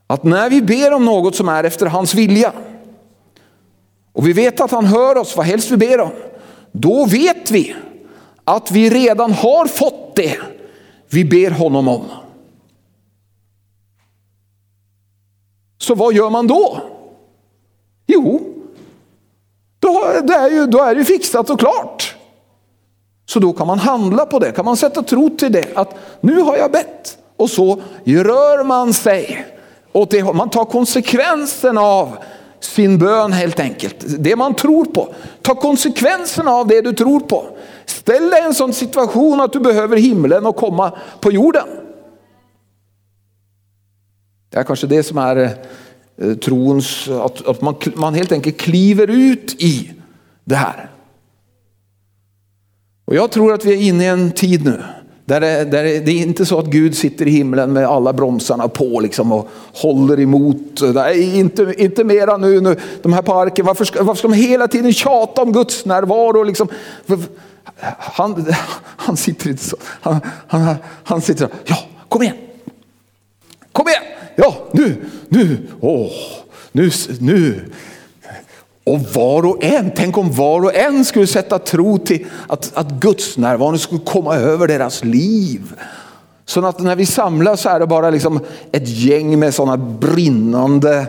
Att 0.08 0.24
när 0.24 0.50
vi 0.50 0.62
ber 0.62 0.94
om 0.94 1.06
något 1.06 1.36
som 1.36 1.50
är 1.50 1.64
efter 1.64 1.86
hans 1.86 2.14
vilja 2.14 2.54
och 4.14 4.28
vi 4.28 4.34
vet 4.34 4.62
att 4.62 4.72
han 4.72 4.86
hör 4.86 5.18
oss 5.18 5.38
vad 5.38 5.46
helst 5.46 5.72
vi 5.72 5.78
ber 5.78 6.00
om, 6.00 6.12
då 6.72 7.06
vet 7.06 7.52
vi 7.52 7.76
att 8.44 8.72
vi 8.72 8.90
redan 8.90 9.32
har 9.32 9.66
fått 9.66 10.16
det 10.16 10.38
vi 11.10 11.26
ber 11.26 11.52
honom 11.52 11.88
om. 11.88 12.06
Så 15.78 15.96
vad 15.96 16.14
gör 16.14 16.30
man 16.30 16.48
då? 16.48 16.82
Jo, 18.08 18.42
då, 19.80 20.04
är 20.04 20.22
det 20.22 20.56
ju, 20.56 20.68
då 20.68 20.84
är 20.84 20.96
det 20.96 21.06
fixat 21.06 21.50
och 21.50 21.60
klart. 21.60 22.05
Så 23.36 23.40
då 23.40 23.54
kan 23.54 23.68
man 23.68 23.80
handla 23.80 24.26
på 24.26 24.40
det, 24.40 24.52
kan 24.52 24.66
man 24.66 24.78
sätta 24.78 25.04
tro 25.04 25.30
till 25.30 25.52
det. 25.52 25.78
Att 25.78 25.96
nu 26.22 26.42
har 26.42 26.58
jag 26.58 26.72
bett. 26.72 27.18
Och 27.38 27.50
så 27.50 27.82
rör 28.06 28.64
man 28.64 28.94
sig. 28.94 29.46
Åt 29.92 30.12
det, 30.12 30.34
man 30.34 30.50
tar 30.50 30.66
konsekvensen 30.66 31.78
av 31.78 32.18
sin 32.60 32.98
bön 32.98 33.32
helt 33.32 33.60
enkelt. 33.60 33.96
Det 34.20 34.36
man 34.36 34.56
tror 34.56 34.86
på. 34.86 35.14
Ta 35.42 35.56
konsekvenserna 35.56 36.52
av 36.52 36.68
det 36.68 36.82
du 36.82 36.94
tror 36.94 37.20
på. 37.20 37.46
Ställ 37.86 38.30
dig 38.30 38.42
i 38.42 38.46
en 38.46 38.54
sån 38.54 38.74
situation 38.74 39.42
att 39.42 39.54
du 39.54 39.60
behöver 39.60 39.98
himlen 39.98 40.46
och 40.46 40.56
komma 40.56 40.92
på 41.20 41.32
jorden. 41.32 41.68
Det 44.50 44.58
är 44.58 44.64
kanske 44.64 44.88
det 44.88 45.04
som 45.04 45.18
är 45.18 45.50
eh, 46.22 46.34
trons, 46.34 47.10
att, 47.10 47.48
att 47.48 47.62
man, 47.62 47.76
man 47.96 48.14
helt 48.14 48.32
enkelt 48.32 48.58
kliver 48.58 49.08
ut 49.08 49.62
i 49.62 49.92
det 50.44 50.56
här. 50.56 50.90
Och 53.06 53.16
jag 53.16 53.32
tror 53.32 53.54
att 53.54 53.66
vi 53.66 53.74
är 53.74 53.88
inne 53.88 54.04
i 54.04 54.08
en 54.08 54.32
tid 54.32 54.66
nu 54.66 54.84
där 55.26 55.40
det, 55.40 55.66
där 55.66 55.84
det, 55.84 56.00
det 56.00 56.12
är 56.12 56.22
inte 56.22 56.46
så 56.46 56.60
att 56.60 56.66
Gud 56.66 56.98
sitter 56.98 57.28
i 57.28 57.32
himlen 57.32 57.74
med 57.74 57.86
alla 57.86 58.14
bromsarna 58.14 58.68
på 58.68 59.00
liksom 59.00 59.32
och 59.32 59.50
håller 59.74 60.20
emot. 60.20 60.82
Nej, 60.94 61.40
inte, 61.40 61.74
inte 61.78 62.04
mera 62.04 62.38
nu, 62.38 62.62
nu, 62.62 62.80
de 63.02 63.14
här 63.14 63.22
parken. 63.22 63.66
Varför 63.66 63.86
ska, 63.86 64.04
varför 64.04 64.20
ska 64.20 64.28
de 64.28 64.34
hela 64.34 64.68
tiden 64.68 64.94
tjata 64.94 65.42
om 65.42 65.52
Guds 65.52 65.86
närvaro? 65.86 66.44
Liksom? 66.44 66.68
Han, 67.98 68.46
han 68.80 69.18
sitter 69.18 69.50
inte 69.50 69.64
så. 69.64 69.78
Han, 70.02 70.20
han, 70.48 70.76
han 71.04 71.22
sitter 71.22 71.48
så. 71.48 71.54
Ja, 71.66 71.78
kom 72.10 72.22
igen. 72.22 72.38
Kom 73.72 73.88
igen 73.88 74.04
ja 74.36 74.68
nu, 74.72 74.96
nu, 75.30 75.58
åh, 75.80 76.12
nu, 76.72 76.92
nu. 77.20 77.72
Och 78.86 79.00
var 79.00 79.46
och 79.46 79.64
en, 79.64 79.92
tänk 79.96 80.18
om 80.18 80.32
var 80.32 80.62
och 80.62 80.76
en 80.76 81.06
skulle 81.06 81.28
sätta 81.28 81.60
tro 81.60 81.98
till 81.98 82.26
att, 82.48 82.72
att 82.74 82.92
Guds 82.92 83.38
närvaro 83.38 83.78
skulle 83.78 84.02
komma 84.02 84.36
över 84.36 84.68
deras 84.68 85.04
liv. 85.04 85.74
Så 86.46 86.66
att 86.66 86.80
när 86.80 86.96
vi 86.96 87.06
samlas 87.06 87.62
så 87.62 87.70
är 87.70 87.80
det 87.80 87.88
bara 87.88 88.10
liksom 88.10 88.40
ett 88.72 88.88
gäng 88.88 89.40
med 89.40 89.54
sådana 89.54 89.78
brinnande 89.78 91.08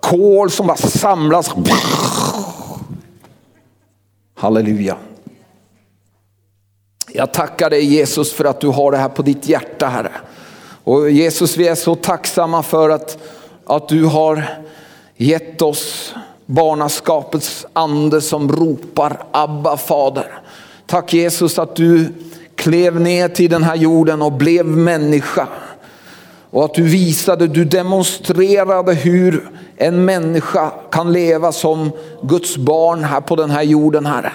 kol 0.00 0.50
som 0.50 0.66
bara 0.66 0.76
samlas. 0.76 1.54
Halleluja. 4.34 4.96
Jag 7.12 7.32
tackar 7.32 7.70
dig 7.70 7.84
Jesus 7.84 8.32
för 8.32 8.44
att 8.44 8.60
du 8.60 8.68
har 8.68 8.92
det 8.92 8.98
här 8.98 9.08
på 9.08 9.22
ditt 9.22 9.48
hjärta 9.48 9.86
Herre. 9.86 10.12
Och 10.84 11.10
Jesus, 11.10 11.56
vi 11.56 11.68
är 11.68 11.74
så 11.74 11.94
tacksamma 11.94 12.62
för 12.62 12.90
att, 12.90 13.18
att 13.66 13.88
du 13.88 14.04
har 14.04 14.44
gett 15.16 15.62
oss 15.62 16.14
barnaskapets 16.46 17.66
ande 17.72 18.20
som 18.20 18.52
ropar 18.52 19.22
Abba 19.30 19.76
fader. 19.76 20.40
Tack 20.86 21.14
Jesus 21.14 21.58
att 21.58 21.76
du 21.76 22.12
klev 22.54 23.00
ner 23.00 23.28
till 23.28 23.50
den 23.50 23.62
här 23.62 23.76
jorden 23.76 24.22
och 24.22 24.32
blev 24.32 24.66
människa. 24.66 25.48
Och 26.50 26.64
att 26.64 26.74
du 26.74 26.82
visade, 26.82 27.46
du 27.46 27.64
demonstrerade 27.64 28.94
hur 28.94 29.50
en 29.76 30.04
människa 30.04 30.70
kan 30.90 31.12
leva 31.12 31.52
som 31.52 31.90
Guds 32.22 32.56
barn 32.56 33.04
här 33.04 33.20
på 33.20 33.36
den 33.36 33.50
här 33.50 33.62
jorden 33.62 34.06
Herre. 34.06 34.32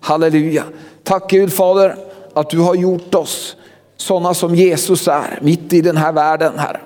Halleluja. 0.00 0.64
Tack 1.04 1.30
Gud 1.30 1.52
Fader 1.52 1.96
att 2.34 2.50
du 2.50 2.58
har 2.58 2.74
gjort 2.74 3.14
oss 3.14 3.56
sådana 3.96 4.34
som 4.34 4.54
Jesus 4.54 5.08
är 5.08 5.38
mitt 5.42 5.72
i 5.72 5.80
den 5.80 5.96
här 5.96 6.12
världen, 6.12 6.58
Herre. 6.58 6.80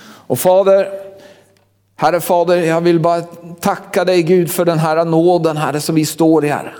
Och 0.00 0.38
Fader, 0.38 0.88
Herre 2.00 2.20
Fader, 2.20 2.56
jag 2.56 2.80
vill 2.80 3.00
bara 3.00 3.22
tacka 3.60 4.04
dig 4.04 4.22
Gud 4.22 4.50
för 4.50 4.64
den 4.64 4.78
här 4.78 5.04
nåden 5.04 5.56
Herre 5.56 5.80
som 5.80 5.94
vi 5.94 6.06
står 6.06 6.44
i 6.44 6.48
Herre. 6.48 6.72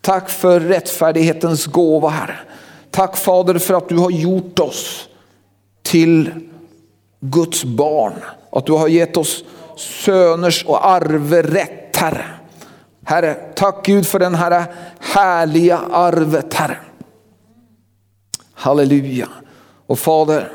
Tack 0.00 0.30
för 0.30 0.60
rättfärdighetens 0.60 1.66
gåva 1.66 2.08
Herre. 2.08 2.38
Tack 2.90 3.16
Fader 3.16 3.58
för 3.58 3.74
att 3.74 3.88
du 3.88 3.96
har 3.98 4.10
gjort 4.10 4.58
oss 4.58 5.08
till 5.82 6.30
Guds 7.20 7.64
barn. 7.64 8.12
Att 8.52 8.66
du 8.66 8.72
har 8.72 8.88
gett 8.88 9.16
oss 9.16 9.44
söners 9.76 10.64
och 10.64 10.86
arverätt 10.86 11.96
Herre. 11.96 12.24
Herre, 13.04 13.34
tack 13.34 13.86
Gud 13.86 14.06
för 14.06 14.18
den 14.18 14.34
här 14.34 14.64
härliga 15.00 15.78
arvet 15.92 16.54
Herre. 16.54 16.78
Halleluja. 18.54 19.28
Och 19.86 19.98
Fader, 19.98 20.52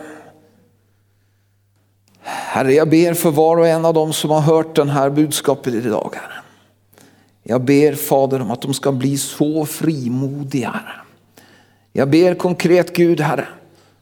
Herre 2.23 2.73
jag 2.73 2.89
ber 2.89 3.13
för 3.13 3.31
var 3.31 3.57
och 3.57 3.67
en 3.67 3.85
av 3.85 3.93
dem 3.93 4.13
som 4.13 4.29
har 4.29 4.41
hört 4.41 4.75
den 4.75 4.89
här 4.89 5.09
budskapet 5.09 5.73
idag 5.73 6.09
Herre. 6.13 6.43
Jag 7.43 7.61
ber 7.61 7.93
Fader 7.93 8.41
om 8.41 8.51
att 8.51 8.61
de 8.61 8.73
ska 8.73 8.91
bli 8.91 9.17
så 9.17 9.65
frimodiga 9.65 10.69
Herre. 10.69 10.95
Jag 11.91 12.09
ber 12.09 12.35
konkret 12.35 12.95
Gud 12.95 13.21
Herre, 13.21 13.47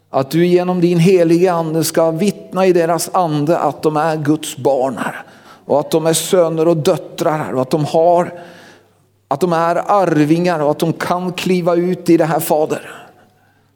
att 0.10 0.32
du 0.32 0.46
genom 0.46 0.82
din 0.82 1.00
heliga 1.00 1.54
ande 1.54 1.84
ska 1.84 2.12
vittna 2.12 2.66
i 2.66 2.74
deras 2.74 3.10
ande 3.14 3.60
att 3.60 3.84
de 3.84 3.98
är 3.98 4.18
Guds 4.18 4.58
barn 4.58 4.98
Herre. 4.98 5.24
Och 5.66 5.80
att 5.80 5.92
de 5.92 6.06
är 6.06 6.14
söner 6.14 6.68
och 6.68 6.78
döttrar 6.78 7.38
Herre. 7.38 7.56
Och 7.56 7.62
att 7.62 7.70
de 7.70 7.86
har, 7.86 8.40
att 9.28 9.40
de 9.40 9.54
är 9.54 9.76
arvingar 9.76 10.60
och 10.60 10.72
att 10.72 10.80
de 10.80 10.94
kan 10.94 11.34
kliva 11.34 11.76
ut 11.76 12.10
i 12.10 12.18
det 12.18 12.26
här 12.26 12.40
Fader. 12.40 12.92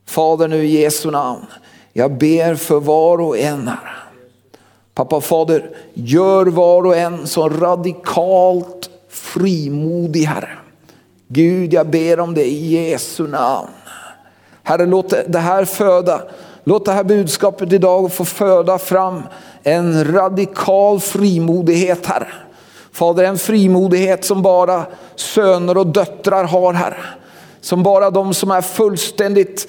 Fader 0.08 0.48
nu 0.48 0.66
i 0.66 0.82
Jesu 0.82 1.12
namn. 1.12 1.46
Jag 1.94 2.18
ber 2.18 2.56
för 2.56 2.80
var 2.80 3.22
och 3.22 3.38
en 3.38 3.68
Herre. 3.68 4.05
Pappa 4.96 5.22
Fader, 5.22 5.70
gör 5.94 6.46
var 6.46 6.86
och 6.86 6.98
en 6.98 7.28
så 7.28 7.50
radikalt 7.50 8.90
frimodig 9.10 10.24
Herre. 10.24 10.50
Gud, 11.28 11.74
jag 11.74 11.90
ber 11.90 12.20
om 12.20 12.34
det 12.34 12.46
i 12.46 12.90
Jesu 12.90 13.28
namn. 13.28 13.70
Herre, 14.64 14.86
låt 14.86 15.14
det 15.28 15.40
här 15.40 15.66
föda, 15.66 16.22
låt 16.64 16.86
det 16.86 16.92
här 16.92 17.04
budskapet 17.04 17.74
idag 17.74 18.14
få 18.14 18.26
föda 18.26 18.78
fram 18.78 19.24
en 19.64 20.14
radikal 20.14 21.00
frimodighet 21.00 22.06
Herre. 22.06 22.34
Fader, 22.92 23.24
en 23.24 23.38
frimodighet 23.38 24.26
som 24.26 24.42
bara 24.42 24.86
söner 25.16 25.78
och 25.78 25.88
döttrar 25.88 26.44
har 26.44 26.74
Herre. 26.74 27.06
Som 27.62 27.84
bara 27.84 28.12
de 28.12 28.34
som 28.34 28.52
är 28.52 28.62
fullständigt 28.62 29.68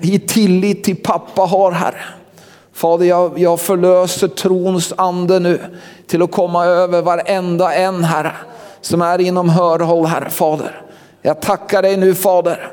i 0.00 0.18
tillit 0.18 0.84
till 0.84 0.96
pappa 0.96 1.42
har 1.42 1.72
Herre. 1.72 2.04
Fader, 2.74 3.06
jag, 3.06 3.38
jag 3.38 3.60
förlöser 3.60 4.28
trons 4.28 4.94
ande 4.96 5.38
nu 5.38 5.60
till 6.06 6.22
att 6.22 6.32
komma 6.32 6.64
över 6.64 7.02
varenda 7.02 7.74
en 7.74 8.04
Herre 8.04 8.32
som 8.80 9.02
är 9.02 9.20
inom 9.20 9.48
hörhåll 9.48 10.06
Herre 10.06 10.30
Fader. 10.30 10.82
Jag 11.22 11.40
tackar 11.40 11.82
dig 11.82 11.96
nu 11.96 12.14
Fader. 12.14 12.72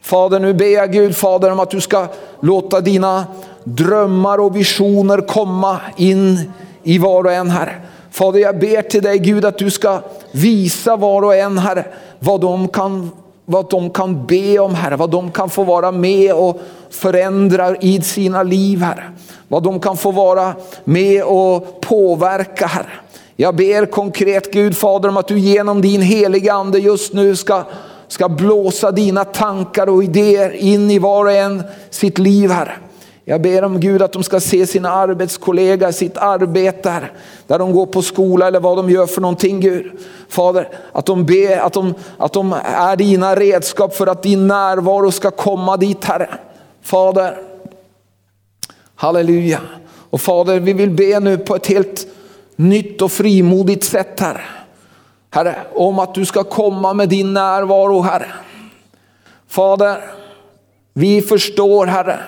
Fader 0.00 0.40
nu 0.40 0.54
ber 0.54 0.66
jag 0.74 0.92
Gud 0.92 1.16
Fader 1.16 1.52
om 1.52 1.60
att 1.60 1.70
du 1.70 1.80
ska 1.80 2.06
låta 2.40 2.80
dina 2.80 3.26
drömmar 3.64 4.38
och 4.38 4.56
visioner 4.56 5.20
komma 5.20 5.80
in 5.96 6.52
i 6.82 6.98
var 6.98 7.24
och 7.24 7.32
en 7.32 7.50
Herre. 7.50 7.74
Fader 8.10 8.40
jag 8.40 8.58
ber 8.58 8.82
till 8.82 9.02
dig 9.02 9.18
Gud 9.18 9.44
att 9.44 9.58
du 9.58 9.70
ska 9.70 10.00
visa 10.32 10.96
var 10.96 11.22
och 11.22 11.34
en 11.34 11.58
Herre 11.58 11.84
vad 12.18 12.40
de 12.40 12.68
kan 12.68 13.10
vad 13.50 13.70
de 13.70 13.90
kan 13.90 14.26
be 14.26 14.58
om 14.58 14.74
Herre, 14.74 14.96
vad 14.96 15.10
de 15.10 15.30
kan 15.30 15.50
få 15.50 15.64
vara 15.64 15.92
med 15.92 16.34
och 16.34 16.60
förändrar 16.90 17.76
i 17.80 18.02
sina 18.02 18.42
liv 18.42 18.78
Herre. 18.78 19.12
Vad 19.48 19.62
de 19.62 19.80
kan 19.80 19.96
få 19.96 20.10
vara 20.10 20.54
med 20.84 21.22
och 21.22 21.80
påverka 21.80 22.66
Herre. 22.66 22.90
Jag 23.36 23.56
ber 23.56 23.86
konkret 23.86 24.52
Gud 24.52 24.76
Fader 24.76 25.08
om 25.08 25.16
att 25.16 25.28
du 25.28 25.38
genom 25.38 25.80
din 25.80 26.02
heliga 26.02 26.52
ande 26.52 26.78
just 26.78 27.12
nu 27.12 27.36
ska, 27.36 27.62
ska 28.08 28.28
blåsa 28.28 28.90
dina 28.90 29.24
tankar 29.24 29.88
och 29.88 30.04
idéer 30.04 30.50
in 30.50 30.90
i 30.90 30.98
var 30.98 31.24
och 31.24 31.32
en 31.32 31.62
sitt 31.90 32.18
liv 32.18 32.50
Herre. 32.50 32.72
Jag 33.24 33.42
ber 33.42 33.64
om 33.64 33.80
Gud 33.80 34.02
att 34.02 34.12
de 34.12 34.22
ska 34.22 34.40
se 34.40 34.66
sina 34.66 34.90
arbetskollegor, 34.92 35.90
sitt 35.90 36.16
arbete 36.16 36.90
här, 36.90 37.12
där 37.46 37.58
de 37.58 37.72
går 37.72 37.86
på 37.86 38.02
skola 38.02 38.46
eller 38.46 38.60
vad 38.60 38.76
de 38.76 38.90
gör 38.90 39.06
för 39.06 39.20
någonting 39.20 39.60
Gud. 39.60 39.92
Fader, 40.28 40.68
att 40.92 41.06
de 41.06 41.24
ber 41.24 41.58
att 41.58 41.72
de, 41.72 41.94
att 42.18 42.32
de 42.32 42.54
är 42.64 42.96
dina 42.96 43.34
redskap 43.34 43.94
för 43.94 44.06
att 44.06 44.22
din 44.22 44.46
närvaro 44.46 45.10
ska 45.10 45.30
komma 45.30 45.76
dit 45.76 46.04
Herre. 46.04 46.30
Fader, 46.82 47.38
halleluja. 48.94 49.60
Och 50.10 50.20
Fader, 50.20 50.60
vi 50.60 50.72
vill 50.72 50.90
be 50.90 51.20
nu 51.20 51.38
på 51.38 51.56
ett 51.56 51.66
helt 51.66 52.06
nytt 52.56 53.02
och 53.02 53.12
frimodigt 53.12 53.84
sätt 53.84 54.20
Herre. 54.20 54.44
Herre, 55.30 55.56
om 55.74 55.98
att 55.98 56.14
du 56.14 56.24
ska 56.24 56.44
komma 56.44 56.94
med 56.94 57.08
din 57.08 57.34
närvaro 57.34 58.00
Herre. 58.00 58.32
Fader, 59.48 60.10
vi 60.92 61.22
förstår 61.22 61.86
Herre 61.86 62.20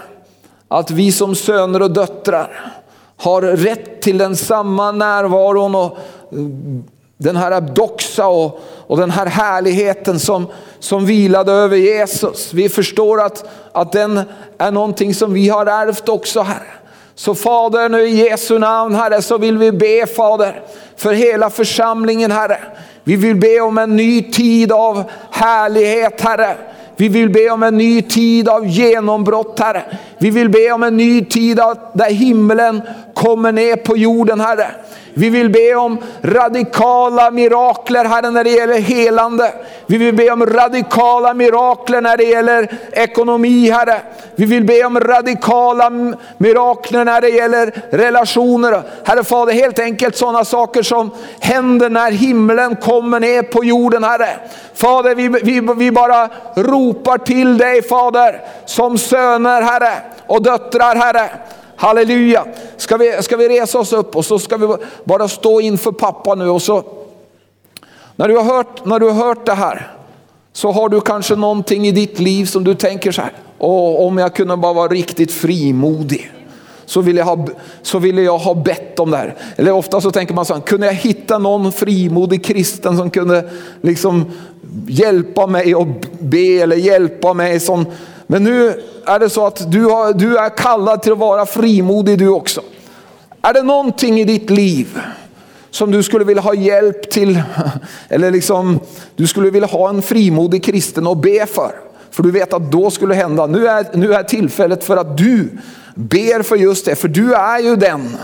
att 0.69 0.91
vi 0.91 1.13
som 1.13 1.35
söner 1.35 1.83
och 1.83 1.91
döttrar 1.91 2.73
har 3.17 3.43
rätt 3.43 4.03
till 4.03 4.19
den 4.19 4.37
samma 4.37 4.93
närvaron 4.93 5.75
och 5.75 5.99
den 7.23 7.37
här 7.37 7.61
doxa 7.61 8.27
och, 8.27 8.61
och 8.87 8.97
den 8.97 9.11
här 9.11 9.27
härligheten 9.27 10.21
som, 10.21 10.47
som 10.79 11.07
vilade 11.07 11.53
över 11.53 11.77
Jesus. 11.77 12.53
Vi 12.53 12.69
förstår 12.69 13.21
att, 13.21 13.45
att 13.73 13.93
den 13.93 14.21
är 14.59 14.71
någonting 14.71 15.15
som 15.15 15.33
vi 15.33 15.49
har 15.49 15.67
ärvt 15.67 16.09
också 16.09 16.41
Herre. 16.41 16.73
Så 17.15 17.35
Fader 17.35 17.89
nu 17.89 18.09
i 18.09 18.29
Jesu 18.29 18.59
namn 18.59 18.95
Herre 18.95 19.23
så 19.23 19.39
vill 19.39 19.59
vi 19.59 19.73
be 19.73 20.07
Fader 20.07 20.63
för 20.97 21.13
hela 21.13 21.51
församlingen 21.51 22.31
Herre. 22.31 22.59
Vi 23.05 23.17
vill 23.17 23.37
be 23.37 23.61
om 23.61 23.79
en 23.79 23.97
ny 23.97 24.23
tid 24.23 24.73
av 24.73 25.05
härlighet 25.31 26.21
Herre. 26.21 26.57
Vi 26.97 27.09
vill 27.09 27.31
be 27.31 27.51
om 27.51 27.63
en 27.63 27.79
ny 27.79 28.03
tid 28.03 28.49
av 28.49 28.67
genombrott 28.67 29.61
Herre. 29.61 29.85
Vi 30.19 30.31
vill 30.31 30.49
be 30.49 30.73
om 30.73 30.83
en 30.83 30.97
ny 30.97 31.25
tid 31.25 31.57
där 31.93 32.11
himlen 32.11 32.83
kommer 33.15 33.53
ner 33.53 33.77
på 33.77 33.97
jorden 33.97 34.41
Herre. 34.41 34.71
Vi 35.15 35.31
vill 35.31 35.51
be 35.51 35.75
om 35.75 35.99
radikala 36.23 37.31
mirakler 37.31 38.05
Herre 38.05 38.31
när 38.31 38.45
det 38.45 38.51
gäller 38.51 38.79
helande. 38.79 39.53
Vi 39.87 39.99
vill 39.99 40.15
be 40.15 40.31
om 40.31 40.47
radikala 40.47 41.35
mirakler 41.35 42.01
när 42.01 42.17
det 42.17 42.25
gäller 42.25 42.69
ekonomi 42.93 43.71
Herre. 43.71 44.01
Vi 44.35 44.47
vill 44.47 44.65
be 44.65 44.85
om 44.85 45.01
radikala 45.01 45.91
mirakler 46.39 47.05
när 47.05 47.21
det 47.21 47.29
gäller 47.29 47.73
relationer. 47.91 48.83
Herre 49.05 49.25
Fader, 49.25 49.53
helt 49.53 49.79
enkelt 49.79 50.17
sådana 50.17 50.45
saker 50.45 50.83
som 50.83 51.11
händer 51.41 51.91
när 51.91 52.11
himlen 52.11 52.77
kommer 52.77 53.21
ner 53.21 53.43
på 53.43 53.65
jorden 53.65 54.05
Herre. 54.05 54.29
Fader, 54.75 55.15
vi, 55.15 55.29
vi, 55.29 55.61
vi 55.77 55.91
bara 55.91 56.29
ropar 56.55 57.19
till 57.19 57.59
dig 57.59 57.83
Fader, 57.83 58.41
som 58.67 58.99
söner 58.99 59.63
Herre 59.63 59.93
och 60.27 60.43
döttrar 60.43 60.95
Herre. 60.95 61.31
Halleluja. 61.81 62.47
Ska 62.77 62.97
vi, 62.97 63.23
ska 63.23 63.37
vi 63.37 63.49
resa 63.49 63.79
oss 63.79 63.93
upp 63.93 64.17
och 64.17 64.25
så 64.25 64.39
ska 64.39 64.57
vi 64.57 64.77
bara 65.05 65.29
stå 65.29 65.61
inför 65.61 65.93
pappa 65.93 66.35
nu 66.35 66.49
och 66.49 66.63
så 66.63 66.85
när 68.17 68.29
du 68.29 68.37
har 68.37 68.45
hört, 68.45 68.85
när 68.85 68.99
du 68.99 69.11
har 69.11 69.27
hört 69.27 69.47
det 69.47 69.55
här 69.55 69.93
så 70.53 70.73
har 70.73 70.89
du 70.89 71.01
kanske 71.01 71.37
någonting 71.37 71.87
i 71.87 71.93
ditt 71.93 72.19
liv 72.19 72.45
som 72.45 72.65
du 72.65 72.75
tänker 72.75 73.13
så 73.13 73.23
här, 73.23 73.33
Åh, 73.59 74.07
om 74.07 74.19
jag 74.19 74.35
kunde 74.35 74.57
bara 74.57 74.73
vara 74.73 74.89
riktigt 74.89 75.33
frimodig 75.33 76.33
så 76.87 77.01
ville, 77.01 77.21
jag 77.21 77.27
ha, 77.27 77.47
så 77.83 77.99
ville 77.99 78.23
jag 78.23 78.39
ha 78.39 78.55
bett 78.55 78.99
om 78.99 79.11
det 79.11 79.17
här. 79.17 79.37
Eller 79.57 79.73
ofta 79.73 80.01
så 80.01 80.11
tänker 80.11 80.35
man 80.35 80.45
så 80.45 80.55
här, 80.55 80.61
kunde 80.61 80.87
jag 80.87 80.95
hitta 80.95 81.39
någon 81.39 81.73
frimodig 81.73 82.45
kristen 82.45 82.97
som 82.97 83.11
kunde 83.11 83.51
liksom 83.81 84.25
hjälpa 84.87 85.47
mig 85.47 85.75
att 85.75 86.21
be 86.21 86.61
eller 86.63 86.77
hjälpa 86.77 87.35
mig 87.35 87.61
som 87.61 87.87
men 88.31 88.45
nu 88.45 88.83
är 89.07 89.19
det 89.19 89.31
så 89.31 89.47
att 89.47 89.73
du, 89.73 89.85
har, 89.85 90.13
du 90.13 90.37
är 90.37 90.57
kallad 90.57 91.03
till 91.03 91.13
att 91.13 91.19
vara 91.19 91.47
frimodig 91.47 92.19
du 92.19 92.29
också. 92.29 92.61
Är 93.43 93.53
det 93.53 93.63
någonting 93.63 94.21
i 94.21 94.25
ditt 94.25 94.51
liv 94.51 95.01
som 95.71 95.91
du 95.91 96.03
skulle 96.03 96.25
vilja 96.25 96.43
ha 96.43 96.55
hjälp 96.55 97.11
till, 97.11 97.43
eller 98.09 98.31
liksom 98.31 98.81
du 99.17 99.27
skulle 99.27 99.51
vilja 99.51 99.69
ha 99.69 99.89
en 99.89 100.03
frimodig 100.03 100.65
kristen 100.65 101.07
att 101.07 101.19
be 101.19 101.47
för? 101.47 101.73
För 102.11 102.23
du 102.23 102.31
vet 102.31 102.53
att 102.53 102.73
då 102.73 102.91
skulle 102.91 103.15
hända, 103.15 103.47
nu 103.47 103.69
är, 103.69 103.87
nu 103.95 104.15
är 104.15 104.23
tillfället 104.23 104.85
för 104.85 104.97
att 104.97 105.17
du 105.19 105.49
ber 105.95 106.43
för 106.43 106.57
just 106.57 106.85
det, 106.85 106.97
för 106.97 107.09
du 107.09 107.35
är 107.35 107.59
ju 107.59 107.77
den. 107.77 108.17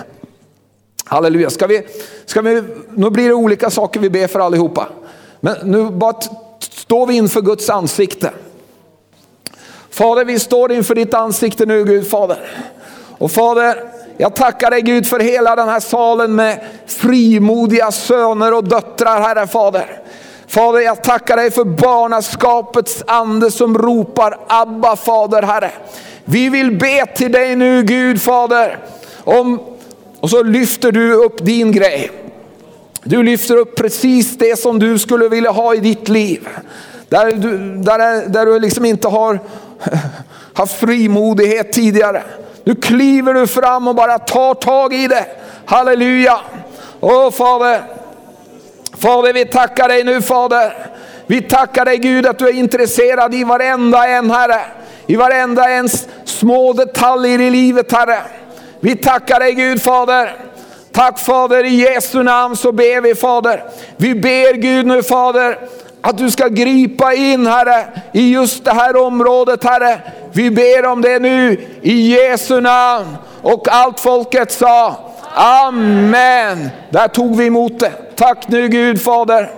Halleluja, 1.05 1.51
ska 1.51 1.67
vi, 1.67 1.83
ska 2.27 2.43
vi, 2.43 2.63
nu 2.95 3.11
blir 3.11 3.29
det 3.29 3.35
olika 3.35 3.71
saker 3.71 4.01
vi 4.01 4.11
ber 4.11 4.27
för 4.27 4.41
allihopa. 4.41 4.89
Men 5.41 5.57
nu 5.63 5.91
bara 5.91 6.21
står 6.61 7.07
vi 7.07 7.15
inför 7.15 7.41
Guds 7.41 7.71
ansikte. 7.71 8.31
Fader, 9.97 10.25
vi 10.25 10.39
står 10.39 10.73
inför 10.73 10.95
ditt 10.95 11.15
ansikte 11.15 11.67
nu 11.67 11.85
Gud 11.85 12.11
Fader. 12.11 12.39
Och 13.19 13.31
Fader, 13.31 13.83
jag 14.17 14.35
tackar 14.35 14.71
dig 14.71 14.83
Gud 14.83 15.07
för 15.07 15.21
hela 15.21 15.57
den 15.57 15.69
här 15.69 15.81
salen 15.81 16.35
med 16.35 16.61
frimodiga 16.87 17.91
söner 17.91 18.55
och 18.55 18.65
döttrar 18.65 19.21
Herre 19.21 19.47
Fader. 19.47 20.01
Fader, 20.47 20.81
jag 20.81 21.05
tackar 21.05 21.37
dig 21.37 21.51
för 21.51 21.65
barnaskapets 21.65 23.03
ande 23.07 23.51
som 23.51 23.79
ropar 23.79 24.39
Abba 24.47 24.97
Fader 24.97 25.43
Herre. 25.43 25.71
Vi 26.25 26.49
vill 26.49 26.79
be 26.79 27.07
till 27.07 27.33
dig 27.33 27.57
nu 27.57 27.83
Gud 27.83 28.23
Fader 28.23 28.79
om 29.25 29.61
Och 30.21 30.31
så 30.31 30.43
lyfter 30.43 30.93
du 30.93 31.13
upp 31.13 31.45
din 31.45 31.73
grej. 31.73 32.11
Du 33.05 33.23
lyfter 33.23 33.57
upp 33.57 33.77
precis 33.77 34.39
det 34.39 34.59
som 34.59 34.79
du 34.79 34.99
skulle 34.99 35.29
vilja 35.29 35.51
ha 35.51 35.75
i 35.75 35.79
ditt 35.79 36.09
liv. 36.09 36.49
Där 37.09 37.33
du, 37.33 37.59
där, 37.83 38.29
där 38.29 38.47
du 38.47 38.59
liksom 38.59 38.85
inte 38.85 39.09
har 39.09 39.41
haft 40.55 40.81
frimodighet 40.81 41.73
tidigare. 41.73 42.23
Nu 42.65 42.75
kliver 42.75 43.35
du 43.35 43.47
fram 43.47 43.89
och 43.89 43.95
bara 43.95 44.19
tar 44.19 44.55
tag 44.55 44.95
i 44.95 45.09
det. 45.09 45.27
Halleluja. 45.67 46.41
Åh 47.01 47.31
Fader, 47.31 47.83
Fader 48.99 49.33
vi 49.33 49.45
tackar 49.45 49.89
dig 49.89 50.05
nu 50.05 50.23
Fader. 50.23 50.73
Vi 51.27 51.43
tackar 51.43 51.85
dig 51.85 51.99
Gud 51.99 52.27
att 52.27 52.39
du 52.39 52.49
är 52.49 52.53
intresserad 52.53 53.35
i 53.35 53.45
varenda 53.45 54.09
en 54.09 54.31
Herre. 54.31 54.61
I 55.07 55.17
varenda 55.17 55.71
ens 55.71 56.09
små 56.25 56.73
detaljer 56.73 57.41
i 57.41 57.51
livet 57.51 57.93
Herre. 57.93 58.23
Vi 58.81 58.97
tackar 58.97 59.41
dig 59.41 59.53
Gud 59.53 59.83
Fader. 59.83 60.37
Tack 60.93 61.19
Fader, 61.19 61.65
i 61.65 61.75
Jesu 61.75 62.23
namn 62.23 62.57
så 62.57 62.73
ber 62.73 63.01
vi 63.01 63.15
Fader. 63.15 63.65
Vi 63.97 64.15
ber 64.15 64.55
Gud 64.55 64.87
nu 64.87 65.03
Fader 65.03 65.59
att 66.09 66.19
du 66.19 66.31
ska 66.31 66.49
gripa 66.49 67.15
in 67.15 67.47
Herre 67.47 67.85
i 68.13 68.33
just 68.33 68.65
det 68.65 68.73
här 68.73 68.97
området 68.97 69.65
Herre. 69.65 70.01
Vi 70.33 70.51
ber 70.51 70.87
om 70.87 71.03
det 71.03 71.19
nu 71.19 71.67
i 71.83 72.15
Jesu 72.15 72.61
namn. 72.61 73.17
Och 73.43 73.69
allt 73.69 74.01
folket 74.01 74.53
sa 74.53 74.97
Amen. 75.35 76.69
Där 76.91 77.09
tog 77.09 77.37
vi 77.37 77.47
emot 77.47 77.81
det. 77.81 77.93
Tack 78.17 78.49
nu 78.49 78.69
Gud 78.69 79.03
Fader 79.03 79.51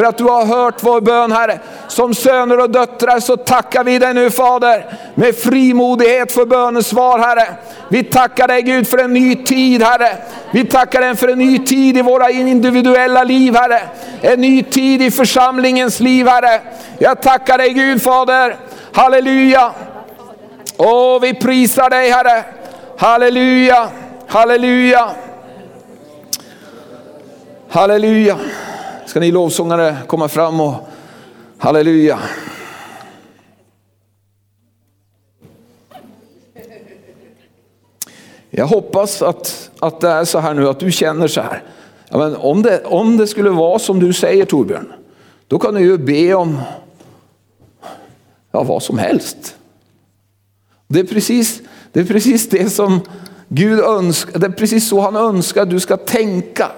för 0.00 0.06
att 0.06 0.18
du 0.18 0.24
har 0.24 0.46
hört 0.46 0.82
vår 0.82 1.00
bön 1.00 1.32
Herre. 1.32 1.60
Som 1.88 2.14
söner 2.14 2.60
och 2.60 2.70
döttrar 2.70 3.20
så 3.20 3.36
tackar 3.36 3.84
vi 3.84 3.98
dig 3.98 4.14
nu 4.14 4.30
Fader 4.30 4.84
med 5.14 5.36
frimodighet 5.36 6.32
för 6.32 6.44
bönesvar 6.44 7.18
Herre. 7.18 7.46
Vi 7.88 8.04
tackar 8.04 8.48
dig 8.48 8.62
Gud 8.62 8.88
för 8.88 8.98
en 8.98 9.12
ny 9.12 9.44
tid 9.44 9.82
Herre. 9.82 10.16
Vi 10.52 10.64
tackar 10.64 11.00
dig 11.00 11.16
för 11.16 11.28
en 11.28 11.38
ny 11.38 11.58
tid 11.58 11.96
i 11.96 12.02
våra 12.02 12.30
individuella 12.30 13.24
liv 13.24 13.54
Herre. 13.54 13.80
En 14.20 14.40
ny 14.40 14.62
tid 14.62 15.02
i 15.02 15.10
församlingens 15.10 16.00
liv 16.00 16.26
Herre. 16.26 16.60
Jag 16.98 17.22
tackar 17.22 17.58
dig 17.58 17.72
Gud 17.72 18.02
Fader. 18.02 18.56
Halleluja. 18.92 19.72
Åh, 20.76 21.20
vi 21.20 21.34
prisar 21.34 21.90
dig 21.90 22.10
Herre. 22.10 22.44
Halleluja, 22.98 23.88
halleluja. 24.26 25.10
Halleluja. 27.68 28.36
Ska 29.10 29.20
ni 29.20 29.30
lovsångare 29.30 29.96
komma 30.06 30.28
fram 30.28 30.60
och 30.60 30.74
halleluja. 31.58 32.18
Jag 38.50 38.66
hoppas 38.66 39.22
att, 39.22 39.70
att 39.78 40.00
det 40.00 40.08
är 40.08 40.24
så 40.24 40.38
här 40.38 40.54
nu, 40.54 40.68
att 40.68 40.80
du 40.80 40.92
känner 40.92 41.28
så 41.28 41.40
här. 41.40 41.62
Ja, 42.08 42.18
men 42.18 42.36
om, 42.36 42.62
det, 42.62 42.84
om 42.84 43.16
det 43.16 43.26
skulle 43.26 43.50
vara 43.50 43.78
som 43.78 44.00
du 44.00 44.12
säger 44.12 44.44
Torbjörn, 44.44 44.92
då 45.46 45.58
kan 45.58 45.74
du 45.74 45.80
ju 45.80 45.98
be 45.98 46.34
om 46.34 46.58
ja, 48.52 48.62
vad 48.62 48.82
som 48.82 48.98
helst. 48.98 49.56
Det 50.88 51.00
är, 51.00 51.04
precis, 51.04 51.60
det 51.92 52.00
är 52.00 52.04
precis 52.04 52.48
det 52.48 52.70
som 52.70 53.00
Gud 53.48 53.80
önskar, 53.80 54.38
det 54.38 54.46
är 54.46 54.50
precis 54.50 54.88
så 54.88 55.00
han 55.00 55.16
önskar 55.16 55.62
att 55.62 55.70
du 55.70 55.80
ska 55.80 55.96
tänka. 55.96 56.70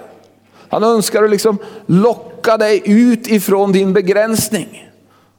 Han 0.72 0.84
önskar 0.84 1.22
att 1.22 1.30
liksom 1.30 1.58
locka 1.86 2.56
dig 2.56 2.82
ut 2.84 3.26
ifrån 3.26 3.72
din 3.72 3.92
begränsning. 3.92 4.88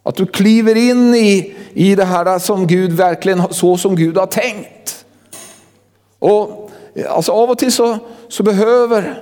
Att 0.03 0.15
du 0.15 0.25
kliver 0.25 0.75
in 0.75 1.15
i, 1.15 1.55
i 1.73 1.95
det 1.95 2.05
här 2.05 2.39
som 2.39 2.67
Gud 2.67 2.91
verkligen, 2.91 3.53
så 3.53 3.77
som 3.77 3.95
Gud 3.95 4.17
har 4.17 4.25
tänkt. 4.25 5.05
Och 6.19 6.71
alltså 7.09 7.31
av 7.31 7.49
och 7.49 7.57
till 7.57 7.71
så, 7.71 7.97
så 8.27 8.43
behöver 8.43 9.21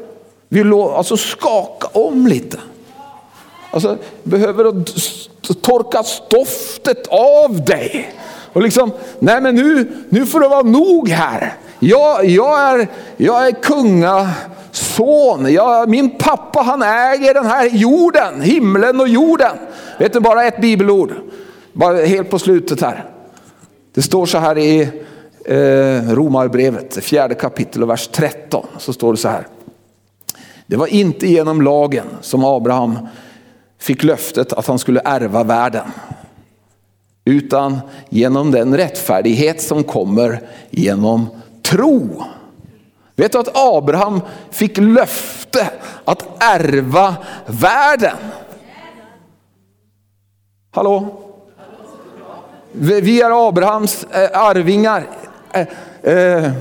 vi 0.50 0.72
alltså 0.72 1.18
skaka 1.18 1.88
om 1.88 2.28
lite. 2.28 2.60
Alltså 3.72 3.98
behöver 4.24 4.84
torka 5.54 6.04
stoftet 6.04 7.08
av 7.08 7.66
dig. 7.66 8.14
Och 8.54 8.62
liksom, 8.62 8.92
nej 9.20 9.42
men 9.42 9.56
nu, 9.56 9.92
nu 10.10 10.26
får 10.26 10.40
det 10.40 10.48
vara 10.48 10.62
nog 10.62 11.10
här. 11.10 11.54
Jag, 11.80 12.26
jag, 12.26 12.60
är, 12.60 12.88
jag 13.18 13.48
är 13.48 13.52
son, 15.02 15.54
ja, 15.54 15.86
min 15.88 16.10
pappa 16.10 16.62
han 16.62 16.82
äger 16.82 17.34
den 17.34 17.46
här 17.46 17.70
jorden, 17.70 18.42
himlen 18.42 19.00
och 19.00 19.08
jorden. 19.08 19.58
Vet 20.00 20.14
du 20.14 20.20
bara 20.20 20.44
ett 20.44 20.62
bibelord, 20.62 21.14
bara 21.74 21.98
helt 21.98 22.30
på 22.30 22.40
slutet 22.40 22.82
här. 22.82 23.06
Det 23.94 24.02
står 24.02 24.26
så 24.26 24.38
här 24.38 24.58
i 24.58 24.82
eh, 25.46 26.14
Romarbrevet, 26.14 27.04
fjärde 27.04 27.36
kapitel 27.36 27.84
och 27.84 27.90
vers 27.90 28.08
13. 28.08 28.66
Så 28.78 28.94
står 28.94 29.14
det 29.14 29.18
så 29.18 29.28
här. 29.28 29.48
Det 30.68 30.76
var 30.76 30.88
inte 30.88 31.28
genom 31.28 31.62
lagen 31.62 32.06
som 32.22 32.46
Abraham 32.46 32.98
fick 33.80 34.04
löftet 34.04 34.54
att 34.54 34.68
han 34.68 34.80
skulle 34.80 35.02
ärva 35.06 35.44
världen. 35.44 35.86
Utan 37.26 37.80
genom 38.10 38.52
den 38.52 38.78
rättfärdighet 38.78 39.62
som 39.62 39.84
kommer 39.84 40.42
genom 40.70 41.30
tro. 41.64 42.24
Vet 43.16 43.32
du 43.32 43.38
att 43.38 43.58
Abraham 43.58 44.22
fick 44.52 44.78
löfte 44.78 45.70
att 46.06 46.28
ärva 46.40 47.16
världen? 47.46 48.18
Hallå? 50.72 51.22
Vi 52.72 53.22
är 53.22 53.48
Abrahams 53.48 54.04
eh, 54.04 54.42
arvingar. 54.42 55.04
Eh, 55.52 55.68
eh, 56.04 56.52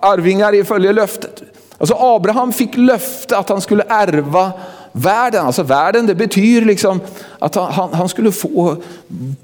arvingar 0.00 0.54
i 0.54 0.64
följe 0.64 0.92
löftet. 0.92 1.42
Alltså 1.78 1.94
Abraham 1.98 2.52
fick 2.52 2.76
löfte 2.76 3.38
att 3.38 3.48
han 3.48 3.60
skulle 3.60 3.84
ärva 3.88 4.52
världen. 4.92 5.46
Alltså 5.46 5.62
världen 5.62 6.06
det 6.06 6.14
betyder 6.14 6.66
liksom 6.66 7.00
att 7.38 7.54
han, 7.54 7.92
han 7.92 8.08
skulle 8.08 8.32
få 8.32 8.76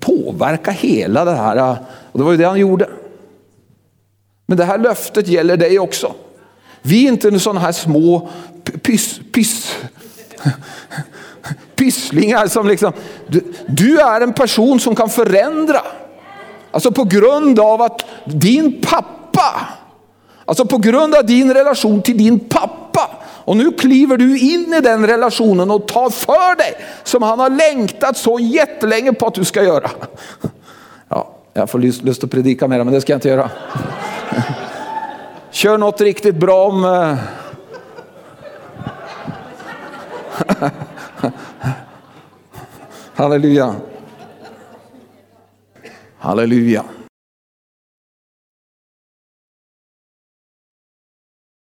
påverka 0.00 0.70
hela 0.70 1.24
det 1.24 1.34
här. 1.34 1.76
Och 2.12 2.18
det 2.18 2.24
var 2.24 2.32
ju 2.32 2.38
det 2.38 2.44
han 2.44 2.58
gjorde. 2.58 2.88
Men 4.50 4.56
det 4.56 4.64
här 4.64 4.78
löftet 4.78 5.28
gäller 5.28 5.56
dig 5.56 5.78
också. 5.78 6.14
Vi 6.82 7.04
är 7.04 7.08
inte 7.08 7.40
sådana 7.40 7.60
här 7.60 7.72
små 7.72 8.28
pyss, 8.82 9.20
pyss, 9.32 9.76
pysslingar 11.76 12.46
som 12.46 12.68
liksom, 12.68 12.92
du, 13.26 13.52
du 13.66 14.00
är 14.00 14.20
en 14.20 14.32
person 14.32 14.80
som 14.80 14.94
kan 14.94 15.08
förändra. 15.08 15.80
Alltså 16.70 16.92
på 16.92 17.04
grund 17.04 17.60
av 17.60 17.82
att 17.82 18.04
din 18.24 18.82
pappa, 18.82 19.68
alltså 20.44 20.64
på 20.64 20.78
grund 20.78 21.14
av 21.14 21.26
din 21.26 21.54
relation 21.54 22.02
till 22.02 22.18
din 22.18 22.38
pappa. 22.38 23.10
Och 23.44 23.56
nu 23.56 23.72
kliver 23.72 24.16
du 24.16 24.38
in 24.38 24.74
i 24.74 24.80
den 24.80 25.06
relationen 25.06 25.70
och 25.70 25.88
tar 25.88 26.10
för 26.10 26.56
dig 26.56 26.74
som 27.04 27.22
han 27.22 27.38
har 27.38 27.50
längtat 27.50 28.16
så 28.16 28.38
jättelänge 28.40 29.12
på 29.12 29.26
att 29.26 29.34
du 29.34 29.44
ska 29.44 29.62
göra. 29.62 29.90
Jag 31.60 31.70
får 31.70 31.78
lust, 31.78 32.02
lust 32.02 32.24
att 32.24 32.30
predika 32.30 32.68
mer 32.68 32.84
men 32.84 32.94
det 32.94 33.00
ska 33.00 33.12
jag 33.12 33.16
inte 33.16 33.28
göra. 33.28 33.50
Kör 35.50 35.78
något 35.78 36.00
riktigt 36.00 36.34
bra 36.34 36.66
om... 36.66 36.84
Eh. 36.84 37.18
Halleluja. 43.14 43.74
Halleluja. 46.18 46.84